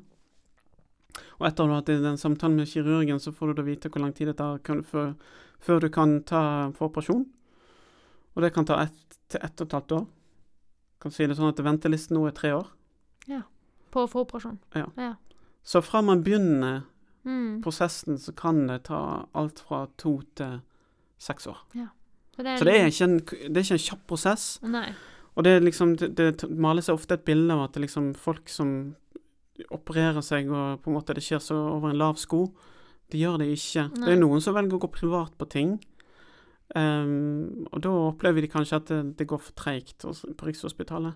Og 1.39 1.47
etter 1.47 1.63
du 1.65 1.71
har 1.73 1.79
hatt 1.81 1.89
den 2.03 2.17
samtalen 2.17 2.55
med 2.59 2.67
kirurgen, 2.69 3.19
så 3.19 3.31
får 3.33 3.47
du 3.47 3.53
da 3.61 3.65
vite 3.65 3.89
hvor 3.89 4.01
lang 4.03 4.13
tid 4.13 4.27
det 4.27 4.37
tar 4.37 4.59
før, 4.85 5.15
før 5.59 5.79
du 5.81 5.89
kan 5.89 6.19
ta 6.23 6.69
for 6.75 6.89
operasjon. 6.91 7.25
Og 8.37 8.43
det 8.45 8.53
kan 8.53 8.67
ta 8.69 8.77
ett 8.85 9.17
til 9.27 9.41
ett 9.43 9.61
og 9.61 9.67
et 9.67 9.73
halvt 9.73 9.95
år. 9.97 10.03
Kan 11.01 11.13
si 11.13 11.25
det 11.25 11.35
sånn 11.37 11.49
at 11.49 11.59
ventelisten 11.65 12.15
nå 12.15 12.27
er 12.29 12.35
tre 12.37 12.53
år. 12.53 12.69
Ja. 13.27 13.41
På 13.91 14.05
å 14.05 14.11
få 14.11 14.21
operasjon? 14.23 14.59
Så 15.65 15.81
fra 15.83 16.01
man 16.05 16.23
begynner 16.23 16.83
Mm. 17.27 17.61
prosessen, 17.61 18.17
så 18.17 18.31
kan 18.31 18.67
det 18.67 18.83
ta 18.83 19.25
alt 19.35 19.59
fra 19.59 19.87
to 19.97 20.21
til 20.35 20.61
seks 21.19 21.47
år. 21.47 21.57
Så 21.73 22.43
det 22.43 22.47
er, 22.47 22.57
Så 22.57 22.63
det 22.63 22.73
er 22.73 22.85
ikke 22.85 23.03
en, 23.03 23.17
det 23.53 23.57
er 23.57 23.65
ikke 23.65 23.73
en 23.73 23.87
kjapp 23.89 24.07
prosess. 24.07 24.59
Nei. 24.61 24.93
Og 25.35 25.43
det 25.43 25.63
liksom, 25.63 25.95
det, 25.97 26.49
maler 26.49 26.81
seg 26.81 26.95
ofte 26.95 27.13
et 27.13 27.25
bilde 27.25 27.51
av 27.53 27.63
at 27.65 27.73
det 27.73 27.81
liksom 27.81 28.15
folk 28.15 28.47
som 28.49 28.95
opererer 29.71 30.21
seg 30.21 30.49
og 30.49 30.81
på 30.81 30.87
en 30.87 30.93
måte 30.93 31.13
det 31.13 31.23
skjer 31.23 31.41
så 31.41 31.55
over 31.55 31.89
en 31.89 31.97
lav 31.97 32.15
sko. 32.15 32.53
Det 33.09 33.19
gjør 33.19 33.39
det 33.39 33.47
ikke. 33.57 33.89
Det 33.93 34.13
er 34.13 34.19
noen 34.21 34.41
som 34.41 34.53
velger 34.53 34.77
å 34.77 34.79
gå 34.79 34.91
privat 34.91 35.37
på 35.37 35.49
ting. 35.49 35.79
Ehm, 36.75 37.65
og 37.71 37.81
da 37.85 37.89
opplever 38.09 38.43
de 38.43 38.49
kanskje 38.51 38.75
at 38.81 38.89
det, 38.91 38.99
det 39.21 39.27
går 39.29 39.39
for 39.39 39.55
treigt 39.55 40.03
på 40.03 40.45
Rikshospitalet. 40.49 41.13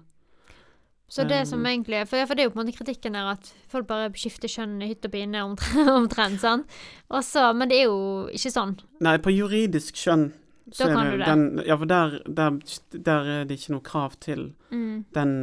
Så 1.11 1.25
det 1.27 1.41
som 1.49 1.59
egentlig 1.67 1.97
egentlig 1.97 2.07
for, 2.07 2.23
for 2.25 2.35
det 2.39 2.43
er 2.43 2.47
jo 2.47 2.51
på 2.53 2.59
en 2.61 2.65
måte 2.65 2.77
kritikken 2.77 3.15
her 3.19 3.33
at 3.33 3.49
folk 3.67 3.83
bare 3.89 4.13
skifter 4.15 4.47
kjønn 4.47 4.77
i 4.79 4.87
hytt 4.93 5.03
og 5.03 5.11
pine 5.11 5.41
omtrent, 5.43 6.39
sånn. 6.45 6.63
Også, 7.11 7.49
men 7.53 7.67
det 7.67 7.81
er 7.81 7.89
jo 7.89 8.29
ikke 8.31 8.51
sånn. 8.53 8.77
Nei, 9.03 9.17
på 9.19 9.33
juridisk 9.35 9.99
kjønn 9.99 10.29
så 10.71 10.85
Da 10.85 10.87
er 10.87 10.95
kan 10.95 11.03
det, 11.03 11.11
du 11.11 11.17
det. 11.19 11.27
Den, 11.27 11.65
ja, 11.67 11.75
for 11.81 11.89
der, 11.91 12.13
der, 12.31 12.59
der 12.95 13.27
er 13.33 13.43
det 13.49 13.57
ikke 13.59 13.73
noe 13.75 13.83
krav 13.83 14.15
til 14.23 14.53
Mm. 14.71 15.03
den 15.11 15.33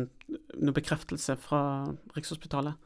noe 0.56 0.72
bekreftelse 0.72 1.34
fra 1.36 1.60
Rikshospitalet. 2.16 2.80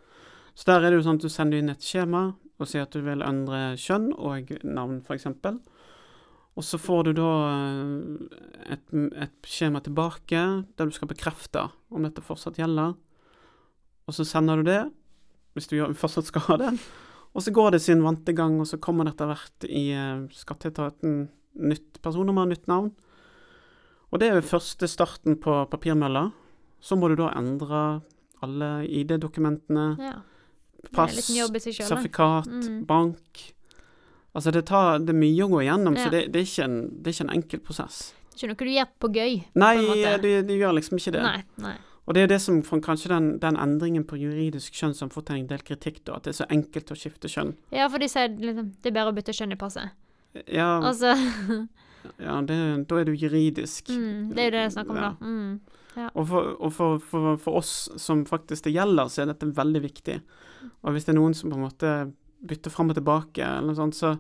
Så 0.59 0.67
der 0.67 0.83
er 0.83 0.91
det 0.91 0.99
jo 0.99 1.05
sånn 1.07 1.21
at 1.21 1.23
du 1.23 1.31
sender 1.31 1.59
inn 1.63 1.71
et 1.71 1.87
skjema 1.87 2.33
og 2.59 2.67
sier 2.67 2.83
at 2.83 2.91
du 2.91 2.99
vil 3.07 3.23
endre 3.23 3.77
kjønn 3.79 4.11
og 4.19 4.51
navn, 4.67 4.99
f.eks. 5.07 5.29
Og 6.57 6.65
så 6.69 6.77
får 6.81 7.05
du 7.09 7.13
da 7.17 7.29
eh, 7.49 8.73
et, 8.75 8.83
et 9.25 9.49
skjema 9.49 9.81
tilbake 9.81 10.41
der 10.77 10.89
du 10.89 10.93
skal 10.93 11.09
bekrefte 11.09 11.67
om 11.91 12.05
dette 12.05 12.21
fortsatt 12.25 12.59
gjelder. 12.61 12.93
Og 14.09 14.17
så 14.17 14.27
sender 14.29 14.61
du 14.61 14.67
det, 14.69 14.83
hvis 15.57 15.69
du 15.71 15.79
fortsatt 15.97 16.29
skal 16.29 16.45
ha 16.51 16.57
det. 16.61 16.73
Og 17.33 17.41
så 17.41 17.53
går 17.57 17.71
det 17.73 17.81
sin 17.81 18.03
vante 18.05 18.35
gang, 18.37 18.59
og 18.61 18.67
så 18.69 18.77
kommer 18.83 19.07
det 19.09 19.15
etter 19.15 19.31
hvert 19.31 19.65
i 19.71 19.87
eh, 19.97 20.27
skatteetaten 20.37 21.23
nytt 21.57 22.01
personnummer, 22.05 22.49
nytt 22.49 22.69
navn. 22.69 22.91
Og 24.13 24.21
det 24.21 24.29
er 24.29 24.45
første 24.45 24.85
starten 24.93 25.39
på 25.41 25.55
papirmølla. 25.73 26.27
Så 26.85 26.99
må 27.01 27.09
du 27.09 27.17
da 27.17 27.31
endre 27.39 28.03
alle 28.45 28.71
ID-dokumentene, 28.91 29.87
Ja. 30.03 30.19
Pass, 30.93 31.15
sertifikat, 31.15 32.49
Mm. 32.51 32.85
bank. 32.87 33.55
Altså 34.35 34.51
det, 34.55 34.65
tar, 34.67 34.99
det 35.05 35.13
er 35.13 35.19
mye 35.21 35.45
å 35.45 35.49
gå 35.53 35.61
igjennom, 35.67 35.97
Ja. 35.97 36.05
så 36.07 36.11
det, 36.11 36.21
det, 36.33 36.41
er 36.41 36.47
ikke 36.49 36.65
en, 36.65 36.77
det 37.03 37.11
er 37.11 37.17
ikke 37.17 37.25
en 37.29 37.35
enkel 37.37 37.61
prosess. 37.61 37.97
Det 38.33 38.39
er 38.39 38.39
ikke 38.39 38.49
noe 38.53 38.61
du 38.65 38.73
gjør 38.73 38.93
på 39.05 39.11
gøy. 39.13 39.35
Nei, 39.61 39.73
de, 40.23 40.31
de 40.49 40.55
gjør 40.57 40.73
liksom 40.79 40.97
ikke 40.99 41.13
det. 41.19 41.23
Nei. 41.27 41.43
nei. 41.61 41.75
Og 42.09 42.15
det 42.17 42.23
er 42.25 42.31
det 42.33 42.39
som 42.43 42.63
fra 42.67 42.81
kanskje 42.83 43.13
den, 43.13 43.27
den 43.39 43.57
endringen 43.61 44.03
på 44.09 44.17
juridisk 44.19 44.75
kjønn 44.75 44.95
som 44.97 45.11
får 45.13 45.27
til 45.29 45.37
en 45.43 45.51
del 45.53 45.61
kritikk, 45.63 46.01
da, 46.09 46.17
at 46.17 46.25
det 46.25 46.33
er 46.33 46.39
så 46.41 46.47
enkelt 46.51 46.91
å 46.91 46.97
skifte 46.99 47.29
kjønn. 47.31 47.53
Ja, 47.71 47.87
for 47.93 48.03
de 48.03 48.09
sier 48.11 48.33
liksom 48.33 48.73
det 48.83 48.91
er 48.91 48.97
bare 48.97 49.13
å 49.13 49.15
bytte 49.15 49.35
kjønn 49.37 49.53
i 49.55 49.59
passet. 49.61 49.93
Ja, 50.49 50.81
Altså 50.81 51.13
ja 52.27 52.41
det, 52.49 52.57
da 52.89 52.99
er 52.99 53.05
du 53.07 53.13
juridisk. 53.15 53.93
mm, 53.93 54.33
Det 54.35 54.41
er 54.43 54.49
jo 54.49 54.55
det 54.57 54.65
jeg 54.65 54.73
snakker 54.79 54.91
om, 54.91 54.97
Ja. 54.97 55.13
da. 55.13 55.27
Mm. 55.29 55.61
Og, 56.17 56.25
for, 56.27 56.55
og 56.57 56.71
for, 56.73 56.99
for, 57.05 57.37
for 57.37 57.59
oss 57.61 57.91
som 58.01 58.25
faktisk 58.25 58.65
det 58.65 58.73
gjelder, 58.73 59.11
så 59.13 59.23
er 59.23 59.27
dette 59.35 59.45
veldig 59.55 59.83
viktig. 59.85 60.15
Og 60.83 60.95
hvis 60.97 61.05
det 61.05 61.13
er 61.13 61.19
noen 61.21 61.35
som 61.37 61.53
på 61.53 61.59
en 61.59 61.67
måte 61.67 61.91
bytter 62.49 62.73
fram 62.75 62.91
og 62.93 62.99
tilbake, 62.99 63.43
eller 63.43 63.71
noe 63.71 63.79
sånt, 63.79 63.99
så, 63.99 64.15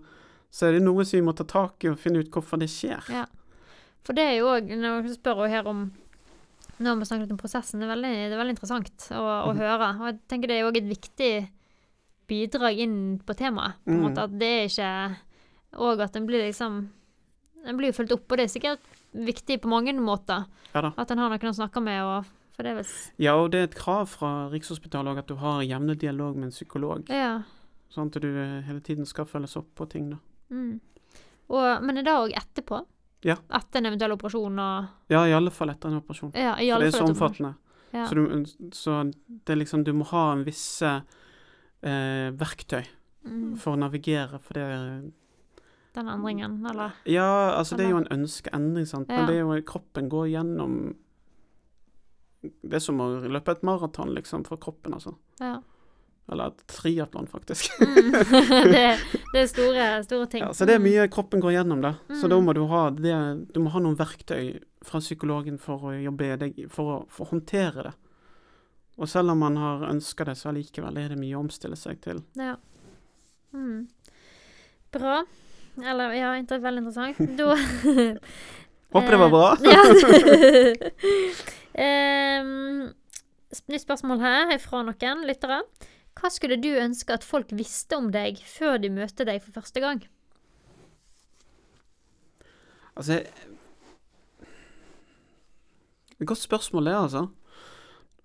så 0.52 0.68
er 0.68 0.76
det 0.76 0.84
noe 0.84 1.04
som 1.08 1.18
vi 1.18 1.26
må 1.26 1.34
ta 1.36 1.46
tak 1.48 1.84
i 1.84 1.90
og 1.90 1.98
finne 2.00 2.22
ut 2.22 2.30
hvorfor 2.32 2.60
det 2.62 2.70
skjer. 2.70 3.10
Ja. 3.12 3.26
For 4.06 4.18
det 4.18 4.24
er 4.26 4.38
jo 4.40 4.48
òg 4.50 4.70
Når 4.74 5.04
jeg 5.06 5.18
spør 5.18 5.44
her 5.50 5.68
om 5.70 5.90
Nå 6.82 6.90
har 6.90 6.98
vi 6.98 7.06
snakket 7.06 7.30
om 7.30 7.38
prosessen, 7.38 7.78
det 7.78 7.86
er 7.86 7.92
veldig, 7.92 8.10
det 8.10 8.34
er 8.34 8.40
veldig 8.40 8.54
interessant 8.56 9.04
å, 9.14 9.20
å 9.22 9.50
mm. 9.52 9.58
høre. 9.60 9.90
Og 10.00 10.06
jeg 10.08 10.16
tenker 10.32 10.50
det 10.50 10.56
er 10.56 10.66
òg 10.66 10.78
et 10.80 10.88
viktig 10.88 11.28
bidrag 12.32 12.80
inn 12.82 12.96
på 13.22 13.36
temaet. 13.38 13.76
På 13.84 13.92
en 13.92 14.00
mm. 14.00 14.06
måte 14.08 14.24
At 14.26 14.34
det 14.40 14.48
er 14.56 14.66
ikke 14.66 14.90
Og 15.84 16.02
at 16.02 16.18
en 16.18 16.26
blir 16.26 16.42
liksom 16.42 16.80
En 17.68 17.78
blir 17.78 17.92
jo 17.92 17.98
fulgt 18.00 18.16
opp, 18.16 18.26
og 18.26 18.40
det 18.40 18.48
er 18.48 18.54
sikkert 18.56 18.92
viktig 19.12 19.60
på 19.62 19.70
mange 19.70 19.92
måter. 19.94 20.48
Ja. 20.72 20.90
At 20.96 21.12
en 21.12 21.20
har 21.20 21.30
noen 21.30 21.52
å 21.52 21.54
snakke 21.54 21.82
med, 21.84 22.00
og 22.02 22.30
For 22.56 22.66
det 22.66 22.72
er 22.72 22.78
vel 22.80 22.92
Ja, 23.22 23.36
og 23.36 23.52
det 23.52 23.60
er 23.60 23.68
et 23.68 23.78
krav 23.78 24.08
fra 24.10 24.32
Rikshospitalet 24.50 25.12
òg 25.12 25.22
at 25.22 25.30
du 25.30 25.36
har 25.38 25.62
jevne 25.62 25.94
dialog 25.94 26.40
med 26.40 26.50
en 26.50 26.56
psykolog. 26.56 27.06
Ja. 27.12 27.42
Sånn 27.92 28.08
at 28.08 28.16
du 28.22 28.28
eh, 28.30 28.62
hele 28.64 28.80
tiden 28.80 29.04
skal 29.08 29.26
følges 29.28 29.56
opp 29.60 29.68
på 29.76 29.86
ting, 29.92 30.06
da. 30.14 30.18
Mm. 30.52 30.80
Og, 31.52 31.82
men 31.84 31.98
er 32.00 32.06
det 32.06 32.14
òg 32.16 32.32
etterpå? 32.38 32.78
Ja. 33.28 33.36
Etter 33.54 33.78
en 33.82 33.90
eventuell 33.90 34.14
operasjon 34.16 34.56
og 34.58 35.12
Ja, 35.12 35.26
i 35.28 35.34
alle 35.36 35.52
fall 35.54 35.70
etter 35.70 35.92
en 35.92 36.00
operasjon. 36.00 36.32
Ja, 36.34 36.54
i 36.58 36.70
For 36.70 36.74
alle 36.78 36.88
det 36.88 36.94
er 36.94 36.98
så 36.98 37.08
omfattende. 37.10 37.52
Ja. 37.92 38.06
Så, 38.08 38.16
du, 38.16 38.70
så 38.72 38.96
det 39.28 39.52
er 39.52 39.58
liksom 39.60 39.84
Du 39.84 39.92
må 39.92 40.06
ha 40.08 40.22
en 40.32 40.44
visse 40.48 40.90
eh, 41.82 42.28
verktøy 42.32 42.82
Mm. 43.22 43.52
for 43.54 43.76
å 43.76 43.78
navigere, 43.78 44.40
for 44.42 44.54
det 44.58 45.12
Den 45.94 46.08
endringen, 46.10 46.56
eller 46.66 46.90
Ja, 47.06 47.52
altså 47.54 47.76
det 47.78 47.84
er 47.86 47.90
jo 47.92 48.00
en 48.00 48.08
ønskeendring, 48.10 48.84
sant. 48.90 49.06
Ja. 49.08 49.20
Men 49.20 49.28
det 49.28 49.36
er 49.36 49.44
jo 49.44 49.60
kroppen 49.62 50.08
går 50.10 50.26
gjennom 50.32 50.96
Det 52.42 52.74
er 52.74 52.82
som 52.82 52.98
å 52.98 53.06
løpe 53.30 53.52
et 53.54 53.62
maraton, 53.62 54.10
liksom, 54.16 54.42
for 54.44 54.56
kroppen, 54.58 54.94
altså. 54.98 55.14
Ja. 55.38 55.60
Eller 56.30 56.52
triatlon, 56.70 57.26
faktisk. 57.26 57.72
Mm. 57.80 58.12
det, 58.74 58.84
det 59.32 59.40
er 59.42 59.48
store, 59.50 59.86
store 60.06 60.26
ting. 60.30 60.44
Ja, 60.44 60.52
så 60.54 60.64
det 60.68 60.76
er 60.76 60.84
mye 60.84 61.08
kroppen 61.12 61.42
går 61.42 61.56
gjennom, 61.58 61.82
da. 61.82 61.94
Så 62.08 62.26
Mm. 62.26 62.30
da 62.30 62.38
må 62.46 62.54
du 62.54 62.62
ha 62.70 62.82
det 62.94 63.16
Du 63.52 63.58
må 63.60 63.70
ha 63.74 63.80
noen 63.82 63.96
verktøy 63.98 64.60
fra 64.86 65.00
psykologen 65.02 65.58
for 65.58 65.82
å 65.90 65.92
jobbe 65.98 66.36
deg 66.38 66.62
For 66.70 66.84
å, 66.84 66.96
for 67.10 67.26
å 67.26 67.30
håndtere 67.34 67.82
det. 67.88 67.94
Og 69.02 69.08
selv 69.08 69.32
om 69.34 69.38
man 69.42 69.56
har 69.56 69.86
ønska 69.90 70.24
det, 70.28 70.36
så 70.38 70.50
allikevel 70.52 70.98
er 71.00 71.08
det 71.14 71.18
mye 71.18 71.34
å 71.34 71.40
omstille 71.42 71.76
seg 71.76 72.00
til. 72.04 72.22
Ja. 72.38 72.54
Mm. 73.52 73.88
Bra. 74.92 75.22
Eller, 75.82 76.12
ja, 76.12 76.32
veldig 76.36 76.82
interessant. 76.84 77.16
Da 77.38 77.56
Håper 78.92 79.10
det 79.14 79.20
var 79.22 79.30
bra. 79.32 79.46
Ja. 79.64 79.82
Ehm, 81.74 82.92
nytt 83.72 83.84
spørsmål 83.86 84.20
her 84.20 84.52
fra 84.60 84.82
noen 84.84 85.24
lyttere. 85.28 85.62
Hva 86.18 86.30
skulle 86.30 86.58
du 86.60 86.70
ønske 86.76 87.14
at 87.14 87.24
folk 87.24 87.52
visste 87.56 87.96
om 87.98 88.10
deg 88.14 88.40
før 88.46 88.78
de 88.82 88.90
møter 88.92 89.28
deg 89.28 89.40
for 89.44 89.62
første 89.62 89.82
gang? 89.82 90.02
Altså 92.92 93.22
Et 96.20 96.28
godt 96.28 96.38
spørsmål, 96.38 96.84
det, 96.86 96.94
altså. 96.94 97.22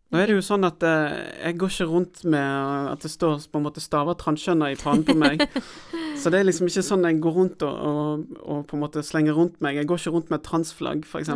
Nå 0.08 0.20
er 0.22 0.30
det 0.30 0.36
jo 0.38 0.44
sånn 0.46 0.64
at 0.64 0.84
eh, 0.88 1.16
jeg 1.42 1.58
går 1.60 1.72
ikke 1.74 1.88
rundt 1.90 2.22
med 2.30 2.92
at 2.94 3.02
det 3.04 3.10
står 3.12 3.42
på 3.52 3.60
en 3.60 3.66
måte 3.66 3.82
staver 3.84 4.16
transkjønner 4.20 4.72
i 4.72 4.78
pannen 4.80 5.04
på 5.08 5.16
meg. 5.18 5.42
Så 6.22 6.32
det 6.32 6.40
er 6.40 6.48
liksom 6.48 6.70
ikke 6.70 6.84
sånn 6.86 7.04
jeg 7.08 7.18
går 7.24 7.36
rundt 7.36 7.66
og, 7.66 7.74
og, 7.90 8.38
og 8.40 8.62
på 8.70 8.78
en 8.78 8.84
måte 8.86 9.04
slenger 9.04 9.36
rundt 9.36 9.58
meg. 9.64 9.80
Jeg 9.82 9.90
går 9.90 10.00
ikke 10.00 10.14
rundt 10.14 10.32
med 10.32 10.46
transflagg, 10.46 11.04
f.eks. 11.04 11.34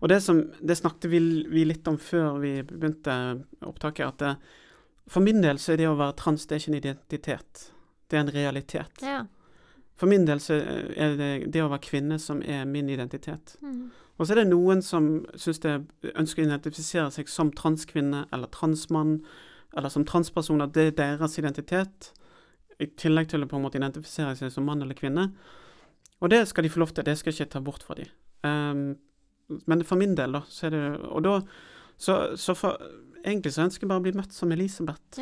Og 0.00 0.10
det 0.10 0.18
som 0.24 0.42
Det 0.58 0.78
snakket 0.80 1.12
vi, 1.12 1.20
vi 1.52 1.66
litt 1.68 1.86
om 1.92 2.00
før 2.00 2.40
vi 2.42 2.56
begynte 2.66 3.14
opptaket, 3.68 4.08
at 4.08 4.24
det, 4.24 4.34
for 5.12 5.24
min 5.24 5.42
del 5.44 5.60
så 5.60 5.74
er 5.74 5.82
det 5.82 5.90
å 5.90 5.98
være 5.98 6.16
trans 6.16 6.46
det 6.48 6.56
er 6.56 6.62
ikke 6.62 6.72
en 6.72 6.78
identitet. 6.80 7.64
Det 8.08 8.16
er 8.16 8.24
en 8.24 8.34
realitet. 8.34 9.02
Ja. 9.04 9.22
For 10.00 10.08
min 10.10 10.24
del 10.26 10.40
så 10.40 10.56
er 10.56 11.18
det 11.18 11.30
det 11.52 11.62
å 11.62 11.68
være 11.70 11.84
kvinne 11.84 12.18
som 12.20 12.40
er 12.42 12.64
min 12.68 12.88
identitet. 12.90 13.56
Mm. 13.60 13.90
Og 14.16 14.26
så 14.26 14.34
er 14.34 14.42
det 14.42 14.50
noen 14.50 14.82
som 14.84 15.08
synes 15.34 15.60
det 15.64 15.74
ønsker 16.12 16.42
å 16.42 16.48
identifisere 16.48 17.10
seg 17.14 17.30
som 17.30 17.52
transkvinne 17.56 18.24
eller 18.32 18.50
transmann, 18.54 19.20
eller 19.76 19.92
som 19.92 20.04
transpersoner. 20.08 20.72
det 20.72 20.86
er 20.86 20.98
deres 20.98 21.38
identitet, 21.38 22.12
i 22.80 22.88
tillegg 22.98 23.28
til 23.30 23.44
å 23.44 23.48
på 23.48 23.56
en 23.56 23.64
måte 23.66 23.78
identifisere 23.78 24.34
seg 24.36 24.50
som 24.52 24.64
mann 24.66 24.82
eller 24.82 24.96
kvinne. 24.98 25.28
Og 26.22 26.30
det 26.30 26.46
skal 26.48 26.64
de 26.64 26.70
få 26.72 26.82
lov 26.82 26.92
til, 26.94 27.04
det 27.04 27.18
skal 27.18 27.32
jeg 27.32 27.40
ikke 27.40 27.52
ta 27.52 27.60
bort 27.60 27.84
fra 27.86 27.96
dem. 27.98 28.10
Um, 28.42 28.96
men 29.66 29.84
for 29.84 30.00
min 30.00 30.16
del, 30.16 30.34
da, 30.34 30.42
så 30.48 30.66
er 30.66 30.74
det 30.74 30.84
Og 31.10 31.22
da 31.22 31.40
Så, 31.96 32.36
så 32.36 32.54
for 32.56 32.80
Egentlig 33.24 33.52
så 33.54 33.62
ønsker 33.66 33.84
jeg 33.86 33.88
bare 33.92 34.00
å 34.02 34.02
bli 34.02 34.12
møtt 34.18 34.32
som 34.34 34.50
Elisabeth. 34.52 35.18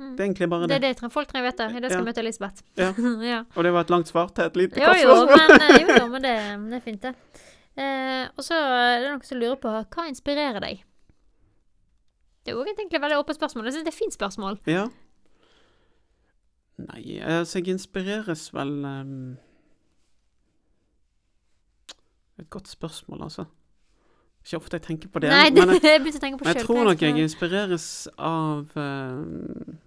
Mm. 0.00 0.14
Det 0.16 0.20
er 0.22 0.26
egentlig 0.30 0.48
bare 0.50 0.62
Det 0.62 0.68
det. 0.68 0.76
er 0.76 0.80
det 0.80 0.88
jeg 0.88 0.96
trenger- 0.96 1.12
folk 1.12 1.28
trenger 1.28 1.50
vite. 1.50 1.66
Jeg 1.72 1.90
skal 1.90 2.00
Ja. 2.00 2.06
møte 2.08 2.18
Elisabeth. 2.24 2.62
Ja. 2.76 2.92
ja. 3.32 3.40
Og 3.56 3.64
det 3.64 3.72
var 3.72 3.80
et 3.80 3.90
langt 3.90 4.08
svar 4.08 4.28
til 4.34 4.44
et 4.44 4.56
lite 4.56 4.80
kort 4.80 4.96
spørsmål. 4.96 5.48
men, 5.48 5.60
eh, 5.60 5.80
jo, 5.80 5.98
jo, 6.00 6.06
men 6.14 6.22
det, 6.22 6.70
det 6.70 6.74
er 6.74 6.80
fint, 6.80 7.02
det. 7.02 7.14
Eh, 7.76 8.28
og 8.36 8.42
så 8.44 8.54
er 8.56 9.00
det 9.00 9.10
noen 9.10 9.22
som 9.24 9.38
lurer 9.38 9.56
på 9.60 9.68
hva 9.94 10.08
inspirerer 10.08 10.60
deg? 10.60 10.82
Det 12.44 12.52
er 12.52 12.56
jo 12.56 12.64
egentlig 12.64 12.94
et 12.96 13.02
veldig 13.02 13.18
åpent 13.20 13.36
spørsmål. 13.36 13.64
Jeg 13.68 13.72
synes 13.74 13.84
det 13.84 13.92
er 13.92 13.96
et 13.96 14.02
fint 14.02 14.16
spørsmål. 14.16 14.58
Ja. 14.66 14.88
Nei, 16.80 17.20
altså 17.20 17.58
jeg 17.60 17.68
inspireres 17.74 18.48
vel 18.56 18.84
um, 18.84 19.36
Et 22.40 22.48
godt 22.50 22.68
spørsmål, 22.68 23.22
altså. 23.28 23.44
Ikke 24.40 24.56
ofte 24.56 24.78
jeg 24.78 24.86
tenker 24.86 25.12
på 25.12 25.22
det. 25.22 25.30
Nei, 25.32 25.50
men 25.54 25.76
jeg, 25.76 25.84
jeg 25.84 26.02
begynte 26.02 26.20
å 26.20 26.24
tenke 26.24 26.40
på 26.40 26.48
men 26.48 26.56
jeg 26.56 26.66
tror 26.66 26.82
nok 26.88 27.04
jeg 27.04 27.24
inspireres 27.26 27.86
av 28.16 28.74
uh, 28.78 29.78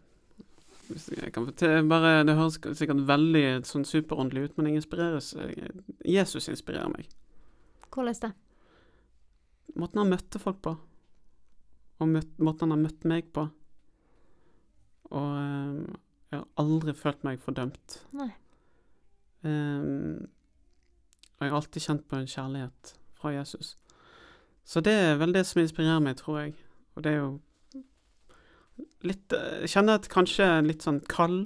jeg 0.94 1.32
kan 1.34 1.46
fortelle, 1.48 1.84
bare, 1.90 2.24
Det 2.28 2.36
høres 2.38 2.60
sikkert 2.78 3.04
veldig 3.08 3.44
sånn 3.68 3.86
superåndelig 3.88 4.50
ut, 4.50 4.58
men 4.58 4.70
jeg 4.70 4.82
inspireres 4.82 5.34
eh, 5.40 5.70
Jesus 6.06 6.50
inspirerer 6.52 6.92
meg. 6.92 7.08
Hvordan 7.94 8.20
det? 8.22 8.32
Måten 9.80 10.04
han 10.04 10.12
møtte 10.12 10.42
folk 10.42 10.60
på. 10.66 10.76
Og 12.02 12.10
møt, 12.10 12.30
måten 12.38 12.68
han 12.68 12.76
har 12.76 12.84
møtt 12.84 13.08
meg 13.10 13.30
på. 13.34 13.48
Og 15.14 15.30
ehm, 15.40 15.82
jeg 16.34 16.42
har 16.42 16.48
aldri 16.62 16.96
følt 16.98 17.26
meg 17.26 17.42
fordømt. 17.42 18.00
Nei. 18.18 18.32
Um, 19.44 20.30
og 21.38 21.46
jeg 21.46 21.52
har 21.52 21.58
alltid 21.60 21.86
kjent 21.86 22.06
på 22.10 22.20
en 22.20 22.30
kjærlighet 22.30 22.94
fra 23.18 23.34
Jesus. 23.36 23.74
Så 24.66 24.82
det 24.84 24.94
er 24.94 25.18
vel 25.20 25.34
det 25.36 25.46
som 25.46 25.62
inspirerer 25.62 26.00
meg, 26.04 26.16
tror 26.22 26.40
jeg. 26.44 26.54
Og 26.96 27.04
det 27.04 27.12
er 27.12 27.20
jo 27.20 27.32
litt 29.04 29.34
eh, 29.36 29.64
Jeg 29.66 29.74
kjenner 29.76 30.00
at 30.00 30.10
kanskje 30.12 30.48
litt 30.66 30.86
sånn 30.86 31.02
kall 31.12 31.42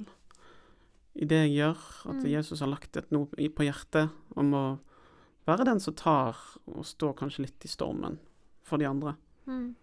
i 1.18 1.26
det 1.28 1.40
jeg 1.48 1.56
gjør. 1.58 1.80
At 2.12 2.22
Mm. 2.22 2.28
Jesus 2.30 2.60
har 2.62 2.70
lagt 2.70 2.96
et 2.96 3.10
noe 3.14 3.26
på 3.26 3.66
hjertet 3.66 4.10
om 4.38 4.54
å 4.54 4.64
være 5.48 5.64
den 5.66 5.80
som 5.80 5.94
tar 5.98 6.36
og 6.68 6.84
står 6.86 7.16
kanskje 7.18 7.46
litt 7.46 7.64
i 7.64 7.70
stormen 7.70 8.18
for 8.62 8.78
de 8.78 8.86
andre. 8.86 9.16
Mm. 9.48 9.74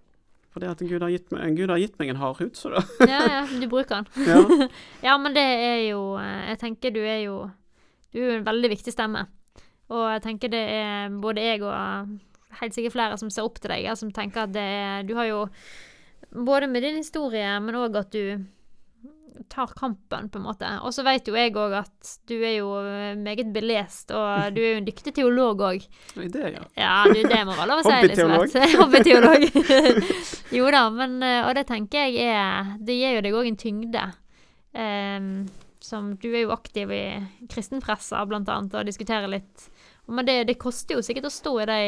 det 0.56 0.70
at 0.70 0.80
Gud 0.80 1.02
har 1.02 1.10
gitt 1.12 1.32
meg, 1.36 1.58
Gud 1.58 1.70
har 1.70 1.78
gitt 1.82 1.98
meg 2.00 2.10
en 2.14 2.16
hard 2.22 2.38
hud, 2.40 2.54
så 2.56 2.70
da. 2.72 2.82
Ja, 3.04 3.20
ja, 3.28 3.40
du 3.50 3.68
bruker 3.68 4.04
den. 4.06 4.08
Ja. 4.24 4.70
Ja, 5.10 5.18
men 5.18 5.34
det 5.36 5.44
er 5.44 5.82
jo 5.90 6.16
eh, 6.16 6.48
Jeg 6.54 6.60
tenker 6.62 6.94
du 6.96 7.02
er 7.04 7.20
jo 7.26 7.50
Du 8.14 8.22
er 8.22 8.30
jo 8.30 8.38
en 8.40 8.46
veldig 8.48 8.70
viktig 8.72 8.94
stemme. 8.94 9.26
Og 9.92 10.06
jeg 10.14 10.22
tenker 10.24 10.50
det 10.54 10.64
er 10.80 11.10
både 11.22 11.44
jeg 11.44 11.62
og 11.68 12.16
helt 12.62 12.76
sikkert 12.76 12.95
flere 12.95 13.20
som 13.22 13.32
ser 13.34 13.47
opp 13.47 13.60
til 13.62 13.74
deg, 13.74 13.88
som 13.99 14.12
tenker 14.14 14.45
at 14.45 14.56
det 14.56 15.08
Du 15.10 15.16
har 15.20 15.30
jo 15.32 15.45
Både 16.36 16.68
med 16.68 16.84
din 16.84 16.97
historie, 16.99 17.47
men 17.64 17.78
òg 17.80 17.95
at 17.95 18.12
du 18.12 18.43
tar 19.49 19.68
kampen, 19.68 20.30
på 20.30 20.38
en 20.38 20.43
måte. 20.43 20.70
Og 20.84 20.93
så 20.93 21.03
vet 21.06 21.28
jo 21.28 21.36
jeg 21.38 21.53
òg 21.56 21.76
at 21.80 22.12
du 22.30 22.36
er 22.39 22.58
jo 22.58 22.72
eh, 22.82 23.16
meget 23.20 23.51
belest, 23.53 24.12
og 24.16 24.49
du 24.56 24.62
er 24.62 24.74
jo 24.74 24.80
en 24.82 24.88
dyktig 24.88 25.14
teolog 25.16 25.64
òg. 25.70 25.86
Det, 26.16 26.43
ja. 26.56 26.64
Ja, 26.78 26.95
du, 27.08 27.22
det 27.22 27.41
må 27.47 27.56
være 27.58 27.70
lov 27.72 27.84
å 27.84 27.86
si, 27.86 27.93
Hobbyteolog. 27.93 28.47
Elisabeth. 28.47 28.78
Hobbyteolog. 28.82 29.45
jo 30.60 30.72
da, 30.78 30.86
men 30.95 31.20
eh, 31.26 31.41
Og 31.45 31.53
det 31.58 31.66
tenker 31.70 32.08
jeg 32.08 32.32
er 32.32 32.76
Det 32.80 32.95
gir 32.97 33.18
jo 33.18 33.24
deg 33.26 33.38
òg 33.38 33.51
en 33.51 33.60
tyngde. 33.60 34.08
Um, 34.76 35.30
som 35.84 36.16
Du 36.20 36.28
er 36.34 36.45
jo 36.45 36.56
aktiv 36.56 36.91
i 36.91 37.06
kristenpressa, 37.51 38.26
blant 38.28 38.49
annet, 38.51 38.76
og 38.76 38.88
diskuterer 38.88 39.30
litt. 39.32 39.70
Men 40.12 40.28
det, 40.28 40.41
det 40.49 40.60
koster 40.62 40.97
jo 40.97 41.06
sikkert 41.06 41.30
å 41.30 41.34
stå 41.34 41.53
i 41.64 41.70
de 41.70 41.80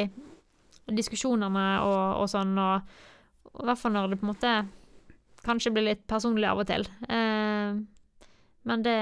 diskusjonene 0.96 1.68
og, 1.84 2.24
og 2.24 2.32
sånn, 2.32 2.56
og, 2.62 2.98
og 3.52 3.64
i 3.64 3.70
hvert 3.70 3.82
fall 3.82 3.96
når 3.96 4.14
det 4.14 4.20
på 4.22 4.28
en 4.28 4.34
måte 4.34 4.56
kanskje 5.48 5.72
blir 5.76 5.88
litt 5.90 6.04
personlig 6.10 6.48
av 6.50 6.62
og 6.62 6.68
til. 6.70 6.88
Eh, 7.10 7.80
men 8.68 8.84
det, 8.84 8.98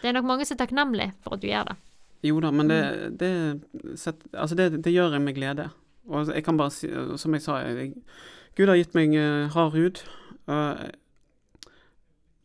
det 0.00 0.08
er 0.08 0.16
nok 0.16 0.28
mange 0.28 0.48
som 0.48 0.56
er 0.56 0.62
takknemlige 0.62 1.14
for 1.24 1.36
at 1.36 1.44
du 1.44 1.48
gjør 1.50 1.72
det. 1.72 1.76
Jo 2.26 2.40
da, 2.42 2.50
men 2.50 2.70
det, 2.70 2.80
det, 3.20 3.32
sett, 4.00 4.24
altså 4.32 4.56
det, 4.58 4.70
det 4.82 4.94
gjør 4.94 5.14
jeg 5.14 5.22
med 5.22 5.36
glede. 5.36 5.68
Og 6.08 6.32
jeg 6.32 6.44
kan 6.44 6.58
bare 6.58 6.72
si, 6.74 6.88
som 7.20 7.36
jeg 7.36 7.44
sa, 7.44 7.60
jeg, 7.68 7.92
Gud 8.58 8.70
har 8.70 8.78
gitt 8.80 8.96
meg 8.96 9.14
eh, 9.14 9.50
hard 9.54 9.76
hud. 9.76 10.00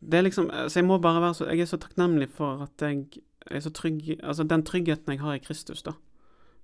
det 0.00 0.18
er 0.18 0.22
liksom 0.26 0.50
Så 0.68 0.78
jeg 0.78 0.84
må 0.84 0.98
bare 0.98 1.22
være 1.22 1.34
så 1.34 1.44
Jeg 1.48 1.60
er 1.60 1.64
så 1.64 1.76
takknemlig 1.80 2.28
for 2.28 2.60
at 2.62 2.82
jeg 2.82 3.06
er 3.50 3.60
så 3.60 3.70
trygg 3.70 4.18
Altså 4.22 4.44
den 4.44 4.62
tryggheten 4.62 5.12
jeg 5.12 5.20
har 5.20 5.34
i 5.34 5.38
Kristus, 5.38 5.82
da. 5.82 5.92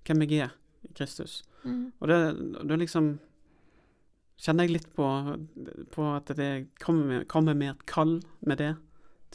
Hvem 0.05 0.23
jeg 0.23 0.39
er 0.39 0.51
i 0.85 0.93
Kristus. 0.95 1.43
Mm. 1.65 1.91
Og 1.99 2.09
det, 2.09 2.21
det 2.69 2.79
liksom 2.85 3.19
Kjenner 4.41 4.65
jeg 4.65 4.73
litt 4.73 4.87
på, 4.97 5.05
på 5.93 6.05
at 6.17 6.31
det 6.33 6.71
kommer 6.81 7.05
med, 7.05 7.25
kommer 7.29 7.53
med 7.53 7.75
et 7.75 7.83
kall 7.85 8.15
med 8.41 8.57
det, 8.57 8.71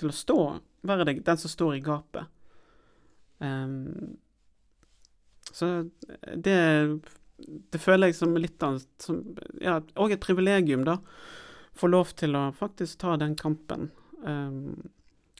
til 0.01 0.09
å 0.09 0.15
stå, 0.17 0.37
være 0.81 1.05
det, 1.05 1.13
den 1.27 1.37
som 1.37 1.51
står 1.51 1.75
i 1.75 1.83
gapet. 1.85 2.31
Um, 3.37 4.15
så 5.53 5.69
det, 6.33 6.57
det 7.37 7.83
føler 7.83 8.09
jeg 8.09 8.17
som 8.17 8.33
litt 8.39 8.65
av 8.65 8.79
som, 8.97 9.21
ja, 9.61 9.77
Og 10.01 10.15
et 10.15 10.25
privilegium, 10.25 10.87
da. 10.89 10.97
Få 11.77 11.91
lov 11.93 12.15
til 12.17 12.33
å 12.33 12.47
faktisk 12.57 13.03
ta 13.05 13.13
den 13.21 13.37
kampen. 13.37 13.91
Um, 14.25 14.89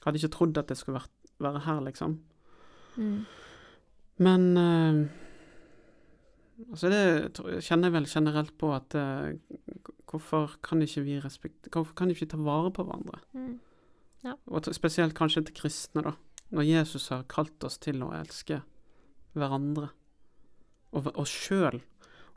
hadde 0.04 0.22
ikke 0.22 0.34
trodd 0.36 0.62
at 0.62 0.70
det 0.70 0.78
skulle 0.78 1.00
vært, 1.00 1.14
være 1.42 1.66
her, 1.66 1.82
liksom. 1.88 2.20
Mm. 2.96 3.24
Men 4.22 4.44
eh, 4.56 5.00
Altså 6.64 6.90
det 6.90 7.60
kjenner 7.64 7.90
jeg 7.90 7.94
vel 7.98 8.08
generelt 8.08 8.54
på 8.56 8.70
at 8.72 8.96
uh, 8.96 9.34
Hvorfor 10.06 10.54
kan 10.62 10.80
ikke 10.84 11.02
vi 11.04 11.16
respekt... 11.20 11.66
Hvorfor 11.74 11.96
kan 11.98 12.10
ikke 12.12 12.24
vi 12.24 12.30
ta 12.30 12.38
vare 12.40 12.70
på 12.72 12.84
hverandre? 12.86 13.18
Mm. 13.34 13.58
Og 14.46 14.68
spesielt 14.72 15.16
kanskje 15.18 15.42
til 15.48 15.56
kristne, 15.58 16.04
da. 16.06 16.12
Når 16.54 16.68
Jesus 16.68 17.08
har 17.10 17.26
kalt 17.28 17.66
oss 17.66 17.76
til 17.82 18.00
å 18.06 18.12
elske 18.14 18.60
hverandre. 19.34 19.90
Og 20.94 21.10
oss 21.18 21.34
sjøl. 21.34 21.82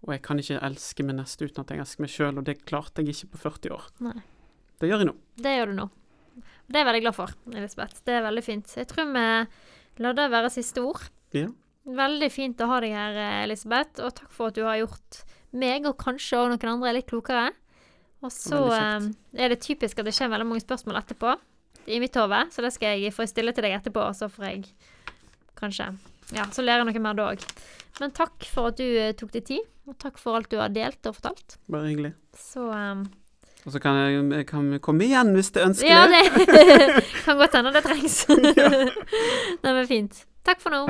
Og 0.02 0.12
jeg 0.16 0.24
kan 0.26 0.42
ikke 0.42 0.60
elske 0.66 1.06
min 1.06 1.20
neste 1.22 1.46
uten 1.46 1.62
at 1.62 1.72
jeg 1.72 1.84
elsker 1.84 2.04
meg 2.04 2.14
sjøl, 2.14 2.42
og 2.42 2.50
det 2.50 2.58
klarte 2.66 3.06
jeg 3.06 3.14
ikke 3.14 3.36
på 3.36 3.44
40 3.46 3.78
år. 3.78 3.88
Nei. 4.10 4.18
Det 4.80 4.90
gjør 4.90 5.04
jeg 5.04 5.12
nå. 5.12 5.16
Det 5.46 5.56
gjør 5.56 5.72
du 5.72 5.78
nå. 5.78 5.88
Det 6.70 6.78
er 6.78 6.84
jeg 6.84 6.90
veldig 6.90 7.06
glad 7.06 7.18
for, 7.18 7.40
Elisabeth. 7.52 8.04
Det 8.08 8.16
er 8.16 8.26
veldig 8.26 8.44
fint. 8.46 8.76
Jeg 8.80 8.88
tror 8.90 9.10
vi 9.14 9.26
lar 10.04 10.16
det 10.16 10.30
være 10.32 10.52
siste 10.54 10.84
ord. 10.86 11.10
Ja. 11.36 11.50
Veldig 11.90 12.30
fint 12.30 12.62
å 12.62 12.68
ha 12.70 12.80
deg 12.84 12.94
her, 12.94 13.18
Elisabeth, 13.46 14.02
og 14.04 14.14
takk 14.18 14.32
for 14.36 14.52
at 14.52 14.58
du 14.60 14.66
har 14.68 14.78
gjort 14.82 15.24
meg, 15.58 15.88
og 15.90 15.98
kanskje 16.02 16.38
også 16.38 16.52
noen 16.54 16.74
andre, 16.76 16.94
litt 17.00 17.10
klokere. 17.10 17.50
Og 18.20 18.32
så 18.36 18.60
eh, 18.76 19.00
kjekt. 19.00 19.20
er 19.40 19.54
det 19.54 19.62
typisk 19.64 20.00
at 20.02 20.08
det 20.10 20.16
kommer 20.18 20.36
veldig 20.36 20.50
mange 20.50 20.66
spørsmål 20.66 21.00
etterpå 21.00 21.36
i 21.90 22.00
mitt 22.04 22.18
hode, 22.20 22.42
så 22.54 22.64
det 22.66 22.74
skal 22.76 23.00
jeg 23.00 23.14
få 23.16 23.26
stille 23.30 23.54
til 23.56 23.66
deg 23.66 23.78
etterpå, 23.78 24.04
og 24.04 24.18
så 24.18 24.30
får 24.32 24.50
jeg 24.50 24.66
kanskje 25.60 25.94
Ja, 26.36 26.46
så 26.54 26.62
lærer 26.62 26.84
jeg 26.84 26.92
noe 26.92 27.02
mer 27.02 27.16
da 27.18 27.30
òg. 27.32 27.46
Men 28.00 28.12
takk 28.16 28.46
for 28.46 28.70
at 28.70 28.78
du 28.78 28.86
eh, 28.86 29.16
tok 29.18 29.32
deg 29.34 29.48
tid, 29.48 29.64
og 29.90 29.98
takk 30.02 30.20
for 30.22 30.38
alt 30.38 30.52
du 30.52 30.60
har 30.62 30.70
delt 30.70 31.10
og 31.10 31.18
fortalt. 31.18 31.58
Bare 31.72 31.90
hyggelig. 31.90 32.12
Så 32.38 32.68
um, 32.70 33.08
Og 33.66 33.74
så 33.74 33.82
kan 33.82 33.98
jeg, 33.98 34.20
jeg 34.38 34.50
kan 34.52 34.70
komme 34.86 35.08
igjen 35.08 35.34
hvis 35.34 35.50
det 35.56 35.64
er 35.64 35.72
ønskelig. 35.72 35.90
Ja, 35.90 36.06
det 36.06 37.08
kan 37.26 37.42
godt 37.42 37.58
hende 37.58 37.74
det 37.74 37.84
trengs. 37.88 38.22
Nei, 39.64 39.74
men 39.74 39.90
fint. 39.90 40.22
Takk 40.46 40.62
for 40.62 40.76
nå. 40.76 40.86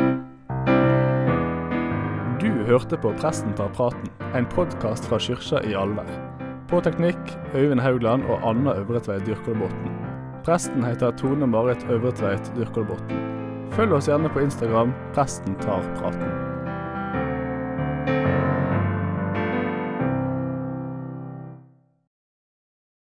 Du 2.40 2.48
hørte 2.48 2.96
på 2.96 3.10
Presten 3.20 3.52
tar 3.58 3.68
praten, 3.76 4.06
en 4.32 4.46
podkast 4.48 5.10
fra 5.10 5.18
kyrkja 5.20 5.60
i 5.68 5.74
Alver. 5.76 6.08
På 6.72 6.80
teknikk 6.80 7.34
Øyvind 7.52 7.84
Haugland 7.84 8.24
og 8.32 8.46
Anna 8.48 8.78
Øvretveit 8.80 9.26
Dyrkolbotn. 9.28 9.92
Presten 10.48 10.86
heter 10.88 11.12
Tone 11.20 11.48
Marit 11.52 11.84
Øvretveit 11.92 12.52
Dyrkolbotn. 12.56 13.20
Følg 13.76 13.98
oss 13.98 14.08
gjerne 14.08 14.32
på 14.32 14.46
Instagram 14.46 14.96
Presten 15.18 15.60
tar 15.60 15.84
praten. 16.00 16.49